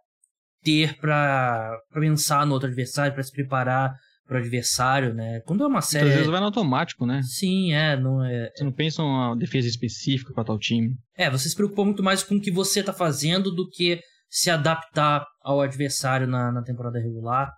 ter 0.63 0.97
para 0.97 1.77
pensar 1.93 2.45
no 2.45 2.53
outro 2.53 2.67
adversário, 2.67 3.13
para 3.13 3.23
se 3.23 3.31
preparar 3.31 3.95
pro 4.25 4.37
adversário, 4.37 5.13
né? 5.13 5.41
Quando 5.41 5.63
é 5.63 5.67
uma 5.67 5.81
série. 5.81 6.07
Às 6.07 6.15
vezes 6.15 6.29
vai 6.29 6.39
no 6.39 6.45
automático, 6.45 7.05
né? 7.05 7.21
Sim, 7.23 7.73
é. 7.73 7.99
Não 7.99 8.23
é... 8.23 8.49
Você 8.55 8.63
não 8.63 8.71
pensa 8.71 9.01
em 9.01 9.05
uma 9.05 9.35
defesa 9.35 9.67
específica 9.67 10.33
para 10.33 10.45
tal 10.45 10.57
time. 10.57 10.95
É, 11.17 11.29
você 11.29 11.49
se 11.49 11.55
preocupa 11.55 11.83
muito 11.83 12.01
mais 12.01 12.23
com 12.23 12.35
o 12.35 12.41
que 12.41 12.51
você 12.51 12.81
tá 12.81 12.93
fazendo 12.93 13.53
do 13.53 13.69
que 13.69 13.99
se 14.29 14.49
adaptar 14.49 15.25
ao 15.41 15.59
adversário 15.59 16.25
na, 16.25 16.51
na 16.51 16.63
temporada 16.63 16.99
regular. 16.99 17.51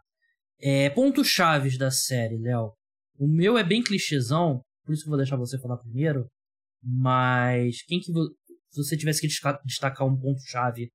É, 0.59 0.89
pontos 0.89 1.27
chaves 1.27 1.77
da 1.77 1.91
série, 1.91 2.39
Léo. 2.39 2.71
O 3.19 3.27
meu 3.27 3.57
é 3.57 3.63
bem 3.63 3.83
clichêzão, 3.83 4.61
por 4.83 4.93
isso 4.93 5.03
que 5.03 5.07
eu 5.07 5.11
vou 5.11 5.17
deixar 5.17 5.35
você 5.35 5.59
falar 5.59 5.77
primeiro. 5.77 6.25
Mas 6.81 7.83
quem 7.85 7.99
que 7.99 8.05
se 8.05 8.83
você 8.83 8.97
tivesse 8.97 9.21
que 9.21 9.27
destacar 9.63 10.07
um 10.07 10.17
ponto 10.17 10.41
chave 10.47 10.89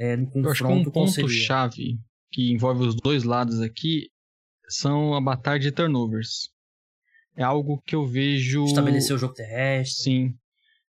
é, 0.00 0.16
no 0.16 0.26
confronto, 0.26 0.46
eu 0.46 0.50
acho 0.50 0.64
que 0.64 0.88
um 0.88 0.90
ponto 0.90 1.28
chave 1.28 1.98
que 2.32 2.50
envolve 2.50 2.86
os 2.86 2.94
dois 2.94 3.22
lados 3.22 3.60
aqui 3.60 4.08
são 4.66 5.14
a 5.14 5.20
batalha 5.20 5.60
de 5.60 5.70
turnovers. 5.70 6.48
É 7.36 7.42
algo 7.42 7.82
que 7.86 7.94
eu 7.94 8.06
vejo. 8.06 8.64
Estabelecer 8.64 9.14
o 9.14 9.18
jogo 9.18 9.34
terrestre. 9.34 10.02
Sim. 10.02 10.34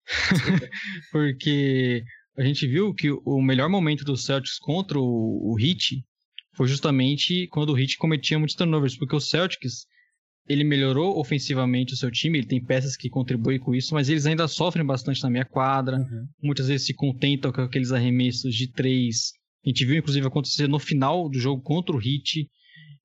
Porque 1.12 2.06
a 2.38 2.43
gente 2.43 2.65
viu 2.65 2.93
que 2.93 3.12
o 3.12 3.41
melhor 3.41 3.69
momento 3.69 4.06
do 4.06 4.15
Celtics 4.15 4.58
contra 4.58 4.97
o, 4.97 5.54
o 5.54 5.60
Heat 5.60 6.06
foi 6.56 6.67
justamente 6.67 7.47
quando 7.47 7.74
o 7.74 7.78
Heat 7.78 7.97
cometia 7.97 8.39
muitos 8.39 8.56
turnovers, 8.56 8.97
porque 8.97 9.15
o 9.15 9.19
Celtics 9.21 9.86
ele 10.52 10.64
melhorou 10.64 11.18
ofensivamente 11.20 11.94
o 11.94 11.98
seu 11.98 12.12
time, 12.12 12.38
ele 12.38 12.48
tem 12.48 12.64
peças 12.64 12.98
que 12.98 13.10
contribuem 13.10 13.60
com 13.60 13.74
isso, 13.74 13.94
mas 13.94 14.10
eles 14.10 14.26
ainda 14.26 14.48
sofrem 14.48 14.86
bastante 14.86 15.24
na 15.24 15.30
minha 15.30 15.46
quadra. 15.46 15.98
Uhum. 15.98 16.28
Muitas 16.44 16.68
vezes 16.68 16.86
se 16.86 16.94
contentam 16.94 17.52
com 17.52 17.62
aqueles 17.62 17.92
arremessos 17.92 18.54
de 18.54 18.68
três. 18.72 19.32
A 19.66 19.70
gente 19.70 19.86
viu 19.86 19.98
inclusive 19.98 20.28
acontecer 20.28 20.68
no 20.68 20.80
final 20.80 21.30
do 21.30 21.40
jogo 21.40 21.62
contra 21.62 21.96
o 21.96 22.00
Heat 22.00 22.48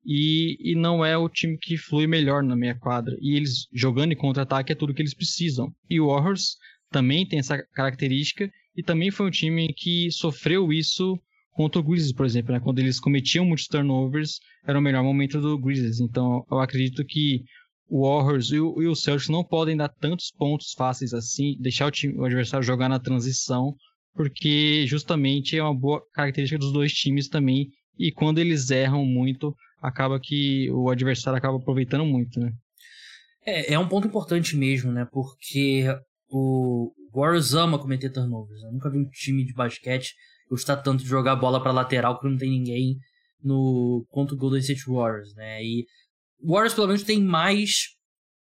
e, 0.04 0.56
e 0.60 0.74
não 0.74 1.04
é 1.04 1.16
o 1.16 1.28
time 1.28 1.56
que 1.58 1.76
flui 1.76 2.06
melhor 2.06 2.42
na 2.42 2.56
meia 2.56 2.74
quadra. 2.74 3.16
E 3.20 3.36
eles 3.36 3.68
jogando 3.72 4.12
em 4.12 4.16
contra-ataque 4.16 4.72
é 4.72 4.74
tudo 4.74 4.94
que 4.94 5.02
eles 5.02 5.14
precisam. 5.14 5.72
E 5.88 6.00
o 6.00 6.08
Warriors 6.08 6.56
também 6.90 7.26
tem 7.26 7.38
essa 7.38 7.62
característica 7.74 8.50
e 8.76 8.82
também 8.82 9.10
foi 9.10 9.26
um 9.26 9.30
time 9.30 9.72
que 9.72 10.10
sofreu 10.10 10.72
isso 10.72 11.18
contra 11.56 11.80
o 11.80 11.82
Grizzlies, 11.82 12.12
por 12.12 12.26
exemplo, 12.26 12.52
né? 12.52 12.60
quando 12.60 12.78
eles 12.78 13.00
cometiam 13.00 13.46
muitos 13.46 13.66
turnovers, 13.66 14.38
era 14.66 14.78
o 14.78 14.82
melhor 14.82 15.02
momento 15.02 15.40
do 15.40 15.58
Grizzlies. 15.58 16.00
Então, 16.00 16.44
eu 16.50 16.60
acredito 16.60 17.02
que 17.02 17.42
o 17.88 18.06
Warriors 18.06 18.52
e 18.52 18.60
o, 18.60 18.94
Celtics 18.94 19.30
não 19.30 19.42
podem 19.42 19.74
dar 19.74 19.88
tantos 19.88 20.30
pontos 20.30 20.74
fáceis 20.76 21.14
assim, 21.14 21.56
deixar 21.58 21.86
o, 21.86 21.90
time, 21.90 22.14
o 22.18 22.24
adversário 22.24 22.66
jogar 22.66 22.90
na 22.90 23.00
transição, 23.00 23.74
porque 24.14 24.86
justamente 24.86 25.56
é 25.56 25.62
uma 25.62 25.74
boa 25.74 26.02
característica 26.12 26.58
dos 26.58 26.72
dois 26.72 26.92
times 26.92 27.28
também. 27.28 27.68
E 27.98 28.12
quando 28.12 28.38
eles 28.38 28.70
erram 28.70 29.06
muito, 29.06 29.54
acaba 29.80 30.20
que 30.20 30.70
o 30.72 30.90
adversário 30.90 31.38
acaba 31.38 31.56
aproveitando 31.56 32.04
muito, 32.04 32.38
né? 32.38 32.52
É, 33.46 33.72
é 33.74 33.78
um 33.78 33.88
ponto 33.88 34.06
importante 34.06 34.56
mesmo, 34.56 34.92
né? 34.92 35.06
Porque 35.10 35.86
o 36.28 36.92
Warriors 37.14 37.54
ama 37.54 37.78
cometer 37.78 38.10
turnovers. 38.10 38.62
Eu 38.62 38.72
nunca 38.72 38.90
vi 38.90 38.98
um 38.98 39.08
time 39.08 39.42
de 39.42 39.54
basquete 39.54 40.12
gostar 40.48 40.76
tanto 40.78 41.02
de 41.02 41.08
jogar 41.08 41.36
bola 41.36 41.62
para 41.62 41.72
lateral 41.72 42.18
que 42.18 42.28
não 42.28 42.36
tem 42.36 42.50
ninguém 42.50 42.96
no 43.42 44.06
contra 44.08 44.34
o 44.34 44.38
Golden 44.38 44.60
State 44.60 44.84
Warriors, 44.86 45.34
né? 45.34 45.62
E 45.62 45.84
o 46.40 46.52
Warriors 46.52 46.74
pelo 46.74 46.86
menos 46.86 47.02
tem 47.02 47.22
mais 47.22 47.96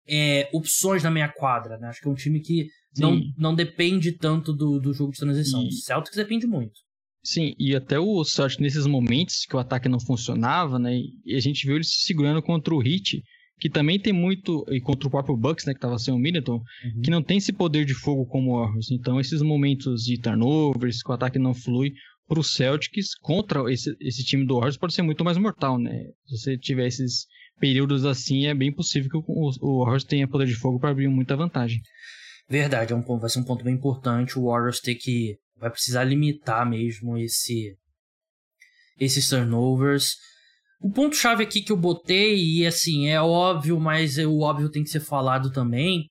é, 0.08 0.48
opções 0.52 1.02
na 1.02 1.10
meia 1.10 1.28
quadra, 1.28 1.78
né? 1.78 1.88
Acho 1.88 2.00
que 2.00 2.08
é 2.08 2.10
um 2.10 2.14
time 2.14 2.40
que 2.40 2.68
não, 2.98 3.20
não 3.36 3.54
depende 3.54 4.12
tanto 4.12 4.52
do, 4.52 4.78
do 4.80 4.92
jogo 4.92 5.12
de 5.12 5.18
transição. 5.18 5.62
O 5.64 5.72
Celtics 5.72 6.16
depende 6.16 6.46
muito. 6.46 6.86
Sim, 7.22 7.54
e 7.58 7.74
até 7.74 7.98
o 7.98 8.22
Celtic 8.24 8.60
nesses 8.60 8.86
momentos 8.86 9.44
que 9.48 9.56
o 9.56 9.58
ataque 9.58 9.88
não 9.88 9.98
funcionava, 9.98 10.78
né? 10.78 10.96
E 11.24 11.34
a 11.34 11.40
gente 11.40 11.66
viu 11.66 11.74
ele 11.74 11.84
se 11.84 12.06
segurando 12.06 12.40
contra 12.40 12.72
o 12.72 12.80
Heat, 12.80 13.20
que 13.58 13.70
também 13.70 13.98
tem 13.98 14.12
muito 14.12 14.64
e 14.68 14.80
contra 14.80 15.08
o 15.08 15.10
próprio 15.10 15.36
Bucks, 15.36 15.64
né, 15.64 15.72
que 15.72 15.78
estava 15.78 15.98
sem 15.98 16.12
o 16.12 16.18
Middleton, 16.18 16.56
uhum. 16.56 17.00
que 17.02 17.10
não 17.10 17.22
tem 17.22 17.38
esse 17.38 17.52
poder 17.52 17.84
de 17.84 17.94
fogo 17.94 18.26
como 18.26 18.52
o 18.52 18.60
Warriors. 18.60 18.90
Então, 18.90 19.18
esses 19.18 19.40
momentos 19.40 20.02
de 20.02 20.20
turnovers, 20.20 21.02
que 21.02 21.10
o 21.10 21.14
ataque 21.14 21.38
não 21.38 21.54
flui, 21.54 21.92
para 22.28 22.40
o 22.40 22.44
Celtics 22.44 23.14
contra 23.14 23.72
esse, 23.72 23.96
esse 24.00 24.24
time 24.24 24.44
do 24.44 24.54
Warriors 24.54 24.76
pode 24.76 24.94
ser 24.94 25.02
muito 25.02 25.24
mais 25.24 25.38
mortal, 25.38 25.78
né? 25.78 25.92
Se 26.26 26.38
você 26.38 26.58
tiver 26.58 26.86
esses 26.86 27.26
períodos 27.58 28.04
assim, 28.04 28.46
é 28.46 28.54
bem 28.54 28.72
possível 28.72 29.08
que 29.10 29.16
o, 29.16 29.50
o 29.60 29.78
Warriors 29.84 30.04
tenha 30.04 30.28
poder 30.28 30.46
de 30.46 30.54
fogo 30.54 30.78
para 30.78 30.90
abrir 30.90 31.08
muita 31.08 31.36
vantagem. 31.36 31.80
Verdade, 32.48 32.92
é 32.92 32.96
um, 32.96 33.02
vai 33.18 33.30
ser 33.30 33.40
um 33.40 33.44
ponto 33.44 33.64
bem 33.64 33.74
importante 33.74 34.38
o 34.38 34.46
Warriors 34.46 34.80
ter 34.80 34.94
que 34.96 35.36
vai 35.58 35.70
precisar 35.70 36.04
limitar 36.04 36.68
mesmo 36.68 37.16
esse 37.16 37.76
esses 38.98 39.28
turnovers. 39.28 40.16
O 40.86 40.90
ponto 40.92 41.16
chave 41.16 41.42
aqui 41.42 41.62
que 41.62 41.72
eu 41.72 41.76
botei 41.76 42.36
e 42.40 42.64
assim 42.64 43.08
é 43.08 43.20
óbvio, 43.20 43.80
mas 43.80 44.18
o 44.18 44.38
óbvio 44.38 44.70
tem 44.70 44.84
que 44.84 44.88
ser 44.88 45.00
falado 45.00 45.50
também. 45.50 46.08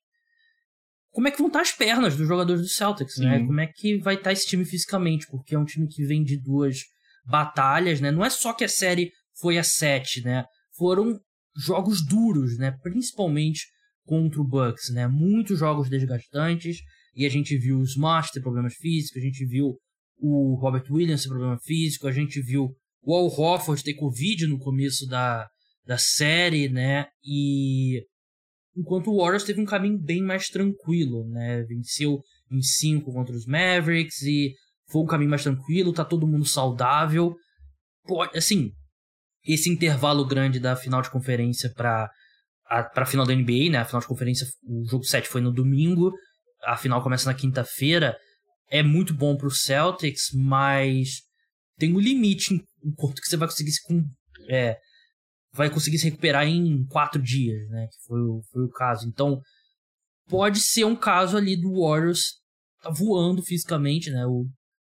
Como 1.11 1.30
é 1.30 1.32
que 1.32 1.38
vão 1.38 1.47
estar 1.47 1.61
as 1.61 1.71
pernas 1.71 2.17
dos 2.17 2.28
jogadores 2.28 2.61
do 2.61 2.67
Celtics, 2.67 3.15
né? 3.19 3.39
Como 3.39 3.57
é 3.61 3.67
que 3.67 3.97
vai 3.99 4.15
estar 4.15 4.34
esse 4.34 4.45
time 4.45 4.65
fisicamente? 4.65 5.28
Porque 5.28 5.55
é 5.55 5.57
um 5.57 5.63
time 5.63 5.88
que 5.88 6.03
vem 6.03 6.26
de 6.26 6.38
duas 6.38 6.80
batalhas, 7.26 8.01
né? 8.01 8.11
Não 8.11 8.26
é 8.26 8.30
só 8.30 8.51
que 8.51 8.65
a 8.65 8.67
série 8.67 9.13
foi 9.39 9.57
a 9.57 9.63
sete, 9.63 10.21
né? 10.26 10.43
Foram 10.78 11.17
jogos 11.55 12.05
duros, 12.05 12.57
né? 12.57 12.78
Principalmente 12.84 13.67
contra 14.03 14.41
o 14.41 14.45
Bucks, 14.45 14.89
né? 14.93 15.07
Muitos 15.07 15.57
jogos 15.57 15.89
desgastantes. 15.89 16.80
E 17.15 17.26
a 17.26 17.30
gente 17.30 17.57
viu 17.57 17.80
o 17.80 17.84
Smart 17.84 18.30
ter 18.34 18.41
problemas 18.41 18.73
físicos, 18.73 19.21
a 19.21 19.26
gente 19.26 19.45
viu 19.45 19.78
o 20.17 20.55
Robert 20.55 20.84
Williams 20.91 21.23
ter 21.23 21.30
problema 21.30 21.57
físico, 21.63 22.09
a 22.09 22.11
gente 22.11 22.41
viu 22.41 22.76
o 23.06 23.16
Al 23.16 23.28
Hofford 23.28 23.84
ter 23.84 23.93
Covid 23.93 24.47
no 24.47 24.58
começo 24.58 25.08
da, 25.08 25.47
da 25.86 25.97
série, 25.97 26.68
né? 26.68 27.08
E 27.24 28.01
enquanto 28.76 29.12
o 29.12 29.18
Warriors 29.18 29.43
teve 29.43 29.62
um 29.62 29.66
caminho 29.66 29.97
bem 29.97 30.22
mais 30.22 30.49
tranquilo, 30.49 31.28
né? 31.30 31.64
Venceu 31.64 32.20
em 32.51 32.62
5 32.62 33.14
contra 33.14 33.36
os 33.36 33.45
Mavericks 33.45 34.22
e 34.24 34.53
foi 34.89 35.03
um 35.03 35.06
caminho 35.06 35.30
mais 35.30 35.43
tranquilo, 35.43 35.93
tá 35.93 36.03
todo 36.03 36.28
mundo 36.28 36.45
saudável. 36.45 37.36
Assim, 38.34 38.72
esse 39.43 39.70
intervalo 39.70 40.26
grande 40.26 40.60
da 40.60 40.76
final 40.76 41.01
de 41.01 41.12
conferência 41.12 41.72
para 41.74 42.10
a 42.68 43.06
final 43.06 43.26
da 43.26 43.36
NBA, 43.36 43.70
né? 43.72 43.78
A 43.78 43.86
final 43.86 44.01
de 44.01 44.08
conferência, 44.08 44.47
o 44.64 44.84
jogo 44.89 45.03
7 45.03 45.28
foi 45.28 45.41
no 45.41 45.53
domingo, 45.53 46.12
a 46.64 46.76
final 46.76 47.03
começa 47.03 47.30
na 47.30 47.38
quinta-feira. 47.38 48.18
É 48.68 48.82
muito 48.82 49.14
bom 49.14 49.38
pro 49.38 49.51
Celtics, 49.51 50.30
mas 50.34 51.26
tem 51.78 51.93
um 51.93 51.99
limite 51.99 52.53
em 52.53 52.91
quanto 52.95 53.21
que 53.21 53.28
você 53.28 53.38
vai 53.38 53.47
conseguir 53.47 53.71
se 53.71 53.82
é, 54.49 54.78
vai 55.53 55.69
conseguir 55.69 55.97
se 55.97 56.05
recuperar 56.05 56.47
em 56.47 56.86
quatro 56.88 57.21
dias, 57.21 57.67
né? 57.69 57.88
Que 57.88 58.05
foi, 58.07 58.19
foi 58.51 58.63
o 58.63 58.69
caso. 58.69 59.07
Então, 59.07 59.41
pode 60.28 60.59
ser 60.59 60.86
um 60.86 60.95
caso 60.95 61.38
ali 61.38 61.59
do 61.59 61.82
Warriors 61.82 62.43
tá 62.82 62.91
voando 62.91 63.41
fisicamente, 63.41 64.11
né? 64.11 64.26
O, 64.26 64.45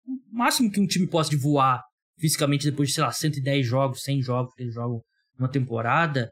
o 0.06 0.20
máximo 0.32 0.72
que 0.72 0.80
um 0.80 0.88
time 0.88 1.08
possa 1.08 1.30
de 1.30 1.38
voar 1.38 1.82
fisicamente 2.18 2.70
depois 2.70 2.90
de, 2.90 2.96
sei 2.96 3.04
lá, 3.04 3.12
110 3.12 3.66
jogos, 3.66 4.02
100 4.04 4.22
jogos 4.22 4.54
que 4.56 4.64
eles 4.64 4.74
jogam 4.74 5.02
uma 5.38 5.50
temporada. 5.50 6.32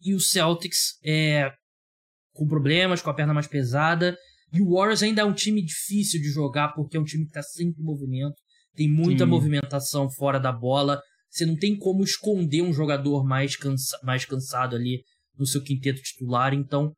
E 0.00 0.14
o 0.14 0.20
Celtics 0.20 0.98
é 1.04 1.50
com 2.32 2.46
problemas, 2.46 3.02
com 3.02 3.10
a 3.10 3.14
perna 3.14 3.34
mais 3.34 3.46
pesada. 3.46 4.16
E 4.52 4.60
o 4.62 4.74
Warriors 4.74 5.02
ainda 5.02 5.22
é 5.22 5.24
um 5.24 5.34
time 5.34 5.62
difícil 5.62 6.20
de 6.20 6.28
jogar 6.28 6.72
porque 6.72 6.96
é 6.96 7.00
um 7.00 7.04
time 7.04 7.24
que 7.24 7.30
está 7.30 7.42
sempre 7.42 7.82
em 7.82 7.84
movimento, 7.84 8.36
tem 8.74 8.88
muita 8.88 9.24
Sim. 9.24 9.30
movimentação 9.30 10.08
fora 10.10 10.38
da 10.38 10.52
bola. 10.52 11.00
Você 11.30 11.46
não 11.46 11.56
tem 11.56 11.76
como 11.76 12.02
esconder 12.02 12.62
um 12.62 12.72
jogador 12.72 13.24
mais, 13.24 13.56
cansa 13.56 13.98
mais 14.02 14.24
cansado 14.24 14.74
ali 14.74 15.02
no 15.38 15.46
seu 15.46 15.62
quinteto 15.62 16.02
titular. 16.02 16.52
Então, 16.52 16.92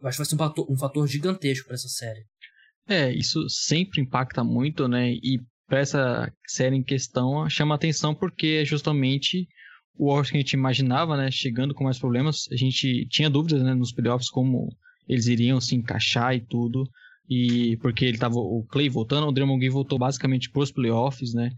eu 0.00 0.08
acho 0.08 0.16
que 0.16 0.22
vai 0.22 0.26
ser 0.26 0.34
um 0.34 0.38
fator, 0.38 0.66
um 0.70 0.76
fator 0.76 1.06
gigantesco 1.06 1.66
para 1.66 1.74
essa 1.74 1.88
série. 1.88 2.24
É, 2.88 3.12
isso 3.12 3.46
sempre 3.48 4.00
impacta 4.00 4.42
muito, 4.42 4.88
né? 4.88 5.12
E 5.12 5.40
para 5.66 5.80
essa 5.80 6.32
série 6.46 6.76
em 6.76 6.82
questão 6.82 7.48
chama 7.50 7.74
atenção 7.74 8.14
porque 8.14 8.60
é 8.62 8.64
justamente 8.64 9.46
o 9.94 10.06
Warriors 10.06 10.30
que 10.30 10.36
a 10.36 10.40
gente 10.40 10.52
imaginava, 10.52 11.16
né? 11.16 11.30
Chegando 11.30 11.74
com 11.74 11.84
mais 11.84 11.98
problemas. 11.98 12.48
A 12.50 12.56
gente 12.56 13.06
tinha 13.10 13.28
dúvidas 13.28 13.62
né, 13.62 13.74
nos 13.74 13.92
playoffs 13.92 14.30
como 14.30 14.68
eles 15.06 15.26
iriam 15.26 15.60
se 15.60 15.74
encaixar 15.74 16.34
e 16.34 16.40
tudo. 16.40 16.84
E 17.28 17.76
porque 17.78 18.04
ele 18.04 18.18
tava 18.18 18.36
o 18.36 18.64
Clay 18.68 18.88
voltando, 18.88 19.26
o 19.26 19.32
Draymond 19.32 19.58
Green 19.60 19.70
voltou 19.70 19.98
basicamente 19.98 20.50
para 20.50 20.62
os 20.62 20.72
playoffs, 20.72 21.34
né? 21.34 21.50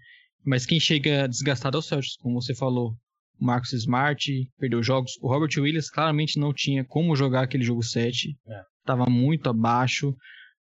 Mas 0.45 0.67
quem 0.67 0.81
chega 0.81 1.29
desgastado 1.29 1.77
é 1.77 1.81
o 1.81 1.83
Celtics, 1.83 2.17
como 2.17 2.41
você 2.41 2.55
falou. 2.55 2.95
O 3.39 3.45
Marcus 3.45 3.73
Smart 3.73 4.31
perdeu 4.59 4.83
jogos. 4.83 5.13
O 5.23 5.29
Robert 5.29 5.51
Williams 5.57 5.91
claramente 5.91 6.39
não 6.39 6.53
tinha 6.53 6.85
como 6.85 7.15
jogar 7.15 7.43
aquele 7.43 7.65
jogo 7.65 7.83
7. 7.83 8.37
É. 8.49 8.63
Tava 8.85 9.07
muito 9.07 9.49
abaixo. 9.49 10.15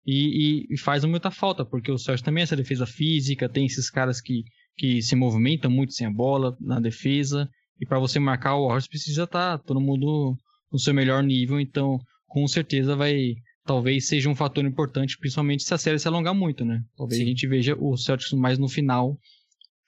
E, 0.06 0.66
e, 0.70 0.74
e, 0.74 0.78
faz 0.78 1.04
muita 1.04 1.30
falta, 1.30 1.64
porque 1.64 1.90
o 1.92 1.98
Celtics 1.98 2.24
também 2.24 2.40
é 2.40 2.44
essa 2.44 2.56
defesa 2.56 2.86
física, 2.86 3.48
tem 3.48 3.66
esses 3.66 3.90
caras 3.90 4.20
que, 4.20 4.44
que 4.76 5.02
se 5.02 5.14
movimentam 5.14 5.70
muito 5.70 5.92
sem 5.92 6.06
a 6.06 6.11
bola 6.11 6.56
na 6.61 6.80
defesa. 6.80 7.48
E 7.78 7.86
para 7.86 7.98
você 7.98 8.18
marcar 8.18 8.56
o 8.56 8.64
Warriors 8.64 8.88
precisa 8.88 9.24
estar 9.24 9.58
tá 9.58 9.64
todo 9.64 9.80
mundo 9.80 10.36
no 10.72 10.78
seu 10.78 10.94
melhor 10.94 11.22
nível. 11.22 11.61
Então, 11.61 11.98
com 12.26 12.46
certeza 12.46 12.96
vai. 12.96 13.34
Talvez 13.71 14.09
seja 14.09 14.29
um 14.29 14.35
fator 14.35 14.64
importante, 14.64 15.16
principalmente 15.16 15.62
se 15.62 15.73
a 15.73 15.79
série 15.79 15.97
se 15.97 16.09
alongar 16.09 16.35
muito, 16.35 16.64
né? 16.64 16.83
Talvez 16.97 17.18
Sim. 17.18 17.25
a 17.25 17.29
gente 17.29 17.47
veja 17.47 17.77
o 17.79 17.97
Celtics 17.97 18.33
mais 18.33 18.59
no 18.59 18.68
final 18.68 19.16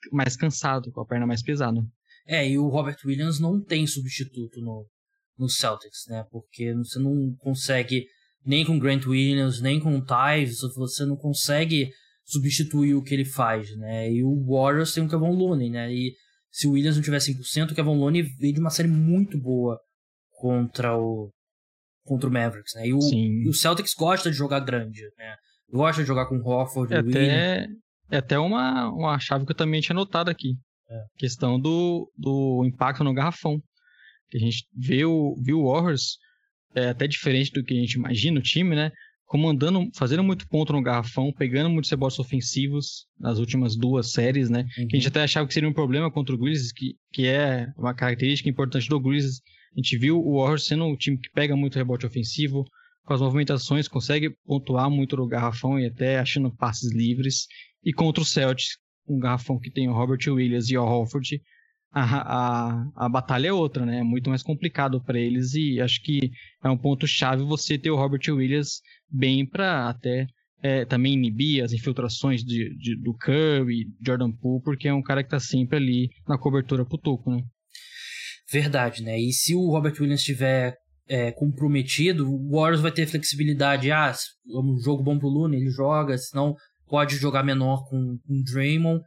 mais 0.09 0.37
cansado, 0.37 0.89
com 0.89 1.01
a 1.01 1.05
perna 1.05 1.27
mais 1.27 1.43
pesada. 1.43 1.85
É, 2.25 2.49
e 2.49 2.57
o 2.57 2.69
Robert 2.69 2.95
Williams 3.05 3.41
não 3.41 3.61
tem 3.61 3.85
substituto 3.85 4.61
no, 4.61 4.87
no 5.37 5.49
Celtics, 5.49 6.05
né? 6.07 6.25
Porque 6.31 6.73
você 6.75 6.97
não 6.97 7.35
consegue, 7.39 8.05
nem 8.45 8.65
com 8.65 8.79
Grant 8.79 9.05
Williams, 9.05 9.59
nem 9.59 9.81
com 9.81 9.97
o 9.97 10.05
Tyves, 10.05 10.59
você 10.77 11.05
não 11.05 11.17
consegue 11.17 11.91
substituir 12.23 12.95
o 12.95 13.03
que 13.03 13.13
ele 13.13 13.25
faz, 13.25 13.75
né? 13.75 14.09
E 14.09 14.23
o 14.23 14.45
Warriors 14.45 14.93
tem 14.93 15.03
o 15.03 15.09
Kevin 15.09 15.35
Looney, 15.35 15.69
né? 15.69 15.93
E 15.93 16.13
se 16.49 16.67
o 16.67 16.71
Williams 16.71 16.95
não 16.95 17.03
tiver 17.03 17.17
100%, 17.17 17.71
o 17.71 17.75
Kevin 17.75 17.97
Looney 17.97 18.23
veio 18.39 18.53
de 18.53 18.61
uma 18.61 18.69
série 18.69 18.87
muito 18.87 19.37
boa 19.37 19.77
contra 20.39 20.97
o 20.97 21.33
contra 22.03 22.29
o 22.29 22.33
Mavericks, 22.33 22.73
né? 22.75 22.87
E 22.87 22.93
o, 22.93 22.99
e 22.99 23.47
o 23.47 23.53
Celtics 23.53 23.93
gosta 23.93 24.29
de 24.29 24.37
jogar 24.37 24.59
grande, 24.59 25.01
né? 25.17 25.35
Gosta 25.71 26.01
de 26.01 26.07
jogar 26.07 26.27
com 26.27 26.37
o 26.37 26.47
Hofford, 26.47 26.93
é, 26.93 26.97
Até, 26.99 27.67
é 28.11 28.17
até 28.17 28.37
uma, 28.37 28.89
uma 28.89 29.19
chave 29.19 29.45
que 29.45 29.51
eu 29.51 29.55
também 29.55 29.81
tinha 29.81 29.95
notado 29.95 30.29
aqui. 30.29 30.55
É. 30.89 31.03
Questão 31.17 31.59
do, 31.59 32.11
do 32.17 32.63
impacto 32.65 33.03
no 33.03 33.13
garrafão. 33.13 33.59
Que 34.29 34.37
a 34.37 34.39
gente 34.39 34.67
vê 34.75 35.05
o, 35.05 35.35
viu 35.43 35.59
o 35.59 35.71
Warriors, 35.71 36.17
é 36.75 36.89
até 36.89 37.07
diferente 37.07 37.51
do 37.51 37.63
que 37.63 37.73
a 37.73 37.79
gente 37.79 37.93
imagina 37.93 38.39
o 38.39 38.43
time, 38.43 38.75
né? 38.75 38.91
Comandando, 39.25 39.89
fazendo 39.95 40.23
muito 40.23 40.47
ponto 40.47 40.73
no 40.73 40.81
garrafão, 40.81 41.31
pegando 41.33 41.69
muitos 41.69 41.89
rebotes 41.89 42.19
ofensivos 42.19 43.07
nas 43.19 43.39
últimas 43.39 43.75
duas 43.75 44.11
séries, 44.11 44.49
né? 44.49 44.65
Uhum. 44.77 44.87
Que 44.87 44.95
a 44.95 44.99
gente 44.99 45.07
até 45.07 45.23
achava 45.23 45.47
que 45.47 45.53
seria 45.53 45.69
um 45.69 45.73
problema 45.73 46.11
contra 46.11 46.35
o 46.35 46.37
Grizzlies, 46.37 46.71
que, 46.71 46.95
que 47.11 47.25
é 47.25 47.67
uma 47.77 47.95
característica 47.95 48.49
importante 48.49 48.87
do 48.89 48.99
Grizzlies. 48.99 49.41
A 49.75 49.79
gente 49.79 49.97
viu 49.97 50.19
o 50.19 50.37
Warriors 50.37 50.65
sendo 50.65 50.85
um 50.85 50.95
time 50.95 51.17
que 51.17 51.29
pega 51.31 51.55
muito 51.55 51.75
rebote 51.75 52.05
ofensivo, 52.05 52.63
com 53.03 53.13
as 53.13 53.21
movimentações, 53.21 53.87
consegue 53.87 54.29
pontuar 54.45 54.89
muito 54.89 55.17
no 55.17 55.27
garrafão 55.27 55.79
e 55.79 55.85
até 55.85 56.19
achando 56.19 56.55
passes 56.55 56.93
livres. 56.93 57.47
E 57.83 57.91
contra 57.91 58.21
o 58.21 58.25
Celtics, 58.25 58.77
um 59.07 59.19
garrafão 59.19 59.59
que 59.59 59.71
tem 59.71 59.89
o 59.89 59.93
Robert 59.93 60.19
Williams 60.27 60.69
e 60.69 60.77
o 60.77 60.83
Horford, 60.83 61.41
a, 61.91 62.03
a, 62.03 62.91
a 62.95 63.09
batalha 63.09 63.49
é 63.49 63.53
outra, 63.53 63.85
né? 63.85 63.99
É 63.99 64.03
muito 64.03 64.29
mais 64.29 64.41
complicado 64.41 65.01
para 65.03 65.19
eles 65.19 65.53
e 65.53 65.79
acho 65.79 66.01
que 66.01 66.31
é 66.63 66.69
um 66.69 66.77
ponto 66.77 67.05
chave 67.05 67.43
você 67.43 67.77
ter 67.77 67.91
o 67.91 67.95
Robert 67.95 68.21
Williams 68.29 68.81
bem 69.09 69.45
para 69.45 69.89
até 69.89 70.27
é, 70.61 70.85
também 70.85 71.13
inibir 71.13 71.63
as 71.63 71.73
infiltrações 71.73 72.43
de, 72.43 72.75
de, 72.77 72.95
do 72.95 73.13
Curry, 73.13 73.85
Jordan 74.03 74.31
Poole, 74.31 74.63
porque 74.63 74.87
é 74.87 74.93
um 74.93 75.03
cara 75.03 75.23
que 75.23 75.29
tá 75.29 75.39
sempre 75.39 75.77
ali 75.77 76.09
na 76.27 76.37
cobertura 76.37 76.85
pro 76.85 76.97
toco, 76.97 77.29
né? 77.29 77.43
Verdade, 78.53 79.01
né? 79.01 79.19
E 79.19 79.33
se 79.33 79.55
o 79.55 79.67
Robert 79.71 79.95
Williams 79.99 80.19
estiver 80.19 80.77
é, 81.07 81.31
comprometido, 81.31 82.31
o 82.31 82.51
Warriors 82.51 82.81
vai 82.81 82.91
ter 82.91 83.07
flexibilidade. 83.07 83.91
Ah, 83.91 84.13
é 84.13 84.57
um 84.59 84.77
jogo 84.77 85.01
bom 85.01 85.17
pro 85.17 85.27
Lune, 85.27 85.57
ele 85.57 85.71
joga, 85.71 86.15
senão 86.19 86.55
pode 86.87 87.15
jogar 87.15 87.41
menor 87.41 87.83
com, 87.89 88.15
com 88.19 88.43
Draymond. 88.43 89.01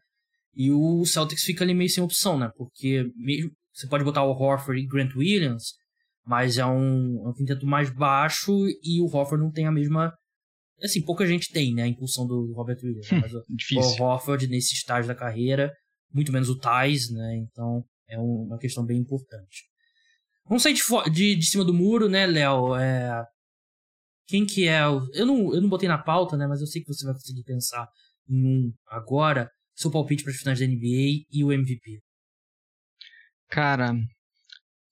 E 0.52 0.72
o 0.72 1.04
Celtics 1.04 1.44
fica 1.44 1.62
ali 1.62 1.74
meio 1.74 1.88
sem 1.88 2.02
opção, 2.02 2.36
né? 2.36 2.50
Porque 2.56 3.04
mesmo, 3.14 3.52
você 3.72 3.86
pode 3.86 4.02
botar 4.02 4.24
o 4.24 4.32
Horford 4.32 4.82
e 4.82 4.86
Grant 4.86 5.14
Williams, 5.14 5.74
mas 6.26 6.58
é 6.58 6.66
um, 6.66 7.22
é 7.24 7.28
um 7.28 7.32
quinteto 7.32 7.64
mais 7.66 7.88
baixo 7.88 8.52
e 8.82 9.00
o 9.00 9.04
Horford 9.04 9.44
não 9.44 9.52
tem 9.52 9.66
a 9.66 9.70
mesma. 9.70 10.12
Assim, 10.82 11.00
pouca 11.04 11.24
gente 11.24 11.52
tem, 11.52 11.72
né? 11.72 11.84
A 11.84 11.88
impulsão 11.88 12.26
do 12.26 12.52
Robert 12.52 12.78
Williams. 12.82 13.08
Mas 13.12 13.32
o, 13.32 14.02
o 14.02 14.02
Horford, 14.02 14.48
nesse 14.48 14.74
estágio 14.74 15.06
da 15.06 15.14
carreira, 15.14 15.72
muito 16.12 16.32
menos 16.32 16.48
o 16.48 16.58
Thais, 16.58 17.10
né? 17.12 17.36
Então 17.36 17.84
é 18.08 18.18
um, 18.18 18.44
uma 18.46 18.58
questão 18.58 18.84
bem 18.84 18.98
importante. 18.98 19.64
Vamos 20.48 20.62
sair 20.62 20.74
de, 20.74 21.10
de, 21.10 21.34
de 21.34 21.46
cima 21.46 21.64
do 21.64 21.74
muro, 21.74 22.08
né, 22.08 22.26
Léo? 22.26 22.76
É, 22.76 23.24
quem 24.26 24.44
que 24.46 24.66
é 24.66 24.86
o... 24.86 25.08
Eu 25.12 25.26
não, 25.26 25.54
eu 25.54 25.60
não 25.60 25.68
botei 25.68 25.88
na 25.88 25.98
pauta, 25.98 26.36
né? 26.36 26.46
Mas 26.46 26.60
eu 26.60 26.66
sei 26.66 26.82
que 26.82 26.88
você 26.88 27.04
vai 27.04 27.14
conseguir 27.14 27.42
pensar 27.42 27.88
em 28.28 28.46
um 28.46 28.72
agora. 28.88 29.50
Seu 29.74 29.90
palpite 29.90 30.22
para 30.22 30.32
as 30.32 30.38
finais 30.38 30.58
da 30.58 30.66
NBA 30.66 31.26
e 31.30 31.44
o 31.44 31.52
MVP. 31.52 32.00
Cara, 33.48 33.94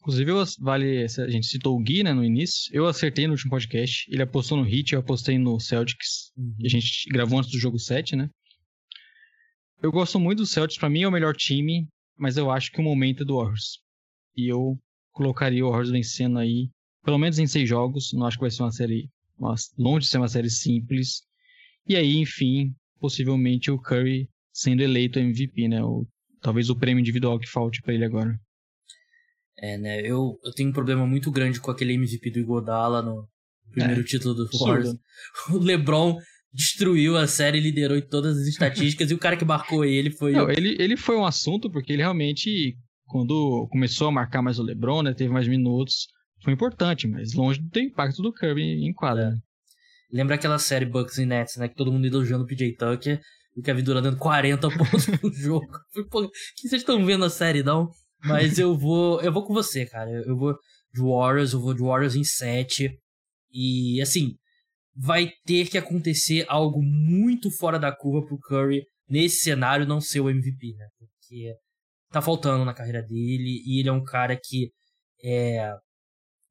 inclusive 0.01 0.31
eu, 0.31 0.45
vale, 0.61 1.05
a 1.05 1.29
gente 1.29 1.47
citou 1.47 1.77
o 1.77 1.83
Gui, 1.83 2.03
né, 2.03 2.13
no 2.13 2.23
início. 2.23 2.71
Eu 2.73 2.87
acertei 2.87 3.27
no 3.27 3.33
último 3.33 3.51
podcast. 3.51 4.05
Ele 4.13 4.23
apostou 4.23 4.59
no 4.59 4.69
Heat, 4.69 4.93
eu 4.93 5.01
apostei 5.01 5.39
no 5.39 5.59
Celtics. 5.59 6.33
Uhum. 6.37 6.55
a 6.65 6.69
gente 6.69 7.09
gravou 7.11 7.39
antes 7.39 7.51
do 7.51 7.59
jogo 7.59 7.79
7, 7.79 8.15
né? 8.15 8.29
Eu 9.83 9.91
gosto 9.91 10.21
muito 10.21 10.39
do 10.39 10.47
Celtics, 10.47 10.79
para 10.79 10.89
mim 10.89 11.03
é 11.03 11.09
o 11.09 11.13
melhor 11.13 11.35
time, 11.35 11.87
mas 12.17 12.37
eu 12.37 12.51
acho 12.51 12.73
que 12.73 12.81
o 12.81 12.85
momento 12.85 13.23
é 13.23 13.27
do 13.27 13.37
Warriors. 13.37 13.81
E 14.37 14.51
eu 14.51 14.79
colocaria 15.13 15.65
o 15.65 15.71
Warriors 15.71 15.91
vencendo 15.91 16.39
aí, 16.39 16.71
pelo 17.05 17.19
menos 17.19 17.39
em 17.39 17.47
seis 17.47 17.69
jogos. 17.69 18.13
Não 18.13 18.27
acho 18.27 18.37
que 18.37 18.43
vai 18.43 18.51
ser 18.51 18.63
uma 18.63 18.73
série 18.73 19.09
mas 19.39 19.73
longe 19.77 20.05
de 20.05 20.11
ser 20.11 20.19
uma 20.19 20.29
série 20.29 20.51
simples. 20.51 21.23
E 21.87 21.97
aí, 21.97 22.17
enfim, 22.19 22.75
possivelmente 23.01 23.71
o 23.71 23.79
Curry 23.79 24.29
sendo 24.53 24.83
eleito 24.83 25.19
MVP, 25.19 25.69
né? 25.69 25.83
O, 25.83 26.07
talvez 26.41 26.71
o 26.71 26.77
prêmio 26.77 27.01
individual 27.01 27.39
que 27.39 27.51
falte 27.51 27.83
para 27.83 27.95
ele 27.95 28.05
agora. 28.05 28.39
É, 29.59 29.77
né? 29.77 30.01
Eu, 30.01 30.39
eu 30.45 30.53
tenho 30.53 30.71
um 30.71 30.73
problema 30.73 31.07
muito 31.07 31.31
grande 31.31 31.61
com 31.61 31.71
aquele 31.71 31.95
MVP 31.95 32.31
do 32.31 32.39
Igodala 32.39 33.03
no 33.03 33.29
primeiro 33.71 34.01
é, 34.01 34.05
título 34.05 34.35
do 34.35 34.49
Warriors. 34.59 34.97
O 35.51 35.59
LeBron 35.59 36.19
destruiu 36.55 37.17
a 37.17 37.27
série, 37.27 37.61
liderou 37.61 37.97
em 37.97 38.07
todas 38.07 38.39
as 38.39 38.47
estatísticas 38.47 39.11
e 39.11 39.15
o 39.15 39.19
cara 39.19 39.37
que 39.37 39.45
marcou 39.45 39.85
ele 39.85 40.11
foi. 40.11 40.33
Não, 40.33 40.49
ele, 40.51 40.77
ele 40.79 40.97
foi 40.97 41.17
um 41.17 41.27
assunto 41.27 41.69
porque 41.71 41.93
ele 41.93 42.03
realmente, 42.03 42.77
quando 43.07 43.67
começou 43.71 44.09
a 44.09 44.13
marcar 44.13 44.41
mais 44.41 44.59
o 44.59 44.63
LeBron, 44.63 45.03
né? 45.03 45.13
Teve 45.13 45.33
mais 45.33 45.49
minutos 45.49 46.07
foi 46.45 46.53
importante, 46.53 47.09
mas 47.09 47.33
longe 47.33 47.59
do 47.59 47.81
impacto 47.81 48.23
do 48.23 48.33
Kirby 48.33 48.63
em 48.63 48.93
quadra. 48.93 49.33
É. 49.35 50.17
Lembra 50.17 50.35
aquela 50.35 50.59
série 50.59 50.85
Bucks 50.85 51.17
e 51.17 51.25
Nets, 51.25 51.57
né? 51.57 51.69
Que 51.69 51.75
todo 51.75 51.91
mundo 51.91 52.07
elogiando 52.07 52.45
o 52.45 52.47
PJ 52.47 52.77
Tucker 52.77 53.21
e 53.57 53.61
o 53.61 53.63
Kevin 53.63 53.83
Durant 53.83 54.05
dando 54.05 54.19
40 54.19 54.69
pontos 54.77 55.07
no 55.07 55.33
jogo. 55.33 55.67
Pô, 56.11 56.29
que 56.57 56.69
vocês 56.69 56.83
estão 56.83 57.05
vendo 57.05 57.25
a 57.25 57.31
série, 57.31 57.63
não? 57.63 57.91
Mas 58.23 58.59
eu 58.59 58.77
vou. 58.77 59.21
Eu 59.23 59.33
vou 59.33 59.45
com 59.45 59.55
você, 59.55 59.87
cara. 59.87 60.11
Eu 60.11 60.37
vou 60.37 60.55
de 60.93 61.01
Warriors, 61.01 61.55
eu 61.55 61.61
vou 61.61 61.75
de 61.75 61.83
Warriors 61.83 62.15
em 62.15 62.23
7. 62.25 62.91
E 63.51 64.01
assim, 64.03 64.35
vai 64.95 65.31
ter 65.45 65.69
que 65.69 65.79
acontecer 65.79 66.45
algo 66.49 66.83
muito 66.83 67.51
fora 67.51 67.79
da 67.79 67.95
curva 67.95 68.27
pro 68.27 68.39
Curry 68.39 68.85
nesse 69.09 69.43
cenário 69.43 69.87
não 69.87 70.01
ser 70.01 70.21
o 70.21 70.31
MVP, 70.31 70.75
né? 70.77 70.87
Porque 70.99 71.55
tá 72.11 72.23
faltando 72.23 72.65
na 72.65 72.75
carreira 72.75 73.03
dele 73.03 73.63
e 73.67 73.81
ele 73.81 73.89
é 73.89 73.93
um 73.93 74.05
cara 74.05 74.39
que 74.41 74.71
é. 75.23 75.73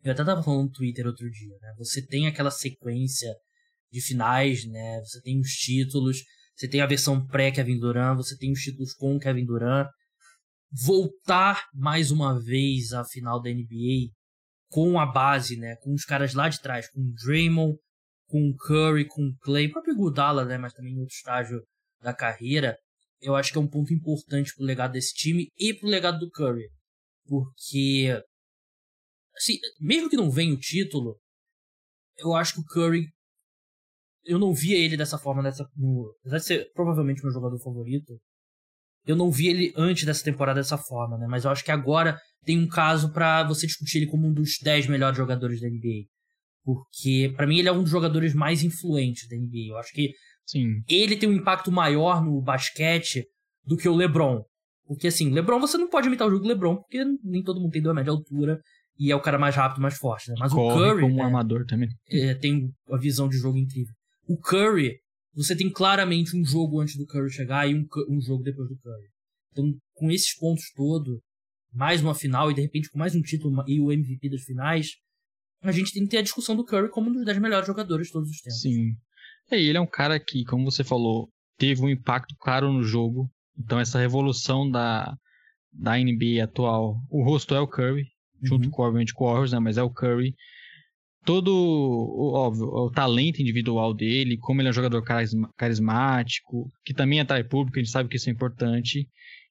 Eu 0.04 0.12
até 0.12 0.24
tava 0.26 0.44
falando 0.44 0.64
no 0.64 0.72
Twitter 0.72 1.08
outro 1.08 1.30
dia, 1.30 1.58
né? 1.62 1.74
Você 1.78 2.06
tem 2.06 2.28
aquela 2.28 2.52
sequência 2.52 3.34
de 3.89 4.02
finais, 4.02 4.66
né? 4.66 5.00
Você 5.00 5.22
tem 5.22 5.39
os 5.39 5.52
títulos, 5.52 6.18
você 6.56 6.68
tem 6.68 6.82
a 6.82 6.86
versão 6.86 7.26
pré-Kevin 7.26 7.80
Durant, 7.80 8.18
você 8.18 8.38
tem 8.38 8.52
os 8.52 8.60
títulos 8.60 8.94
com 8.94 9.18
Kevin 9.18 9.46
Durant. 9.46 9.88
Voltar 10.72 11.64
mais 11.74 12.12
uma 12.12 12.38
vez 12.41 12.91
à 12.91 13.06
final 13.06 13.41
da 13.41 13.50
NBA 13.50 14.12
com 14.70 15.00
a 15.00 15.06
base, 15.06 15.56
né? 15.56 15.76
Com 15.78 15.94
os 15.94 16.04
caras 16.04 16.34
lá 16.34 16.50
de 16.50 16.60
trás, 16.60 16.89
com 16.89 17.00
o 17.00 17.14
Draymond, 17.24 17.78
com 18.28 18.49
o 18.49 18.55
Curry, 18.55 19.05
com 19.07 19.21
o 19.28 19.38
Clay, 19.39 19.67
o 19.67 19.71
próprio 19.71 19.95
Gudala, 19.95 20.45
né? 20.45 20.57
Mas 20.57 20.74
também 20.74 20.93
em 20.93 20.99
outro 20.99 21.15
estágio 21.15 21.61
da 22.01 22.13
carreira. 22.13 22.78
Eu 23.21 23.36
acho 23.36 23.51
que 23.51 23.57
é 23.57 23.61
um 23.61 23.69
ponto 23.69 23.93
importante 23.93 24.53
pro 24.55 24.65
legado 24.65 24.93
desse 24.93 25.13
time 25.13 25.49
e 25.57 25.74
pro 25.74 25.88
legado 25.88 26.19
do 26.19 26.30
Curry. 26.30 26.69
Porque, 27.26 28.21
assim, 29.36 29.57
mesmo 29.80 30.09
que 30.09 30.17
não 30.17 30.30
venha 30.30 30.53
o 30.53 30.59
título, 30.59 31.17
eu 32.17 32.34
acho 32.34 32.55
que 32.55 32.61
o 32.61 32.65
Curry 32.65 33.07
eu 34.26 34.39
não 34.39 34.53
via 34.53 34.78
ele 34.78 34.97
dessa 34.97 35.17
forma, 35.17 35.43
dessa, 35.43 35.65
no, 35.76 36.13
apesar 36.21 36.38
de 36.38 36.45
ser 36.45 36.71
provavelmente 36.74 37.21
meu 37.21 37.32
jogador 37.32 37.59
favorito, 37.59 38.19
eu 39.05 39.15
não 39.15 39.30
vi 39.30 39.47
ele 39.47 39.74
antes 39.76 40.05
dessa 40.05 40.24
temporada 40.24 40.59
dessa 40.59 40.78
forma, 40.78 41.17
né? 41.17 41.28
Mas 41.28 41.43
eu 41.43 41.51
acho 41.51 41.63
que 41.63 41.71
agora 41.71 42.17
tem 42.45 42.57
um 42.57 42.67
caso 42.67 43.11
para 43.11 43.43
você 43.43 43.67
discutir 43.67 43.97
ele 43.97 44.07
como 44.07 44.28
um 44.28 44.34
dos 44.34 44.57
10 44.61 44.88
melhores 44.88 45.17
jogadores 45.17 45.59
da 45.59 45.67
NBA. 45.67 46.07
Porque, 46.64 47.34
para 47.36 47.45
mim, 47.45 47.59
ele 47.59 47.68
é 47.68 47.72
um 47.72 47.82
dos 47.82 47.91
jogadores 47.91 48.34
mais 48.34 48.64
influentes 48.64 49.28
da 49.28 49.36
NBA. 49.36 49.70
Eu 49.70 49.78
acho 49.78 49.91
que 49.91 50.14
Sim. 50.45 50.82
ele 50.88 51.18
tem 51.18 51.30
um 51.30 51.34
impacto 51.34 51.72
maior 51.72 52.24
no 52.24 52.41
basquete 52.41 53.26
do 53.66 53.76
que 53.76 53.88
o 53.88 53.95
LeBron. 53.95 54.43
Porque, 54.86 55.07
assim, 55.07 55.32
LeBron 55.32 55.59
você 55.59 55.78
não 55.78 55.89
pode 55.89 56.07
imitar 56.07 56.28
o 56.28 56.32
jogo 56.32 56.43
do 56.43 56.47
LeBron, 56.47 56.78
porque 56.78 57.03
nem 57.24 57.43
todo 57.43 57.59
mundo 57.59 57.72
tem 57.72 57.82
dois 57.82 57.95
metros 57.95 58.16
de 58.16 58.20
altura 58.20 58.61
e 58.97 59.11
é 59.11 59.16
o 59.16 59.22
cara 59.22 59.39
mais 59.39 59.55
rápido, 59.55 59.82
mais 59.82 59.97
forte, 59.97 60.30
né? 60.30 60.36
Mas 60.39 60.53
Corre 60.53 60.74
o 60.74 60.78
Curry. 60.78 61.01
como 61.01 61.14
um 61.14 61.18
né, 61.18 61.24
armador 61.24 61.66
também. 61.66 61.89
é, 62.09 62.34
tem 62.36 62.70
a 62.89 62.97
visão 62.97 63.28
de 63.28 63.38
jogo 63.38 63.57
incrível. 63.57 63.93
O 64.28 64.38
Curry, 64.38 64.97
você 65.34 65.55
tem 65.55 65.70
claramente 65.70 66.36
um 66.38 66.45
jogo 66.45 66.80
antes 66.80 66.95
do 66.95 67.05
Curry 67.05 67.30
chegar 67.32 67.70
e 67.70 67.76
um, 67.76 67.86
um 68.09 68.22
jogo 68.22 68.43
depois 68.43 68.70
do 68.70 68.78
Curry. 68.78 69.07
Então, 69.51 69.74
com 69.93 70.11
esses 70.11 70.36
pontos 70.38 70.72
todos, 70.76 71.20
mais 71.74 72.01
uma 72.01 72.14
final 72.14 72.51
e 72.51 72.53
de 72.53 72.61
repente 72.61 72.89
com 72.89 72.99
mais 72.99 73.16
um 73.16 73.22
título 73.22 73.64
e 73.68 73.80
o 73.80 73.91
MVP 73.91 74.30
das 74.30 74.43
finais, 74.43 74.91
a 75.64 75.72
gente 75.72 75.93
tem 75.93 76.03
que 76.03 76.09
ter 76.09 76.18
a 76.18 76.22
discussão 76.22 76.55
do 76.55 76.64
Curry 76.66 76.89
como 76.89 77.09
um 77.09 77.14
dos 77.14 77.26
10 77.26 77.39
melhores 77.39 77.66
jogadores 77.68 78.07
de 78.07 78.14
todos 78.14 78.30
os 78.30 78.41
tempos. 78.41 78.61
Sim. 78.61 78.91
É, 79.51 79.59
ele 79.61 79.78
é 79.78 79.82
um 79.82 79.88
cara 79.89 80.20
que, 80.20 80.43
como 80.45 80.70
você 80.70 80.84
falou, 80.84 81.30
teve 81.57 81.82
um 81.82 81.89
impacto 81.89 82.36
claro 82.39 82.72
no 82.72 82.84
jogo. 82.84 83.30
Então, 83.57 83.80
essa 83.80 83.99
revolução 83.99 84.70
da, 84.70 85.16
da 85.72 85.97
NBA 85.97 86.43
atual, 86.43 86.97
o 87.09 87.24
rosto 87.24 87.53
é 87.55 87.59
o 87.59 87.68
Curry, 87.68 88.05
junto 88.41 88.66
Uhum. 88.66 88.72
com, 88.72 88.82
obviamente, 88.84 89.14
com 89.14 89.24
o 89.26 89.28
Warriors, 89.28 89.51
né? 89.53 89.59
Mas 89.59 89.78
é 89.78 89.84
o 89.84 89.89
Curry. 89.89 90.34
Todo, 91.26 91.53
o- 91.55 92.34
óbvio, 92.34 92.66
o 92.66 92.91
talento 92.91 93.41
individual 93.41 93.93
dele, 93.93 94.38
como 94.38 94.59
ele 94.59 94.68
é 94.68 94.72
um 94.72 94.74
jogador 94.74 95.01
carismático, 95.55 96.70
que 96.84 96.93
também 96.93 97.20
atrai 97.22 97.43
público, 97.43 97.78
a 97.80 97.82
gente 97.82 97.91
sabe 97.91 98.09
que 98.09 98.18
isso 98.18 98.30
é 98.30 98.34
importante. 98.34 99.07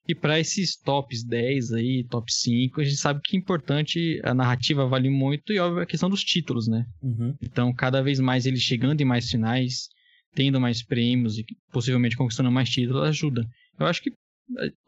E 0.07 0.13
para 0.13 0.39
esses 0.39 0.75
tops 0.75 1.23
10 1.23 1.71
aí, 1.73 2.03
top 2.09 2.31
5, 2.31 2.81
a 2.81 2.83
gente 2.83 2.97
sabe 2.97 3.21
que 3.23 3.37
é 3.37 3.39
importante, 3.39 4.19
a 4.23 4.33
narrativa 4.33 4.85
vale 4.85 5.09
muito 5.09 5.53
e, 5.53 5.59
óbvio, 5.59 5.81
a 5.81 5.85
questão 5.85 6.09
dos 6.09 6.23
títulos, 6.23 6.67
né? 6.67 6.85
Uhum. 7.01 7.33
Então, 7.41 7.73
cada 7.73 8.01
vez 8.01 8.19
mais 8.19 8.45
ele 8.45 8.57
chegando 8.57 8.99
em 8.99 9.05
mais 9.05 9.29
finais, 9.29 9.87
tendo 10.35 10.59
mais 10.59 10.83
prêmios 10.83 11.37
e 11.37 11.45
possivelmente 11.71 12.17
conquistando 12.17 12.51
mais 12.51 12.69
títulos, 12.69 13.03
ajuda. 13.03 13.47
Eu 13.79 13.85
acho 13.85 14.01
que 14.01 14.11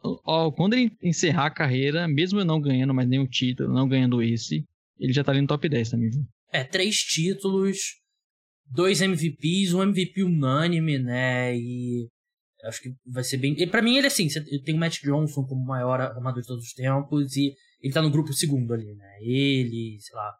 ó, 0.02 0.50
quando 0.50 0.74
ele 0.74 0.92
encerrar 1.02 1.46
a 1.46 1.50
carreira, 1.50 2.06
mesmo 2.06 2.40
eu 2.40 2.44
não 2.44 2.60
ganhando 2.60 2.94
mais 2.94 3.08
nenhum 3.08 3.26
título, 3.26 3.72
não 3.72 3.88
ganhando 3.88 4.22
esse, 4.22 4.64
ele 4.98 5.12
já 5.12 5.24
tá 5.24 5.32
ali 5.32 5.40
no 5.40 5.46
top 5.46 5.68
10 5.68 5.90
também, 5.90 6.10
viu? 6.10 6.22
É, 6.52 6.64
três 6.64 6.96
títulos, 6.96 7.78
dois 8.70 9.00
MVPs, 9.00 9.72
um 9.72 9.82
MVP 9.82 10.22
unânime, 10.22 10.98
né? 10.98 11.56
E 11.56 12.06
acho 12.64 12.80
que 12.82 12.90
vai 13.06 13.22
ser 13.24 13.36
bem. 13.38 13.54
E 13.58 13.66
pra 13.66 13.82
mim, 13.82 13.96
ele 13.96 14.06
assim, 14.06 14.28
você- 14.28 14.42
tem 14.62 14.74
o 14.74 14.78
Matt 14.78 15.00
Johnson 15.02 15.44
como 15.44 15.64
maior 15.64 16.00
armador 16.00 16.40
de 16.42 16.48
todos 16.48 16.64
os 16.64 16.72
tempos, 16.72 17.36
e 17.36 17.54
ele 17.80 17.92
tá 17.92 18.00
no 18.02 18.10
grupo 18.10 18.32
segundo 18.32 18.72
ali, 18.74 18.94
né? 18.94 19.16
Ele, 19.20 19.96
sei 20.00 20.14
lá, 20.16 20.32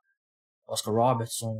Oscar 0.68 0.94
Robertson, 0.94 1.54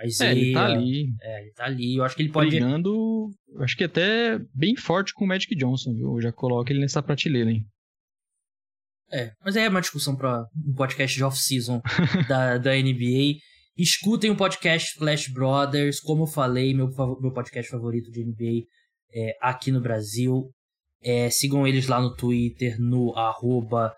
É, 0.00 0.06
Isaiah. 0.06 0.32
ele 0.32 0.52
tá 0.52 0.64
ali, 0.66 1.06
É, 1.22 1.42
ele 1.42 1.52
tá 1.52 1.64
ali. 1.64 1.96
Eu 1.96 2.04
acho 2.04 2.14
que 2.16 2.22
ele 2.22 2.30
pode. 2.32 2.50
brigando, 2.50 3.30
eu 3.48 3.62
acho 3.62 3.76
que 3.76 3.84
até 3.84 4.38
bem 4.54 4.76
forte 4.76 5.12
com 5.14 5.24
o 5.24 5.28
Magic 5.28 5.54
Johnson, 5.56 5.92
viu? 5.94 6.14
Eu 6.16 6.20
já 6.22 6.32
coloco 6.32 6.70
ele 6.70 6.80
nessa 6.80 7.02
prateleira, 7.02 7.50
hein? 7.50 7.66
É, 9.10 9.32
mas 9.42 9.56
é 9.56 9.68
uma 9.68 9.80
discussão 9.80 10.14
para 10.14 10.44
um 10.66 10.74
podcast 10.74 11.16
de 11.16 11.24
off-season 11.24 11.80
da, 12.28 12.58
da 12.58 12.74
NBA. 12.76 13.38
Escutem 13.76 14.30
o 14.30 14.36
podcast 14.36 14.92
Flash 14.98 15.28
Brothers, 15.32 16.00
como 16.00 16.24
eu 16.24 16.26
falei, 16.26 16.74
meu, 16.74 16.88
meu 17.20 17.32
podcast 17.32 17.70
favorito 17.70 18.10
de 18.10 18.22
NBA 18.24 18.66
é, 19.12 19.36
aqui 19.40 19.70
no 19.70 19.80
Brasil. 19.80 20.50
É, 21.02 21.30
sigam 21.30 21.66
eles 21.66 21.86
lá 21.86 22.00
no 22.00 22.14
Twitter, 22.14 22.76
no 22.80 23.16
arroba. 23.16 23.94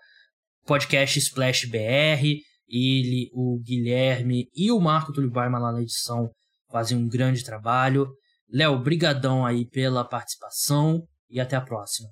Ele, 2.67 3.29
o 3.33 3.59
Guilherme 3.59 4.47
e 4.55 4.71
o 4.71 4.79
Marco 4.79 5.11
Túlio 5.11 5.31
lá 5.33 5.71
na 5.73 5.81
edição 5.81 6.29
fazem 6.71 6.97
um 6.97 7.07
grande 7.07 7.43
trabalho. 7.43 8.07
Léo, 8.49 8.81
brigadão 8.81 9.45
aí 9.45 9.65
pela 9.65 10.05
participação 10.05 11.03
e 11.29 11.39
até 11.39 11.55
a 11.55 11.61
próxima. 11.61 12.09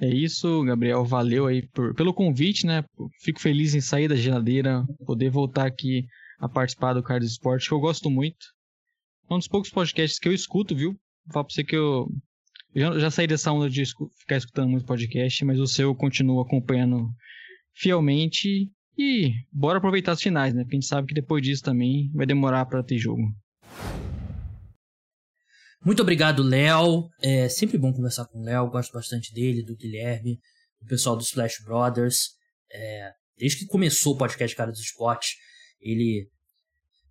É 0.00 0.08
isso, 0.08 0.64
Gabriel. 0.64 1.04
Valeu 1.04 1.46
aí 1.46 1.66
por, 1.68 1.94
pelo 1.94 2.12
convite, 2.12 2.66
né? 2.66 2.82
Fico 3.22 3.40
feliz 3.40 3.74
em 3.74 3.80
sair 3.80 4.08
da 4.08 4.16
geladeira, 4.16 4.84
poder 5.06 5.30
voltar 5.30 5.66
aqui 5.66 6.04
a 6.40 6.48
participar 6.48 6.94
do 6.94 7.02
Card 7.02 7.24
Esporte, 7.24 7.68
que 7.68 7.74
eu 7.74 7.78
gosto 7.78 8.10
muito. 8.10 8.44
É 9.30 9.34
um 9.34 9.38
dos 9.38 9.46
poucos 9.46 9.70
podcasts 9.70 10.18
que 10.18 10.28
eu 10.28 10.32
escuto, 10.32 10.74
viu? 10.74 10.98
Falar 11.30 11.44
pra 11.44 11.54
você 11.54 11.62
que 11.62 11.76
eu, 11.76 12.08
já, 12.74 12.98
já 12.98 13.10
saí 13.10 13.26
dessa 13.26 13.52
onda 13.52 13.68
de 13.70 13.82
escu- 13.82 14.10
ficar 14.18 14.36
escutando 14.36 14.70
muito 14.70 14.86
podcast, 14.86 15.44
mas 15.44 15.60
o 15.60 15.66
seu 15.66 15.88
eu 15.88 15.94
continuo 15.94 16.40
acompanhando 16.40 17.08
fielmente. 17.74 18.70
E 18.98 19.30
bora 19.50 19.78
aproveitar 19.78 20.12
as 20.12 20.20
finais, 20.22 20.52
né? 20.52 20.62
Porque 20.62 20.76
a 20.76 20.80
gente 20.80 20.88
sabe 20.88 21.06
que 21.08 21.14
depois 21.14 21.42
disso 21.42 21.62
também 21.62 22.10
vai 22.12 22.26
demorar 22.26 22.66
pra 22.66 22.82
ter 22.82 22.98
jogo. 22.98 23.22
Muito 25.84 26.02
obrigado, 26.02 26.42
Léo. 26.42 27.08
É 27.20 27.48
sempre 27.48 27.78
bom 27.78 27.92
conversar 27.92 28.26
com 28.26 28.38
o 28.40 28.44
Léo. 28.44 28.70
Gosto 28.70 28.92
bastante 28.92 29.32
dele, 29.32 29.64
do 29.64 29.76
Guilherme, 29.76 30.38
do 30.80 30.86
pessoal 30.86 31.16
do 31.16 31.22
Splash 31.22 31.64
Brothers. 31.64 32.30
É, 32.72 33.12
desde 33.36 33.58
que 33.60 33.66
começou 33.66 34.14
o 34.14 34.18
podcast 34.18 34.54
Cara 34.56 34.70
dos 34.70 34.80
Esportes, 34.80 35.30
ele. 35.80 36.28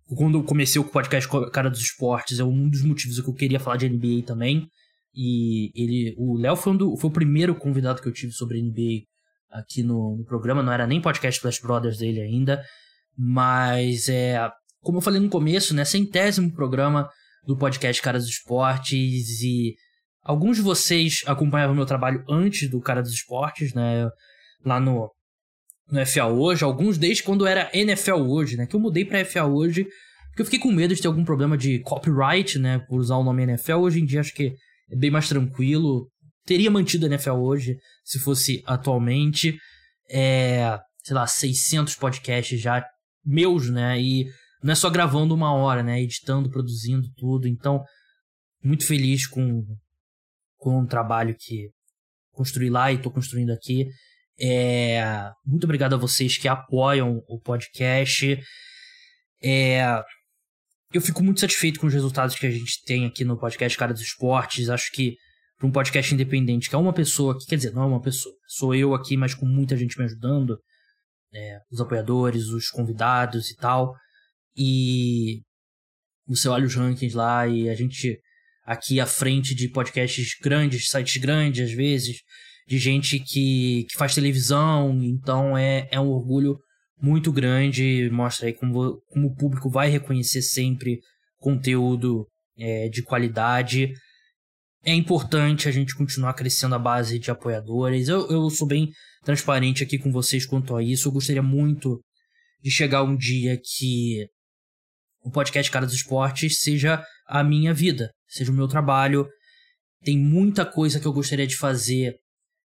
Quando 0.06 0.38
eu 0.38 0.44
comecei 0.44 0.80
o 0.80 0.84
podcast 0.84 1.28
Cara 1.52 1.70
dos 1.70 1.80
Esportes, 1.80 2.38
é 2.38 2.44
um 2.44 2.68
dos 2.68 2.82
motivos 2.82 3.20
que 3.20 3.28
eu 3.28 3.34
queria 3.34 3.60
falar 3.60 3.76
de 3.76 3.88
NBA 3.88 4.26
também. 4.26 4.68
E 5.14 5.70
ele, 5.74 6.14
o 6.18 6.36
Léo 6.36 6.56
foi, 6.56 6.72
um 6.72 6.96
foi 6.96 7.10
o 7.10 7.12
primeiro 7.12 7.54
convidado 7.54 8.00
que 8.00 8.08
eu 8.08 8.12
tive 8.12 8.32
sobre 8.32 8.60
NBA 8.60 9.04
aqui 9.50 9.82
no, 9.82 10.16
no 10.16 10.24
programa. 10.24 10.62
Não 10.62 10.72
era 10.72 10.86
nem 10.86 11.00
podcast 11.00 11.38
Splash 11.38 11.60
Brothers 11.60 11.98
dele 11.98 12.20
ainda. 12.20 12.62
Mas 13.16 14.08
é. 14.08 14.50
Como 14.80 14.98
eu 14.98 15.02
falei 15.02 15.20
no 15.20 15.28
começo, 15.28 15.74
né? 15.74 15.84
Centésimo 15.84 16.52
programa 16.52 17.08
do 17.46 17.56
podcast 17.56 18.00
Cara 18.02 18.18
dos 18.18 18.28
Esportes 18.28 19.42
e 19.42 19.74
alguns 20.22 20.56
de 20.56 20.62
vocês 20.62 21.22
acompanhavam 21.26 21.74
meu 21.74 21.86
trabalho 21.86 22.24
antes 22.28 22.68
do 22.68 22.80
Cara 22.80 23.02
dos 23.02 23.12
Esportes, 23.12 23.74
né? 23.74 24.08
Lá 24.64 24.80
no, 24.80 25.10
no 25.92 26.04
FA 26.06 26.24
Hoje, 26.24 26.64
alguns 26.64 26.96
desde 26.96 27.22
quando 27.22 27.46
era 27.46 27.70
NFL 27.74 28.14
Hoje, 28.14 28.56
né? 28.56 28.66
Que 28.66 28.74
eu 28.74 28.80
mudei 28.80 29.04
pra 29.04 29.24
FA 29.26 29.44
Hoje, 29.44 29.84
porque 30.28 30.40
eu 30.40 30.46
fiquei 30.46 30.58
com 30.58 30.72
medo 30.72 30.94
de 30.94 31.02
ter 31.02 31.06
algum 31.06 31.22
problema 31.22 31.56
de 31.56 31.80
copyright, 31.80 32.58
né? 32.58 32.78
Por 32.88 32.98
usar 32.98 33.16
o 33.16 33.22
nome 33.22 33.42
NFL. 33.42 33.74
Hoje 33.74 34.00
em 34.00 34.06
dia 34.06 34.20
acho 34.20 34.34
que 34.34 34.54
é 34.90 34.96
bem 34.96 35.10
mais 35.10 35.28
tranquilo. 35.28 36.08
Teria 36.46 36.70
mantido 36.70 37.04
a 37.04 37.08
NFL 37.10 37.32
Hoje 37.32 37.76
se 38.02 38.18
fosse 38.18 38.62
atualmente. 38.66 39.58
É, 40.10 40.78
sei 41.04 41.14
lá, 41.14 41.26
600 41.26 41.94
podcasts 41.96 42.58
já 42.58 42.82
meus, 43.22 43.68
né? 43.70 44.00
E 44.00 44.24
não 44.62 44.72
é 44.72 44.74
só 44.74 44.88
gravando 44.88 45.34
uma 45.34 45.52
hora, 45.52 45.82
né? 45.82 46.00
Editando, 46.00 46.48
produzindo 46.50 47.06
tudo. 47.18 47.46
Então, 47.46 47.84
muito 48.64 48.86
feliz 48.86 49.26
com, 49.26 49.62
com 50.56 50.80
o 50.80 50.86
trabalho 50.86 51.36
que 51.38 51.68
construí 52.30 52.70
lá 52.70 52.90
e 52.90 52.96
estou 52.96 53.12
construindo 53.12 53.50
aqui. 53.50 53.86
É, 54.40 55.30
muito 55.46 55.64
obrigado 55.64 55.94
a 55.94 55.98
vocês 55.98 56.36
que 56.36 56.48
apoiam 56.48 57.22
o 57.28 57.40
podcast. 57.40 58.38
É, 59.42 60.02
eu 60.92 61.00
fico 61.00 61.22
muito 61.22 61.40
satisfeito 61.40 61.80
com 61.80 61.86
os 61.86 61.94
resultados 61.94 62.36
que 62.36 62.46
a 62.46 62.50
gente 62.50 62.82
tem 62.84 63.06
aqui 63.06 63.24
no 63.24 63.38
podcast 63.38 63.76
Cara 63.78 63.92
dos 63.92 64.02
Esportes. 64.02 64.68
Acho 64.68 64.90
que 64.92 65.16
para 65.62 65.68
um 65.68 65.72
podcast 65.72 66.12
independente, 66.12 66.68
que 66.68 66.74
é 66.74 66.78
uma 66.78 66.92
pessoa, 66.92 67.38
que 67.38 67.46
quer 67.46 67.56
dizer, 67.56 67.72
não 67.72 67.84
é 67.84 67.86
uma 67.86 68.00
pessoa, 68.00 68.34
sou 68.48 68.74
eu 68.74 68.94
aqui, 68.94 69.16
mas 69.16 69.32
com 69.32 69.46
muita 69.46 69.76
gente 69.76 69.96
me 69.96 70.04
ajudando, 70.04 70.58
é, 71.32 71.58
os 71.70 71.80
apoiadores, 71.80 72.48
os 72.48 72.68
convidados 72.68 73.48
e 73.48 73.56
tal, 73.56 73.94
e 74.56 75.40
você 76.26 76.48
olha 76.48 76.66
os 76.66 76.74
rankings 76.74 77.16
lá 77.16 77.46
e 77.46 77.68
a 77.68 77.74
gente 77.76 78.18
aqui 78.64 78.98
à 78.98 79.06
frente 79.06 79.54
de 79.54 79.68
podcasts 79.68 80.36
grandes, 80.42 80.88
sites 80.88 81.16
grandes 81.18 81.70
às 81.70 81.72
vezes, 81.72 82.18
de 82.66 82.78
gente 82.78 83.18
que, 83.18 83.84
que 83.90 83.96
faz 83.96 84.14
televisão, 84.14 85.02
então 85.02 85.56
é, 85.56 85.88
é 85.90 86.00
um 86.00 86.08
orgulho 86.08 86.58
muito 87.00 87.32
grande, 87.32 88.08
mostra 88.12 88.46
aí 88.46 88.52
como, 88.52 89.00
como 89.08 89.26
o 89.26 89.34
público 89.34 89.68
vai 89.68 89.88
reconhecer 89.88 90.40
sempre 90.40 91.00
conteúdo 91.38 92.26
é, 92.56 92.88
de 92.88 93.02
qualidade. 93.02 93.92
É 94.84 94.94
importante 94.94 95.68
a 95.68 95.72
gente 95.72 95.96
continuar 95.96 96.34
crescendo 96.34 96.74
a 96.74 96.78
base 96.78 97.18
de 97.18 97.30
apoiadores. 97.30 98.08
Eu, 98.08 98.30
eu 98.30 98.48
sou 98.50 98.66
bem 98.66 98.88
transparente 99.24 99.82
aqui 99.82 99.98
com 99.98 100.12
vocês 100.12 100.46
quanto 100.46 100.76
a 100.76 100.82
isso. 100.82 101.08
Eu 101.08 101.12
gostaria 101.12 101.42
muito 101.42 102.00
de 102.62 102.70
chegar 102.70 103.02
um 103.02 103.16
dia 103.16 103.58
que 103.62 104.26
o 105.24 105.30
podcast 105.30 105.70
Cara 105.70 105.86
dos 105.86 105.94
Esportes 105.94 106.60
seja 106.60 107.04
a 107.26 107.42
minha 107.42 107.74
vida, 107.74 108.10
seja 108.28 108.52
o 108.52 108.54
meu 108.54 108.68
trabalho. 108.68 109.28
Tem 110.04 110.18
muita 110.18 110.64
coisa 110.64 111.00
que 111.00 111.06
eu 111.06 111.12
gostaria 111.12 111.46
de 111.46 111.56
fazer 111.56 112.16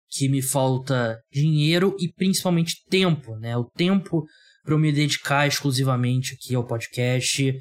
que 0.09 0.29
me 0.29 0.41
falta 0.41 1.19
dinheiro 1.31 1.95
e 1.99 2.11
principalmente 2.11 2.83
tempo, 2.89 3.35
né? 3.37 3.55
O 3.57 3.65
tempo 3.65 4.25
para 4.63 4.73
eu 4.73 4.79
me 4.79 4.91
dedicar 4.91 5.47
exclusivamente 5.47 6.35
aqui 6.35 6.55
ao 6.55 6.65
podcast. 6.65 7.53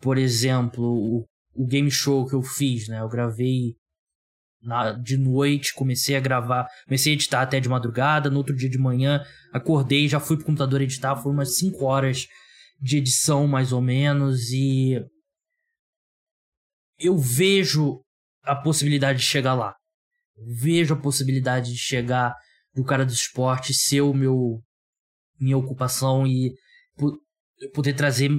Por 0.00 0.18
exemplo, 0.18 0.84
o, 0.84 1.24
o 1.54 1.66
game 1.66 1.90
show 1.90 2.26
que 2.26 2.34
eu 2.34 2.42
fiz, 2.42 2.88
né? 2.88 3.00
Eu 3.00 3.08
gravei 3.08 3.74
na, 4.62 4.92
de 4.92 5.16
noite, 5.16 5.74
comecei 5.74 6.16
a 6.16 6.20
gravar, 6.20 6.66
comecei 6.86 7.12
a 7.12 7.14
editar 7.14 7.42
até 7.42 7.60
de 7.60 7.68
madrugada, 7.68 8.30
no 8.30 8.38
outro 8.38 8.56
dia 8.56 8.68
de 8.68 8.78
manhã 8.78 9.22
acordei, 9.52 10.08
já 10.08 10.18
fui 10.18 10.36
pro 10.36 10.46
computador 10.46 10.80
editar, 10.80 11.16
foi 11.16 11.32
umas 11.32 11.56
5 11.56 11.84
horas 11.84 12.26
de 12.80 12.96
edição 12.96 13.46
mais 13.46 13.72
ou 13.72 13.80
menos 13.80 14.50
e 14.50 14.98
eu 16.98 17.16
vejo 17.18 18.00
a 18.42 18.54
possibilidade 18.54 19.18
de 19.18 19.24
chegar 19.24 19.54
lá 19.54 19.74
vejo 20.36 20.94
a 20.94 21.00
possibilidade 21.00 21.72
de 21.72 21.78
chegar 21.78 22.34
no 22.74 22.84
cara 22.84 23.04
do 23.04 23.12
esporte 23.12 23.72
ser 23.72 24.00
o 24.00 24.12
meu 24.12 24.60
minha 25.38 25.56
ocupação 25.56 26.26
e 26.26 26.54
poder 27.72 27.94
trazer 27.94 28.30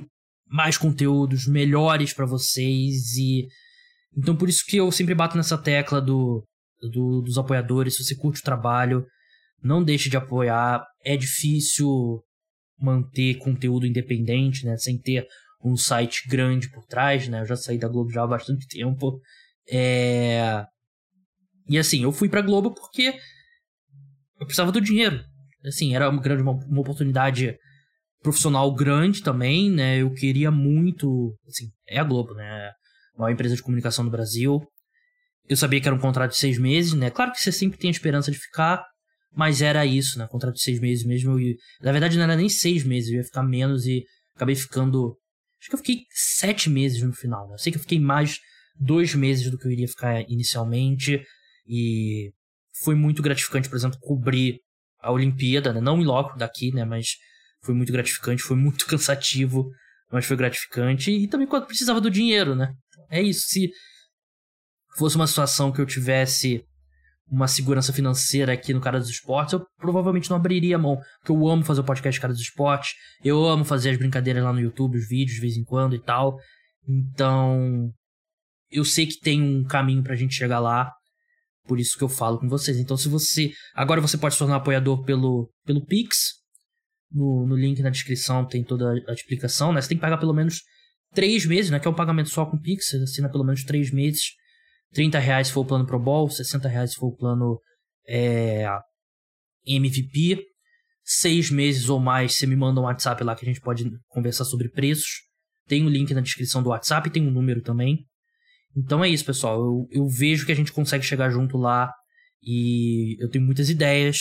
mais 0.47 0.77
conteúdos 0.77 1.47
melhores 1.47 2.13
para 2.13 2.25
vocês 2.25 3.15
e 3.17 3.47
então 4.17 4.35
por 4.35 4.47
isso 4.47 4.63
que 4.65 4.77
eu 4.77 4.91
sempre 4.91 5.13
bato 5.13 5.35
nessa 5.35 5.57
tecla 5.57 6.01
do, 6.01 6.45
do, 6.81 7.21
dos 7.21 7.37
apoiadores. 7.37 7.95
Se 7.95 8.03
você 8.03 8.15
curte 8.15 8.39
o 8.39 8.43
trabalho 8.43 9.05
não 9.61 9.83
deixe 9.83 10.09
de 10.09 10.17
apoiar. 10.17 10.85
É 11.03 11.17
difícil 11.17 12.23
manter 12.79 13.35
conteúdo 13.35 13.85
independente 13.85 14.65
né 14.65 14.77
sem 14.77 14.97
ter 14.99 15.25
um 15.63 15.75
site 15.75 16.27
grande 16.29 16.69
por 16.69 16.85
trás 16.85 17.27
né. 17.27 17.41
Eu 17.41 17.45
já 17.45 17.55
saí 17.55 17.77
da 17.77 17.87
Globo 17.87 18.11
já 18.11 18.23
há 18.23 18.27
bastante 18.27 18.67
tempo. 18.67 19.19
É 19.67 20.65
e 21.67 21.77
assim, 21.77 22.03
eu 22.03 22.11
fui 22.11 22.29
pra 22.29 22.41
Globo 22.41 22.73
porque 22.73 23.17
eu 24.39 24.45
precisava 24.45 24.71
do 24.71 24.81
dinheiro. 24.81 25.23
Assim, 25.65 25.95
era 25.95 26.09
uma 26.09 26.21
grande 26.21 26.43
uma, 26.43 26.53
uma 26.53 26.81
oportunidade 26.81 27.57
profissional 28.21 28.73
grande 28.73 29.21
também, 29.21 29.71
né? 29.71 30.01
Eu 30.01 30.11
queria 30.13 30.51
muito, 30.51 31.35
assim, 31.47 31.69
é 31.87 31.99
a 31.99 32.03
Globo, 32.03 32.33
né? 32.33 32.71
A 33.15 33.19
maior 33.19 33.33
empresa 33.33 33.55
de 33.55 33.61
comunicação 33.61 34.03
do 34.03 34.11
Brasil. 34.11 34.61
Eu 35.47 35.55
sabia 35.55 35.79
que 35.79 35.87
era 35.87 35.95
um 35.95 35.99
contrato 35.99 36.31
de 36.31 36.37
seis 36.37 36.57
meses, 36.57 36.93
né? 36.93 37.09
Claro 37.11 37.31
que 37.31 37.41
você 37.41 37.51
sempre 37.51 37.77
tem 37.77 37.87
a 37.87 37.91
esperança 37.91 38.31
de 38.31 38.37
ficar, 38.37 38.83
mas 39.31 39.61
era 39.61 39.85
isso, 39.85 40.17
né? 40.17 40.27
Contrato 40.27 40.55
de 40.55 40.63
seis 40.63 40.79
meses 40.79 41.05
mesmo. 41.05 41.39
Eu. 41.39 41.55
Na 41.81 41.91
verdade, 41.91 42.17
não 42.17 42.23
era 42.23 42.35
nem 42.35 42.49
seis 42.49 42.83
meses, 42.83 43.11
eu 43.11 43.17
ia 43.17 43.23
ficar 43.23 43.43
menos 43.43 43.85
e 43.85 44.03
acabei 44.35 44.55
ficando. 44.55 45.17
Acho 45.59 45.69
que 45.69 45.75
eu 45.75 45.79
fiquei 45.79 46.01
sete 46.11 46.69
meses 46.69 47.01
no 47.01 47.13
final, 47.13 47.47
né? 47.47 47.53
Eu 47.53 47.59
sei 47.59 47.71
que 47.71 47.77
eu 47.77 47.81
fiquei 47.81 47.99
mais 47.99 48.39
dois 48.75 49.15
meses 49.15 49.49
do 49.49 49.57
que 49.57 49.67
eu 49.67 49.71
iria 49.71 49.87
ficar 49.87 50.21
inicialmente. 50.29 51.23
E 51.67 52.31
foi 52.83 52.95
muito 52.95 53.21
gratificante, 53.21 53.69
por 53.69 53.75
exemplo, 53.75 53.99
cobrir 53.99 54.59
a 54.99 55.11
Olimpíada, 55.11 55.71
né? 55.71 55.79
não 55.79 55.99
em 56.01 56.05
loco 56.05 56.37
daqui, 56.37 56.71
né? 56.73 56.83
Mas 56.83 57.15
foi 57.63 57.73
muito 57.73 57.91
gratificante, 57.91 58.43
foi 58.43 58.55
muito 58.55 58.85
cansativo, 58.87 59.69
mas 60.11 60.25
foi 60.25 60.37
gratificante. 60.37 61.11
E 61.11 61.27
também 61.27 61.47
quando 61.47 61.67
precisava 61.67 62.01
do 62.01 62.09
dinheiro, 62.09 62.55
né? 62.55 62.73
É 63.09 63.21
isso. 63.21 63.47
Se 63.47 63.69
fosse 64.97 65.15
uma 65.15 65.27
situação 65.27 65.71
que 65.71 65.79
eu 65.79 65.85
tivesse 65.85 66.63
uma 67.29 67.47
segurança 67.47 67.91
financeira 67.91 68.53
aqui 68.53 68.73
no 68.73 68.81
Cara 68.81 68.99
dos 68.99 69.09
Esportes, 69.09 69.53
eu 69.53 69.65
provavelmente 69.77 70.29
não 70.29 70.37
abriria 70.37 70.75
a 70.75 70.79
mão. 70.79 70.99
Porque 71.19 71.31
eu 71.31 71.47
amo 71.47 71.63
fazer 71.63 71.81
o 71.81 71.83
podcast 71.83 72.21
Cara 72.21 72.33
dos 72.33 72.41
Esportes, 72.41 72.93
eu 73.23 73.45
amo 73.45 73.65
fazer 73.65 73.91
as 73.91 73.97
brincadeiras 73.97 74.43
lá 74.43 74.53
no 74.53 74.59
YouTube, 74.59 74.97
os 74.97 75.07
vídeos 75.07 75.35
de 75.35 75.41
vez 75.41 75.57
em 75.57 75.63
quando 75.63 75.95
e 75.95 75.99
tal. 75.99 76.37
Então, 76.87 77.91
eu 78.69 78.85
sei 78.85 79.07
que 79.07 79.19
tem 79.19 79.41
um 79.41 79.63
caminho 79.63 80.03
pra 80.03 80.15
gente 80.15 80.35
chegar 80.35 80.59
lá. 80.59 80.91
Por 81.67 81.79
isso 81.79 81.97
que 81.97 82.03
eu 82.03 82.09
falo 82.09 82.39
com 82.39 82.47
vocês. 82.47 82.77
Então, 82.77 82.95
se 82.95 83.09
você. 83.09 83.51
Agora 83.73 84.01
você 84.01 84.17
pode 84.17 84.35
se 84.35 84.39
tornar 84.39 84.57
apoiador 84.57 85.03
pelo, 85.03 85.51
pelo 85.65 85.85
Pix. 85.85 86.43
No, 87.11 87.45
no 87.47 87.55
link 87.55 87.81
na 87.81 87.89
descrição 87.89 88.45
tem 88.45 88.63
toda 88.63 88.91
a 89.07 89.13
explicação, 89.13 89.71
né? 89.71 89.81
Você 89.81 89.89
tem 89.89 89.97
que 89.97 90.01
pagar 90.01 90.17
pelo 90.17 90.33
menos 90.33 90.61
três 91.13 91.45
meses, 91.45 91.71
né? 91.71 91.79
Que 91.79 91.87
é 91.87 91.91
um 91.91 91.95
pagamento 91.95 92.29
só 92.29 92.45
com 92.45 92.59
Pix. 92.59 92.89
Você 92.89 92.97
assina 92.97 93.29
pelo 93.29 93.43
menos 93.43 93.63
três 93.63 93.91
meses. 93.91 94.33
30 94.93 95.19
reais 95.19 95.47
se 95.47 95.53
for 95.53 95.61
o 95.61 95.65
plano 95.65 95.85
Pro 95.85 95.99
Bowl, 95.99 96.29
60 96.29 96.69
reais 96.69 96.91
se 96.91 96.95
for 96.95 97.07
o 97.07 97.15
plano 97.15 97.59
é, 98.07 98.65
MVP. 99.65 100.41
Seis 101.03 101.51
meses 101.51 101.89
ou 101.89 101.99
mais, 101.99 102.35
você 102.35 102.47
me 102.47 102.55
manda 102.55 102.81
um 102.81 102.85
WhatsApp 102.85 103.23
lá 103.23 103.35
que 103.35 103.45
a 103.45 103.47
gente 103.47 103.61
pode 103.61 103.85
conversar 104.07 104.45
sobre 104.45 104.69
preços. 104.69 105.23
Tem 105.67 105.83
o 105.83 105.85
um 105.85 105.89
link 105.89 106.13
na 106.13 106.21
descrição 106.21 106.63
do 106.63 106.69
WhatsApp, 106.69 107.09
tem 107.09 107.27
um 107.27 107.31
número 107.31 107.61
também. 107.61 108.05
Então 108.75 109.03
é 109.03 109.09
isso, 109.09 109.25
pessoal. 109.25 109.59
Eu, 109.59 109.87
eu 109.91 110.07
vejo 110.07 110.45
que 110.45 110.51
a 110.51 110.55
gente 110.55 110.73
consegue 110.73 111.03
chegar 111.03 111.29
junto 111.29 111.57
lá 111.57 111.91
e 112.41 113.15
eu 113.19 113.29
tenho 113.29 113.45
muitas 113.45 113.69
ideias 113.69 114.19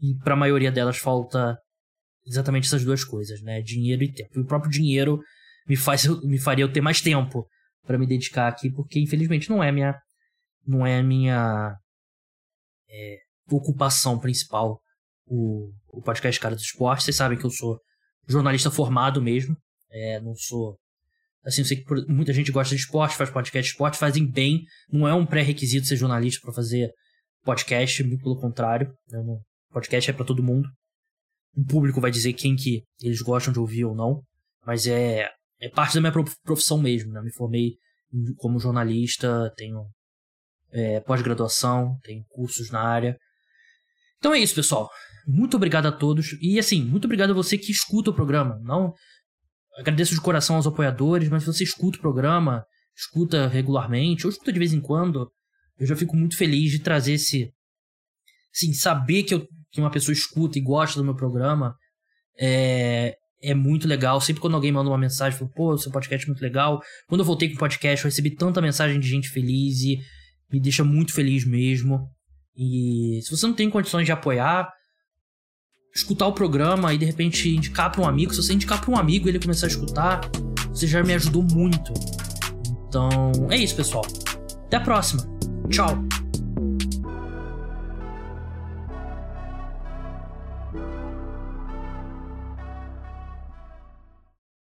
e 0.00 0.14
para 0.22 0.34
a 0.34 0.36
maioria 0.36 0.72
delas 0.72 0.98
falta 0.98 1.56
exatamente 2.26 2.66
essas 2.66 2.84
duas 2.84 3.04
coisas, 3.04 3.40
né? 3.42 3.62
Dinheiro 3.62 4.02
e 4.02 4.12
tempo. 4.12 4.30
E 4.36 4.40
o 4.40 4.46
próprio 4.46 4.70
dinheiro 4.70 5.20
me 5.68 5.76
faz 5.76 6.04
me 6.24 6.38
faria 6.38 6.64
eu 6.64 6.72
ter 6.72 6.80
mais 6.80 7.00
tempo 7.00 7.46
para 7.86 7.98
me 7.98 8.06
dedicar 8.06 8.48
aqui, 8.48 8.70
porque 8.70 9.00
infelizmente 9.00 9.48
não 9.48 9.62
é 9.62 9.70
minha 9.70 9.94
não 10.66 10.86
é 10.86 11.02
minha 11.02 11.76
é, 12.88 13.18
ocupação 13.50 14.18
principal 14.18 14.80
o, 15.26 15.70
o 15.88 16.02
podcast 16.02 16.40
Cara 16.40 16.56
do 16.56 16.60
Esporte. 16.60 17.04
Vocês 17.04 17.16
sabem 17.16 17.38
que 17.38 17.44
eu 17.44 17.50
sou 17.50 17.78
jornalista 18.26 18.70
formado 18.70 19.22
mesmo, 19.22 19.56
é, 19.90 20.20
não 20.20 20.34
sou 20.34 20.76
Assim, 21.44 21.60
eu 21.60 21.66
sei 21.66 21.76
que 21.76 21.84
muita 22.08 22.32
gente 22.32 22.50
gosta 22.50 22.74
de 22.74 22.80
esporte, 22.80 23.16
faz 23.16 23.30
podcast 23.30 23.68
de 23.68 23.72
esporte, 23.72 23.98
fazem 23.98 24.26
bem. 24.26 24.64
Não 24.90 25.06
é 25.06 25.12
um 25.12 25.26
pré-requisito 25.26 25.86
ser 25.86 25.96
jornalista 25.96 26.40
para 26.42 26.54
fazer 26.54 26.90
podcast, 27.44 28.02
muito 28.02 28.22
pelo 28.22 28.40
contrário. 28.40 28.92
Né? 29.08 29.20
Podcast 29.70 30.10
é 30.10 30.14
para 30.14 30.24
todo 30.24 30.42
mundo. 30.42 30.66
O 31.54 31.64
público 31.64 32.00
vai 32.00 32.10
dizer 32.10 32.32
quem 32.32 32.56
que 32.56 32.82
eles 33.02 33.20
gostam 33.20 33.52
de 33.52 33.60
ouvir 33.60 33.84
ou 33.84 33.94
não. 33.94 34.22
Mas 34.66 34.86
é, 34.86 35.28
é 35.60 35.68
parte 35.68 35.94
da 35.94 36.00
minha 36.00 36.24
profissão 36.42 36.78
mesmo. 36.78 37.12
Né? 37.12 37.20
Me 37.20 37.32
formei 37.32 37.74
como 38.38 38.58
jornalista, 38.58 39.52
tenho 39.56 39.84
é, 40.72 41.00
pós-graduação, 41.00 41.98
tenho 42.02 42.24
cursos 42.30 42.70
na 42.70 42.80
área. 42.80 43.16
Então 44.18 44.32
é 44.32 44.38
isso, 44.38 44.54
pessoal. 44.54 44.88
Muito 45.26 45.56
obrigado 45.58 45.86
a 45.86 45.92
todos. 45.92 46.36
E 46.40 46.58
assim, 46.58 46.82
muito 46.82 47.04
obrigado 47.04 47.30
a 47.30 47.34
você 47.34 47.58
que 47.58 47.70
escuta 47.70 48.10
o 48.10 48.14
programa. 48.14 48.58
Não 48.62 48.94
agradeço 49.76 50.14
de 50.14 50.20
coração 50.20 50.56
aos 50.56 50.66
apoiadores, 50.66 51.28
mas 51.28 51.42
se 51.42 51.52
você 51.52 51.64
escuta 51.64 51.98
o 51.98 52.00
programa, 52.00 52.64
escuta 52.96 53.48
regularmente, 53.48 54.26
ou 54.26 54.30
escuta 54.30 54.52
de 54.52 54.58
vez 54.58 54.72
em 54.72 54.80
quando, 54.80 55.30
eu 55.78 55.86
já 55.86 55.96
fico 55.96 56.16
muito 56.16 56.36
feliz 56.36 56.70
de 56.70 56.78
trazer 56.78 57.14
esse. 57.14 57.52
Assim, 58.54 58.72
saber 58.72 59.24
que, 59.24 59.34
eu, 59.34 59.46
que 59.72 59.80
uma 59.80 59.90
pessoa 59.90 60.12
escuta 60.12 60.58
e 60.58 60.62
gosta 60.62 60.98
do 60.98 61.04
meu 61.04 61.16
programa 61.16 61.74
é, 62.38 63.16
é 63.42 63.54
muito 63.54 63.88
legal. 63.88 64.20
Sempre 64.20 64.40
quando 64.40 64.54
alguém 64.54 64.70
manda 64.70 64.88
uma 64.88 64.98
mensagem, 64.98 65.38
fala, 65.38 65.50
pô, 65.54 65.76
seu 65.76 65.90
podcast 65.90 66.24
é 66.24 66.28
muito 66.28 66.42
legal. 66.42 66.80
Quando 67.08 67.20
eu 67.22 67.24
voltei 67.24 67.48
com 67.48 67.56
o 67.56 67.58
podcast, 67.58 68.04
eu 68.04 68.08
recebi 68.08 68.30
tanta 68.30 68.62
mensagem 68.62 69.00
de 69.00 69.08
gente 69.08 69.28
feliz 69.28 69.82
e 69.82 69.98
me 70.52 70.60
deixa 70.60 70.84
muito 70.84 71.12
feliz 71.12 71.44
mesmo. 71.44 72.08
E 72.56 73.20
se 73.22 73.30
você 73.30 73.46
não 73.46 73.54
tem 73.54 73.68
condições 73.68 74.06
de 74.06 74.12
apoiar, 74.12 74.72
escutar 75.94 76.26
o 76.26 76.32
programa 76.32 76.92
e 76.92 76.98
de 76.98 77.04
repente 77.04 77.48
indicar 77.48 77.90
para 77.90 78.02
um 78.02 78.06
amigo. 78.06 78.34
Se 78.34 78.42
você 78.42 78.52
indicar 78.52 78.80
para 78.80 78.90
um 78.90 78.96
amigo 78.96 79.28
e 79.28 79.30
ele 79.30 79.38
começar 79.38 79.66
a 79.66 79.68
escutar, 79.68 80.28
você 80.68 80.86
já 80.86 81.02
me 81.02 81.14
ajudou 81.14 81.42
muito. 81.42 81.92
Então 82.88 83.30
é 83.48 83.56
isso, 83.56 83.76
pessoal. 83.76 84.04
Até 84.66 84.76
a 84.76 84.80
próxima. 84.80 85.24
Tchau. 85.70 86.04